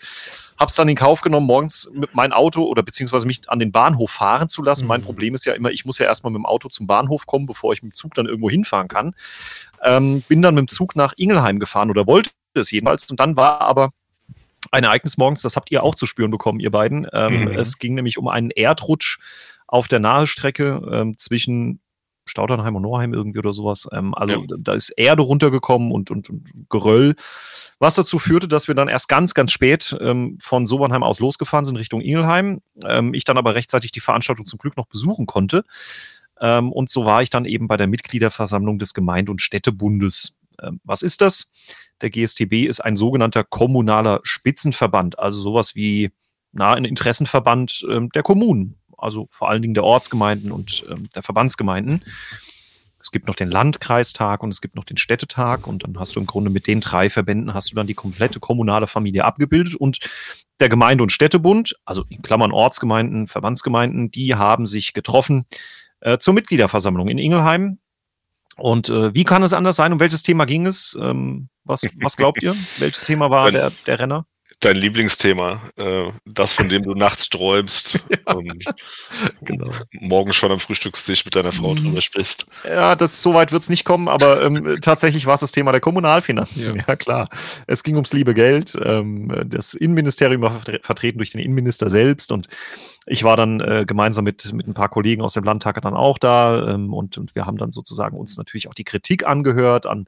habe 0.58 0.68
es 0.68 0.76
dann 0.76 0.90
in 0.90 0.98
Kauf 0.98 1.22
genommen, 1.22 1.48
morgens 1.48 1.90
mit 1.94 2.14
meinem 2.14 2.34
Auto 2.34 2.66
oder 2.66 2.84
beziehungsweise 2.84 3.26
mich 3.26 3.50
an 3.50 3.60
den 3.60 3.72
Bahnhof 3.72 4.12
fahren 4.12 4.50
zu 4.50 4.62
lassen. 4.62 4.84
Mhm. 4.84 4.88
Mein 4.90 5.02
Problem 5.04 5.34
ist 5.36 5.46
ja 5.46 5.54
immer, 5.54 5.72
ich 5.72 5.86
muss 5.86 6.00
ja 6.00 6.06
erstmal 6.06 6.32
mit 6.34 6.40
dem 6.40 6.46
Auto 6.46 6.68
zum 6.68 6.86
Bahnhof 6.86 7.26
kommen, 7.26 7.46
bevor 7.46 7.72
ich 7.72 7.82
mit 7.82 7.94
dem 7.94 7.96
Zug 7.96 8.14
dann 8.14 8.26
irgendwo 8.26 8.50
hinfahren 8.50 8.90
kann. 8.90 9.16
Ähm, 9.84 10.22
bin 10.28 10.42
dann 10.42 10.56
mit 10.56 10.64
dem 10.64 10.68
Zug 10.68 10.96
nach 10.96 11.14
Ingelheim 11.18 11.60
gefahren 11.60 11.90
oder 11.90 12.08
wollte 12.08 12.32
es 12.54 12.72
jedenfalls. 12.72 13.10
Und 13.10 13.20
dann 13.20 13.36
war 13.36 13.62
aber 13.62 13.92
ein 14.72 14.84
Ereignis 14.84 15.18
morgens, 15.18 15.42
das 15.42 15.56
habt 15.56 15.72
ihr 15.72 15.84
auch 15.84 15.96
zu 15.96 16.06
spüren 16.06 16.32
bekommen, 16.32 16.60
ihr 16.60 16.72
beiden. 16.72 17.08
Ähm, 17.14 17.42
mhm. 17.42 17.48
Es 17.54 17.80
ging 17.80 17.96
nämlich 17.96 18.18
um 18.18 18.28
einen 18.28 18.52
Erdrutsch 18.52 19.20
auf 19.68 19.88
der 19.88 20.00
Nahestrecke 20.00 20.82
ähm, 20.92 21.18
zwischen 21.18 21.80
Staudernheim 22.30 22.76
und 22.76 22.84
Norheim 22.84 23.14
irgendwie 23.14 23.40
oder 23.40 23.54
sowas. 23.54 23.88
Ähm, 23.92 24.14
also 24.14 24.36
ja. 24.36 24.56
da 24.60 24.74
ist 24.74 24.90
Erde 24.92 25.24
runtergekommen 25.24 25.92
und, 25.92 26.12
und, 26.12 26.30
und, 26.30 26.70
Geröll, 26.70 27.16
was 27.80 27.96
dazu 27.96 28.20
führte, 28.20 28.48
dass 28.48 28.68
wir 28.68 28.76
dann 28.76 28.88
erst 28.88 29.10
ganz, 29.10 29.34
ganz 29.34 29.52
spät 29.52 29.98
ähm, 30.00 30.38
von 30.42 30.68
Sobernheim 30.68 31.04
aus 31.04 31.20
losgefahren 31.20 31.66
sind 31.66 31.78
Richtung 31.78 32.02
Ingelheim. 32.02 32.62
Ähm, 32.86 33.14
ich 33.14 33.24
dann 33.24 33.38
aber 33.38 33.56
rechtzeitig 33.56 33.92
die 33.92 34.00
Veranstaltung 34.00 34.46
zum 34.46 34.60
Glück 34.60 34.78
noch 34.78 34.86
besuchen 34.86 35.26
konnte. 35.26 35.64
Ähm, 36.40 36.72
und 36.72 36.90
so 36.90 37.06
war 37.06 37.22
ich 37.22 37.30
dann 37.30 37.46
eben 37.46 37.68
bei 37.68 37.78
der 37.78 37.88
Mitgliederversammlung 37.88 38.80
des 38.80 38.94
Gemeinde- 38.94 39.32
und 39.32 39.42
Städtebundes. 39.42 40.38
Ähm, 40.62 40.80
was 40.84 41.02
ist 41.02 41.22
das? 41.22 41.52
Der 42.02 42.10
GSTB 42.10 42.66
ist 42.66 42.80
ein 42.80 42.96
sogenannter 42.96 43.44
kommunaler 43.44 44.22
Spitzenverband, 44.24 45.20
also 45.20 45.42
sowas 45.42 45.76
wie 45.76 46.12
na, 46.52 46.74
ein 46.74 46.86
Interessenverband 46.86 47.86
ähm, 47.90 48.10
der 48.10 48.24
Kommunen, 48.24 48.80
also 48.98 49.28
vor 49.30 49.50
allen 49.50 49.62
Dingen 49.62 49.74
der 49.74 49.84
Ortsgemeinden 49.84 50.52
und 50.52 50.86
ähm, 50.90 51.10
der 51.14 51.24
Verbandsgemeinden. 51.24 52.04
Es 53.02 53.12
gibt 53.12 53.28
noch 53.28 53.36
den 53.36 53.50
Landkreistag 53.50 54.44
und 54.44 54.50
es 54.50 54.60
gibt 54.60 54.76
noch 54.76 54.84
den 54.84 54.98
Städtetag 54.98 55.68
und 55.68 55.84
dann 55.84 55.98
hast 56.00 56.16
du 56.16 56.20
im 56.20 56.26
Grunde 56.26 56.50
mit 56.50 56.68
den 56.68 56.82
drei 56.82 57.10
Verbänden 57.10 57.54
hast 57.54 57.72
du 57.72 57.76
dann 57.76 57.88
die 57.88 57.94
komplette 57.94 58.40
kommunale 58.40 58.88
Familie 58.88 59.24
abgebildet 59.24 59.76
und 59.76 60.00
der 60.60 60.68
Gemeinde- 60.68 61.04
und 61.04 61.12
Städtebund, 61.12 61.76
also 61.86 62.04
in 62.10 62.22
Klammern 62.22 62.52
Ortsgemeinden, 62.52 63.28
Verbandsgemeinden, 63.28 64.12
die 64.12 64.36
haben 64.36 64.66
sich 64.66 64.92
getroffen 64.94 65.46
äh, 66.02 66.18
zur 66.18 66.34
Mitgliederversammlung 66.34 67.08
in 67.08 67.18
Ingelheim. 67.18 67.80
Und 68.58 68.90
äh, 68.90 69.14
wie 69.14 69.24
kann 69.24 69.44
es 69.44 69.54
anders 69.54 69.78
sein? 69.78 69.94
Um 69.94 70.00
welches 70.00 70.24
Thema 70.24 70.46
ging 70.46 70.66
es? 70.66 70.98
Ähm, 71.00 71.50
was, 71.64 71.84
was 72.02 72.18
glaubt 72.18 72.44
ihr? 72.44 72.56
Welches 72.78 73.04
Thema 73.04 73.30
war 73.30 73.52
der, 73.52 73.72
der 73.86 74.00
Renner? 74.00 74.26
Dein 74.60 74.76
Lieblingsthema, 74.76 75.62
äh, 75.78 76.12
das, 76.26 76.54
von 76.54 76.68
dem 76.68 76.84
du 76.84 76.94
nachts 76.94 77.30
träumst 77.30 77.94
ja. 78.10 78.34
und 78.34 78.66
genau. 79.42 79.72
morgen 79.92 80.34
schon 80.34 80.52
am 80.52 80.60
Frühstückstisch 80.60 81.24
mit 81.24 81.36
deiner 81.36 81.52
Frau 81.52 81.74
mhm. 81.74 81.84
drüber 81.84 82.02
sprichst. 82.02 82.46
Ja, 82.66 82.96
das 82.96 83.22
so 83.22 83.34
weit 83.34 83.52
wird 83.52 83.64
es 83.64 83.70
nicht 83.70 83.86
kommen, 83.86 84.10
aber 84.10 84.44
ähm, 84.44 84.80
tatsächlich 84.82 85.26
war 85.26 85.36
es 85.36 85.42
das 85.42 85.52
Thema 85.52 85.72
der 85.72 85.82
Kommunalfinanzen. 85.82 86.78
Ja. 86.78 86.84
ja. 86.88 86.96
klar. 86.96 87.30
Es 87.68 87.84
ging 87.84 87.96
ums 87.96 88.12
liebe 88.12 88.34
Geld. 88.34 88.78
Ähm, 88.84 89.46
das 89.48 89.74
Innenministerium 89.74 90.42
war 90.42 90.60
vertreten 90.82 91.20
durch 91.20 91.32
den 91.32 91.42
Innenminister 91.42 91.90
selbst 91.90 92.32
und 92.32 92.48
ich 93.06 93.24
war 93.24 93.38
dann 93.38 93.62
äh, 93.62 93.86
gemeinsam 93.88 94.26
mit, 94.26 94.52
mit 94.54 94.68
ein 94.68 94.74
paar 94.74 94.90
Kollegen 94.90 95.22
aus 95.22 95.34
dem 95.34 95.44
Landtag 95.44 95.82
dann 95.82 95.96
auch 95.96 96.18
da 96.18 96.74
ähm, 96.74 96.94
und, 96.94 97.18
und 97.18 97.34
wir 97.34 97.46
haben 97.46 97.58
dann 97.58 97.72
sozusagen 97.72 98.18
uns 98.18 98.38
natürlich 98.38 98.68
auch 98.68 98.74
die 98.74 98.84
Kritik 98.84 99.26
angehört 99.26 99.86
an 99.86 100.08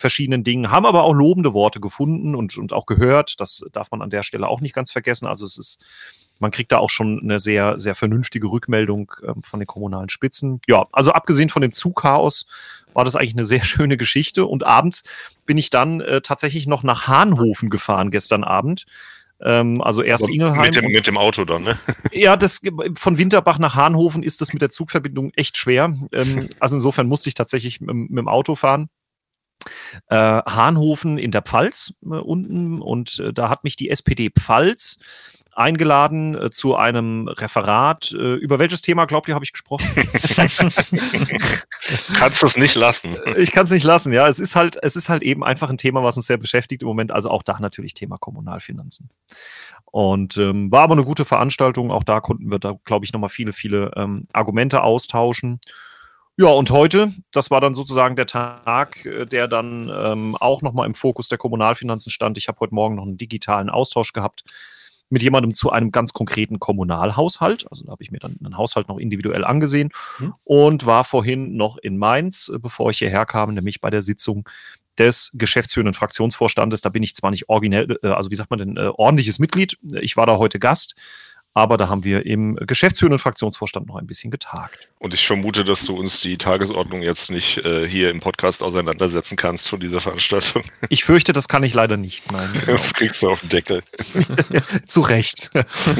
verschiedenen 0.00 0.42
Dingen, 0.44 0.70
haben 0.70 0.86
aber 0.86 1.04
auch 1.04 1.12
lobende 1.12 1.52
Worte 1.52 1.78
gefunden 1.78 2.34
und, 2.34 2.56
und 2.56 2.72
auch 2.72 2.86
gehört. 2.86 3.38
Das 3.38 3.64
darf 3.72 3.90
man 3.90 4.00
an 4.00 4.08
der 4.08 4.22
Stelle 4.22 4.48
auch 4.48 4.62
nicht 4.62 4.74
ganz 4.74 4.90
vergessen. 4.90 5.26
Also 5.26 5.44
es 5.44 5.58
ist, 5.58 5.84
man 6.38 6.50
kriegt 6.50 6.72
da 6.72 6.78
auch 6.78 6.88
schon 6.88 7.20
eine 7.22 7.38
sehr, 7.38 7.78
sehr 7.78 7.94
vernünftige 7.94 8.46
Rückmeldung 8.46 9.12
ähm, 9.22 9.42
von 9.42 9.60
den 9.60 9.66
kommunalen 9.66 10.08
Spitzen. 10.08 10.60
Ja, 10.66 10.86
also 10.90 11.12
abgesehen 11.12 11.50
von 11.50 11.60
dem 11.60 11.72
Zugchaos 11.72 12.46
war 12.94 13.04
das 13.04 13.14
eigentlich 13.14 13.34
eine 13.34 13.44
sehr 13.44 13.62
schöne 13.62 13.98
Geschichte. 13.98 14.46
Und 14.46 14.64
abends 14.64 15.04
bin 15.44 15.58
ich 15.58 15.68
dann 15.68 16.00
äh, 16.00 16.22
tatsächlich 16.22 16.66
noch 16.66 16.82
nach 16.82 17.06
Hahnhofen 17.06 17.68
gefahren 17.68 18.10
gestern 18.10 18.42
Abend. 18.42 18.86
Ähm, 19.42 19.82
also 19.82 20.02
erst 20.02 20.24
Aber 20.24 20.32
Ingelheim. 20.32 20.62
Mit 20.62 20.76
dem, 20.76 20.84
mit 20.86 21.06
dem, 21.06 21.18
Auto 21.18 21.44
dann, 21.44 21.62
ne? 21.62 21.78
Ja, 22.12 22.38
das, 22.38 22.62
von 22.94 23.18
Winterbach 23.18 23.58
nach 23.58 23.74
Hahnhofen 23.74 24.22
ist 24.22 24.40
das 24.40 24.54
mit 24.54 24.62
der 24.62 24.70
Zugverbindung 24.70 25.30
echt 25.34 25.58
schwer. 25.58 25.94
Ähm, 26.12 26.48
also 26.58 26.76
insofern 26.76 27.06
musste 27.06 27.28
ich 27.28 27.34
tatsächlich 27.34 27.82
mit, 27.82 27.94
mit 27.94 28.18
dem 28.18 28.28
Auto 28.28 28.54
fahren 28.54 28.88
äh, 30.08 30.16
Hahnhofen 30.16 31.18
in 31.18 31.30
der 31.30 31.42
Pfalz 31.42 31.94
äh, 32.02 32.08
unten 32.08 32.80
und 32.80 33.18
äh, 33.18 33.32
da 33.32 33.48
hat 33.48 33.64
mich 33.64 33.76
die 33.76 33.90
SPD 33.90 34.30
Pfalz 34.30 34.98
eingeladen 35.54 36.34
äh, 36.34 36.50
zu 36.50 36.74
einem 36.76 37.28
Referat. 37.28 38.12
Äh, 38.12 38.34
über 38.34 38.58
welches 38.58 38.82
Thema, 38.82 39.04
glaubt 39.04 39.28
ihr, 39.28 39.34
habe 39.34 39.44
ich 39.44 39.52
gesprochen? 39.52 39.86
Kannst 42.14 42.42
du 42.42 42.46
es 42.46 42.56
nicht 42.56 42.74
lassen. 42.74 43.16
Äh, 43.26 43.40
ich 43.40 43.52
kann 43.52 43.64
es 43.64 43.70
nicht 43.70 43.84
lassen, 43.84 44.12
ja. 44.12 44.26
Es 44.26 44.40
ist, 44.40 44.56
halt, 44.56 44.78
es 44.82 44.96
ist 44.96 45.08
halt 45.08 45.22
eben 45.22 45.44
einfach 45.44 45.70
ein 45.70 45.78
Thema, 45.78 46.02
was 46.02 46.16
uns 46.16 46.26
sehr 46.26 46.38
beschäftigt 46.38 46.82
im 46.82 46.88
Moment. 46.88 47.12
Also 47.12 47.30
auch 47.30 47.42
da 47.42 47.58
natürlich 47.60 47.94
Thema 47.94 48.16
Kommunalfinanzen. 48.18 49.10
Und 49.84 50.36
ähm, 50.36 50.70
war 50.70 50.82
aber 50.82 50.94
eine 50.94 51.04
gute 51.04 51.24
Veranstaltung. 51.24 51.90
Auch 51.90 52.04
da 52.04 52.20
konnten 52.20 52.50
wir 52.50 52.58
da, 52.58 52.76
glaube 52.84 53.04
ich, 53.04 53.12
nochmal 53.12 53.30
viele, 53.30 53.52
viele 53.52 53.90
ähm, 53.96 54.28
Argumente 54.32 54.82
austauschen. 54.82 55.60
Ja, 56.40 56.48
und 56.48 56.70
heute, 56.70 57.12
das 57.32 57.50
war 57.50 57.60
dann 57.60 57.74
sozusagen 57.74 58.16
der 58.16 58.24
Tag, 58.24 59.04
äh, 59.04 59.26
der 59.26 59.46
dann 59.46 59.92
ähm, 59.94 60.36
auch 60.36 60.62
nochmal 60.62 60.86
im 60.86 60.94
Fokus 60.94 61.28
der 61.28 61.36
Kommunalfinanzen 61.36 62.10
stand. 62.10 62.38
Ich 62.38 62.48
habe 62.48 62.58
heute 62.60 62.74
Morgen 62.74 62.94
noch 62.94 63.02
einen 63.02 63.18
digitalen 63.18 63.68
Austausch 63.68 64.14
gehabt 64.14 64.44
mit 65.10 65.22
jemandem 65.22 65.52
zu 65.52 65.70
einem 65.70 65.92
ganz 65.92 66.14
konkreten 66.14 66.58
Kommunalhaushalt. 66.58 67.70
Also 67.70 67.84
da 67.84 67.92
habe 67.92 68.02
ich 68.02 68.10
mir 68.10 68.20
dann 68.20 68.38
einen 68.42 68.56
Haushalt 68.56 68.88
noch 68.88 68.96
individuell 68.96 69.44
angesehen 69.44 69.90
mhm. 70.18 70.32
und 70.44 70.86
war 70.86 71.04
vorhin 71.04 71.58
noch 71.58 71.76
in 71.76 71.98
Mainz, 71.98 72.48
äh, 72.48 72.58
bevor 72.58 72.88
ich 72.88 72.96
hierher 73.00 73.26
kam, 73.26 73.52
nämlich 73.52 73.82
bei 73.82 73.90
der 73.90 74.00
Sitzung 74.00 74.48
des 74.96 75.32
geschäftsführenden 75.34 75.92
Fraktionsvorstandes. 75.92 76.80
Da 76.80 76.88
bin 76.88 77.02
ich 77.02 77.14
zwar 77.14 77.32
nicht 77.32 77.50
originell, 77.50 77.98
äh, 78.02 78.08
also 78.08 78.30
wie 78.30 78.36
sagt 78.36 78.48
man 78.48 78.60
denn, 78.60 78.78
ordentliches 78.78 79.40
Mitglied. 79.40 79.76
Ich 80.00 80.16
war 80.16 80.24
da 80.24 80.38
heute 80.38 80.58
Gast 80.58 80.96
aber 81.52 81.76
da 81.76 81.88
haben 81.88 82.04
wir 82.04 82.26
im 82.26 82.54
geschäftsführenden 82.54 83.18
Fraktionsvorstand 83.18 83.88
noch 83.88 83.96
ein 83.96 84.06
bisschen 84.06 84.30
getagt. 84.30 84.88
Und 85.00 85.14
ich 85.14 85.26
vermute, 85.26 85.64
dass 85.64 85.84
du 85.84 85.98
uns 85.98 86.20
die 86.20 86.38
Tagesordnung 86.38 87.02
jetzt 87.02 87.30
nicht 87.30 87.58
äh, 87.58 87.88
hier 87.88 88.10
im 88.10 88.20
Podcast 88.20 88.62
auseinandersetzen 88.62 89.36
kannst 89.36 89.68
von 89.68 89.80
dieser 89.80 90.00
Veranstaltung. 90.00 90.62
Ich 90.88 91.04
fürchte, 91.04 91.32
das 91.32 91.46
kann 91.46 91.62
ich 91.62 91.72
leider 91.72 91.96
nicht. 91.96 92.32
Nein, 92.32 92.48
genau. 92.52 92.72
Das 92.72 92.92
kriegst 92.94 93.22
du 93.22 93.30
auf 93.30 93.40
den 93.40 93.48
Deckel. 93.48 93.82
Zu 94.86 95.02
Recht. 95.02 95.50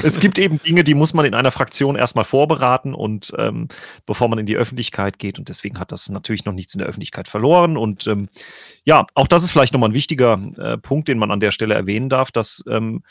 Es 0.02 0.18
gibt 0.18 0.38
eben 0.38 0.58
Dinge, 0.58 0.82
die 0.82 0.94
muss 0.94 1.14
man 1.14 1.24
in 1.24 1.34
einer 1.34 1.52
Fraktion 1.52 1.94
erstmal 1.94 2.24
vorberaten 2.24 2.92
und 2.94 3.32
ähm, 3.38 3.68
bevor 4.04 4.28
man 4.28 4.38
in 4.38 4.46
die 4.46 4.56
Öffentlichkeit 4.56 5.18
geht. 5.18 5.38
Und 5.38 5.48
deswegen 5.48 5.78
hat 5.78 5.92
das 5.92 6.08
natürlich 6.08 6.44
noch 6.44 6.52
nichts 6.52 6.74
in 6.74 6.80
der 6.80 6.88
Öffentlichkeit 6.88 7.28
verloren. 7.28 7.76
Und 7.76 8.06
ähm, 8.08 8.28
ja, 8.84 9.06
auch 9.14 9.28
das 9.28 9.44
ist 9.44 9.50
vielleicht 9.50 9.72
nochmal 9.72 9.90
ein 9.90 9.94
wichtiger 9.94 10.40
äh, 10.58 10.76
Punkt, 10.76 11.08
den 11.08 11.18
man 11.18 11.30
an 11.30 11.40
der 11.40 11.52
Stelle 11.52 11.74
erwähnen 11.74 12.08
darf, 12.08 12.32
dass 12.32 12.64
ähm, 12.68 13.02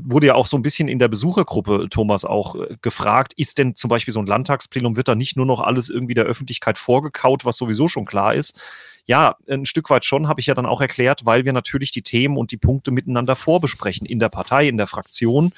wurde 0.00 0.28
ja 0.28 0.34
auch 0.34 0.46
so 0.46 0.56
ein 0.56 0.62
bisschen 0.62 0.88
in 0.88 0.98
der 0.98 1.08
Besuchergruppe, 1.08 1.88
Thomas, 1.90 2.24
auch 2.24 2.54
äh, 2.54 2.76
gefragt, 2.80 3.32
ist 3.36 3.58
denn 3.58 3.74
zum 3.74 3.88
Beispiel 3.88 4.12
so 4.12 4.20
ein 4.20 4.26
Landtagsplenum, 4.26 4.96
wird 4.96 5.08
da 5.08 5.14
nicht 5.14 5.36
nur 5.36 5.46
noch 5.46 5.60
alles 5.60 5.88
irgendwie 5.88 6.14
der 6.14 6.24
Öffentlichkeit 6.24 6.78
vorgekaut, 6.78 7.44
was 7.44 7.56
sowieso 7.56 7.88
schon 7.88 8.04
klar 8.04 8.34
ist? 8.34 8.60
Ja, 9.04 9.36
ein 9.48 9.66
Stück 9.66 9.90
weit 9.90 10.04
schon, 10.04 10.28
habe 10.28 10.40
ich 10.40 10.46
ja 10.46 10.54
dann 10.54 10.66
auch 10.66 10.80
erklärt, 10.80 11.26
weil 11.26 11.44
wir 11.44 11.52
natürlich 11.52 11.90
die 11.90 12.02
Themen 12.02 12.36
und 12.36 12.52
die 12.52 12.56
Punkte 12.56 12.90
miteinander 12.90 13.36
vorbesprechen, 13.36 14.06
in 14.06 14.20
der 14.20 14.28
Partei, 14.28 14.68
in 14.68 14.76
der 14.76 14.86
Fraktion. 14.86 15.52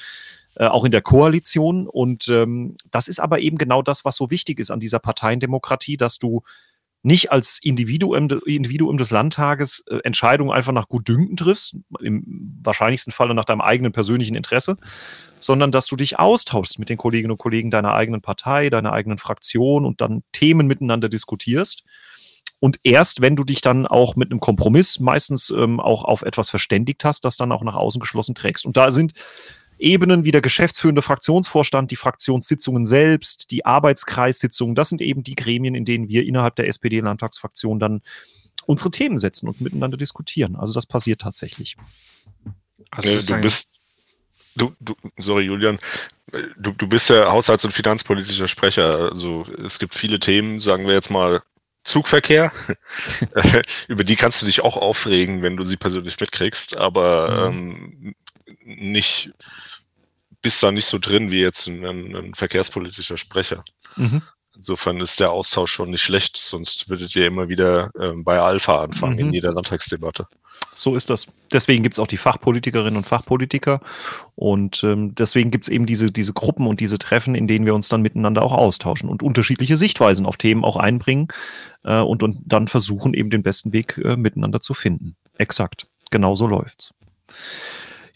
Äh, 0.56 0.66
auch 0.66 0.84
in 0.84 0.92
der 0.92 1.02
Koalition. 1.02 1.88
Und 1.88 2.28
ähm, 2.28 2.76
das 2.90 3.08
ist 3.08 3.18
aber 3.18 3.40
eben 3.40 3.58
genau 3.58 3.82
das, 3.82 4.04
was 4.04 4.14
so 4.14 4.30
wichtig 4.30 4.60
ist 4.60 4.70
an 4.70 4.78
dieser 4.78 5.00
Parteiendemokratie, 5.00 5.96
dass 5.96 6.18
du 6.20 6.42
nicht 7.04 7.30
als 7.30 7.58
Individuum, 7.62 8.30
Individuum 8.46 8.96
des 8.96 9.10
Landtages 9.10 9.84
äh, 9.88 9.98
Entscheidungen 10.04 10.50
einfach 10.50 10.72
nach 10.72 10.88
Gutdünken 10.88 11.36
triffst, 11.36 11.76
im 12.00 12.58
wahrscheinlichsten 12.62 13.12
Falle 13.12 13.34
nach 13.34 13.44
deinem 13.44 13.60
eigenen 13.60 13.92
persönlichen 13.92 14.34
Interesse, 14.34 14.78
sondern 15.38 15.70
dass 15.70 15.86
du 15.86 15.96
dich 15.96 16.18
austauschst 16.18 16.78
mit 16.78 16.88
den 16.88 16.96
Kolleginnen 16.96 17.32
und 17.32 17.38
Kollegen 17.38 17.70
deiner 17.70 17.92
eigenen 17.92 18.22
Partei, 18.22 18.70
deiner 18.70 18.92
eigenen 18.92 19.18
Fraktion 19.18 19.84
und 19.84 20.00
dann 20.00 20.22
Themen 20.32 20.66
miteinander 20.66 21.10
diskutierst. 21.10 21.84
Und 22.58 22.80
erst 22.84 23.20
wenn 23.20 23.36
du 23.36 23.44
dich 23.44 23.60
dann 23.60 23.86
auch 23.86 24.16
mit 24.16 24.30
einem 24.30 24.40
Kompromiss 24.40 24.98
meistens 24.98 25.50
ähm, 25.50 25.80
auch 25.80 26.04
auf 26.04 26.22
etwas 26.22 26.48
verständigt 26.48 27.04
hast, 27.04 27.26
das 27.26 27.36
dann 27.36 27.52
auch 27.52 27.62
nach 27.62 27.74
außen 27.74 28.00
geschlossen 28.00 28.34
trägst. 28.34 28.64
Und 28.64 28.78
da 28.78 28.90
sind 28.90 29.12
Ebenen 29.78 30.24
wie 30.24 30.30
der 30.30 30.40
geschäftsführende 30.40 31.02
Fraktionsvorstand, 31.02 31.90
die 31.90 31.96
Fraktionssitzungen 31.96 32.86
selbst, 32.86 33.50
die 33.50 33.66
Arbeitskreissitzungen, 33.66 34.74
das 34.74 34.88
sind 34.88 35.00
eben 35.00 35.22
die 35.22 35.34
Gremien, 35.34 35.74
in 35.74 35.84
denen 35.84 36.08
wir 36.08 36.24
innerhalb 36.24 36.56
der 36.56 36.68
SPD-Landtagsfraktion 36.68 37.78
dann 37.78 38.02
unsere 38.66 38.90
Themen 38.90 39.18
setzen 39.18 39.48
und 39.48 39.60
miteinander 39.60 39.96
diskutieren. 39.96 40.56
Also 40.56 40.74
das 40.74 40.86
passiert 40.86 41.20
tatsächlich. 41.20 41.76
Also 42.90 43.34
du 43.34 43.40
bist, 43.40 43.68
du, 44.54 44.74
du, 44.80 44.94
sorry 45.18 45.44
Julian, 45.44 45.78
du, 46.56 46.72
du 46.72 46.86
bist 46.86 47.10
ja 47.10 47.30
haushalts- 47.30 47.64
und 47.64 47.72
finanzpolitischer 47.72 48.48
Sprecher. 48.48 49.10
Also 49.10 49.44
es 49.64 49.78
gibt 49.78 49.94
viele 49.94 50.18
Themen, 50.18 50.58
sagen 50.58 50.86
wir 50.86 50.94
jetzt 50.94 51.10
mal 51.10 51.42
Zugverkehr. 51.84 52.50
Über 53.88 54.04
die 54.04 54.16
kannst 54.16 54.40
du 54.40 54.46
dich 54.46 54.62
auch 54.62 54.76
aufregen, 54.76 55.42
wenn 55.42 55.56
du 55.56 55.64
sie 55.64 55.76
persönlich 55.76 56.18
mitkriegst, 56.18 56.76
aber 56.76 57.50
mhm. 57.52 57.60
ähm, 57.60 58.14
nicht 58.64 59.32
bist 60.42 60.62
da 60.62 60.70
nicht 60.70 60.86
so 60.86 60.98
drin 60.98 61.30
wie 61.30 61.40
jetzt 61.40 61.66
ein, 61.66 61.84
ein 61.84 62.34
verkehrspolitischer 62.34 63.16
Sprecher. 63.16 63.64
Mhm. 63.96 64.22
Insofern 64.56 65.00
ist 65.00 65.18
der 65.18 65.32
Austausch 65.32 65.72
schon 65.72 65.90
nicht 65.90 66.02
schlecht, 66.02 66.36
sonst 66.36 66.88
würdet 66.88 67.16
ihr 67.16 67.26
immer 67.26 67.48
wieder 67.48 67.90
ähm, 68.00 68.22
bei 68.22 68.38
Alpha 68.38 68.82
anfangen 68.82 69.14
mhm. 69.14 69.20
in 69.20 69.32
jeder 69.32 69.52
Landtagsdebatte. 69.52 70.26
So 70.74 70.94
ist 70.94 71.10
das. 71.10 71.26
Deswegen 71.52 71.82
gibt 71.82 71.94
es 71.94 71.98
auch 71.98 72.06
die 72.06 72.16
Fachpolitikerinnen 72.16 72.96
und 72.96 73.06
Fachpolitiker 73.06 73.80
und 74.34 74.84
ähm, 74.84 75.14
deswegen 75.14 75.50
gibt 75.50 75.64
es 75.64 75.68
eben 75.70 75.86
diese, 75.86 76.12
diese 76.12 76.32
Gruppen 76.32 76.66
und 76.66 76.80
diese 76.80 76.98
Treffen, 76.98 77.34
in 77.34 77.48
denen 77.48 77.66
wir 77.66 77.74
uns 77.74 77.88
dann 77.88 78.02
miteinander 78.02 78.42
auch 78.42 78.52
austauschen 78.52 79.08
und 79.08 79.22
unterschiedliche 79.22 79.76
Sichtweisen 79.76 80.26
auf 80.26 80.36
Themen 80.36 80.64
auch 80.64 80.76
einbringen 80.76 81.28
äh, 81.82 82.00
und, 82.00 82.22
und 82.22 82.38
dann 82.44 82.68
versuchen 82.68 83.14
eben 83.14 83.30
den 83.30 83.42
besten 83.42 83.72
Weg 83.72 83.98
äh, 83.98 84.16
miteinander 84.16 84.60
zu 84.60 84.74
finden. 84.74 85.16
Exakt. 85.38 85.86
Genau 86.10 86.34
so 86.34 86.46
läuft's. 86.46 86.92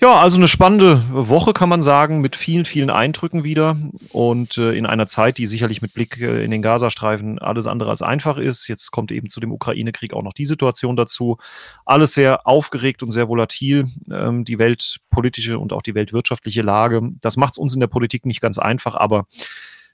Ja, 0.01 0.21
also 0.21 0.37
eine 0.37 0.47
spannende 0.47 1.03
Woche 1.11 1.53
kann 1.53 1.69
man 1.69 1.83
sagen, 1.83 2.21
mit 2.21 2.37
vielen, 2.37 2.65
vielen 2.67 2.89
Eindrücken 2.89 3.43
wieder 3.43 3.77
und 4.11 4.57
äh, 4.57 4.71
in 4.75 4.87
einer 4.87 5.09
Zeit, 5.09 5.39
die 5.39 5.47
sicherlich 5.47 5.83
mit 5.83 5.93
Blick 5.93 6.21
äh, 6.21 6.45
in 6.45 6.53
den 6.53 6.63
Gazastreifen 6.63 7.41
alles 7.41 7.67
andere 7.67 7.91
als 7.91 8.01
einfach 8.01 8.37
ist. 8.37 8.69
Jetzt 8.69 8.93
kommt 8.93 9.11
eben 9.11 9.29
zu 9.29 9.41
dem 9.41 9.51
Ukraine-Krieg 9.51 10.15
auch 10.15 10.23
noch 10.23 10.35
die 10.35 10.45
Situation 10.45 10.95
dazu. 10.95 11.39
Alles 11.85 12.15
sehr 12.15 12.47
aufgeregt 12.47 13.03
und 13.03 13.11
sehr 13.11 13.29
volatil, 13.29 13.87
ähm, 14.09 14.45
die 14.45 14.61
weltpolitische 14.61 15.59
und 15.59 15.73
auch 15.73 15.83
die 15.83 15.97
weltwirtschaftliche 15.97 16.63
Lage. 16.63 17.01
Das 17.21 17.37
macht 17.37 17.55
es 17.55 17.59
uns 17.59 17.75
in 17.75 17.81
der 17.81 17.89
Politik 17.89 18.25
nicht 18.25 18.41
ganz 18.41 18.59
einfach, 18.59 18.95
aber 18.95 19.27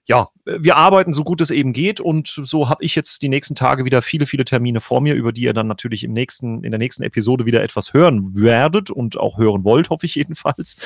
ja, 0.06 0.28
wir 0.44 0.76
arbeiten 0.76 1.14
so 1.14 1.24
gut 1.24 1.40
es 1.40 1.50
eben 1.50 1.72
geht 1.72 2.00
und 2.00 2.28
so 2.28 2.68
habe 2.68 2.84
ich 2.84 2.94
jetzt 2.94 3.22
die 3.22 3.28
nächsten 3.28 3.54
Tage 3.54 3.84
wieder 3.84 4.02
viele, 4.02 4.26
viele 4.26 4.44
Termine 4.44 4.80
vor 4.80 5.00
mir, 5.00 5.14
über 5.14 5.32
die 5.32 5.42
ihr 5.42 5.54
dann 5.54 5.66
natürlich 5.66 6.04
im 6.04 6.12
nächsten, 6.12 6.62
in 6.62 6.70
der 6.70 6.78
nächsten 6.78 7.02
Episode 7.02 7.46
wieder 7.46 7.62
etwas 7.62 7.94
hören 7.94 8.34
werdet 8.34 8.90
und 8.90 9.18
auch 9.18 9.38
hören 9.38 9.64
wollt, 9.64 9.88
hoffe 9.90 10.04
ich 10.06 10.14
jedenfalls. 10.14 10.76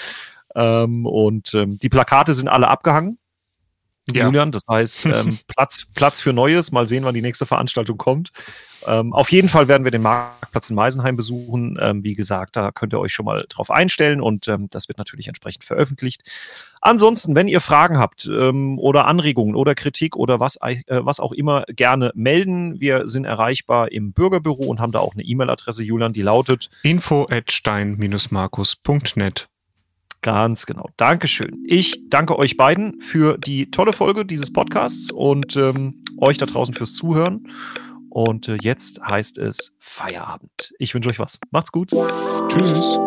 Ähm, 0.54 1.04
und 1.04 1.52
ähm, 1.54 1.78
die 1.78 1.88
Plakate 1.88 2.34
sind 2.34 2.48
alle 2.48 2.68
abgehangen. 2.68 3.18
Ja. 4.12 4.26
Julian. 4.26 4.52
Das 4.52 4.62
heißt, 4.68 5.06
ähm, 5.06 5.38
Platz, 5.48 5.86
Platz 5.94 6.20
für 6.20 6.32
Neues. 6.32 6.72
Mal 6.72 6.88
sehen, 6.88 7.04
wann 7.04 7.14
die 7.14 7.22
nächste 7.22 7.46
Veranstaltung 7.46 7.98
kommt. 7.98 8.30
Ähm, 8.86 9.12
auf 9.12 9.30
jeden 9.32 9.48
Fall 9.48 9.68
werden 9.68 9.84
wir 9.84 9.90
den 9.90 10.02
Marktplatz 10.02 10.70
in 10.70 10.76
Meisenheim 10.76 11.16
besuchen. 11.16 11.78
Ähm, 11.80 12.04
wie 12.04 12.14
gesagt, 12.14 12.56
da 12.56 12.70
könnt 12.70 12.94
ihr 12.94 13.00
euch 13.00 13.12
schon 13.12 13.26
mal 13.26 13.44
drauf 13.48 13.70
einstellen 13.70 14.20
und 14.20 14.46
ähm, 14.48 14.68
das 14.70 14.88
wird 14.88 14.98
natürlich 14.98 15.28
entsprechend 15.28 15.64
veröffentlicht. 15.64 16.22
Ansonsten, 16.80 17.34
wenn 17.34 17.48
ihr 17.48 17.60
Fragen 17.60 17.98
habt 17.98 18.30
ähm, 18.32 18.78
oder 18.78 19.06
Anregungen 19.06 19.56
oder 19.56 19.74
Kritik 19.74 20.14
oder 20.16 20.38
was, 20.38 20.56
äh, 20.62 20.82
was 20.86 21.18
auch 21.18 21.32
immer, 21.32 21.64
gerne 21.68 22.12
melden. 22.14 22.80
Wir 22.80 23.08
sind 23.08 23.24
erreichbar 23.24 23.90
im 23.90 24.12
Bürgerbüro 24.12 24.64
und 24.66 24.80
haben 24.80 24.92
da 24.92 25.00
auch 25.00 25.14
eine 25.14 25.24
E-Mail-Adresse, 25.24 25.82
Julian, 25.82 26.12
die 26.12 26.22
lautet 26.22 26.70
info 26.82 27.26
at 27.30 27.50
stein-markus.net. 27.50 29.48
Ganz 30.22 30.66
genau. 30.66 30.88
Dankeschön. 30.96 31.62
Ich 31.66 32.08
danke 32.08 32.38
euch 32.38 32.56
beiden 32.56 33.00
für 33.00 33.38
die 33.38 33.70
tolle 33.70 33.92
Folge 33.92 34.24
dieses 34.24 34.52
Podcasts 34.52 35.10
und 35.12 35.56
ähm, 35.56 36.02
euch 36.18 36.38
da 36.38 36.46
draußen 36.46 36.74
fürs 36.74 36.94
Zuhören. 36.94 37.48
Und 38.10 38.48
äh, 38.48 38.58
jetzt 38.60 39.00
heißt 39.00 39.38
es 39.38 39.76
Feierabend. 39.78 40.72
Ich 40.78 40.94
wünsche 40.94 41.08
euch 41.08 41.18
was. 41.18 41.38
Macht's 41.50 41.70
gut. 41.70 41.92
Tschüss. 42.48 42.98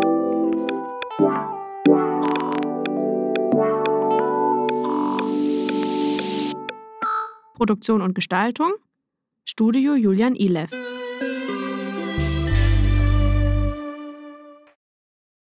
Produktion 7.56 8.02
und 8.02 8.16
Gestaltung 8.16 8.72
Studio 9.44 9.96
Julian 9.96 10.36
Ilev 10.36 10.72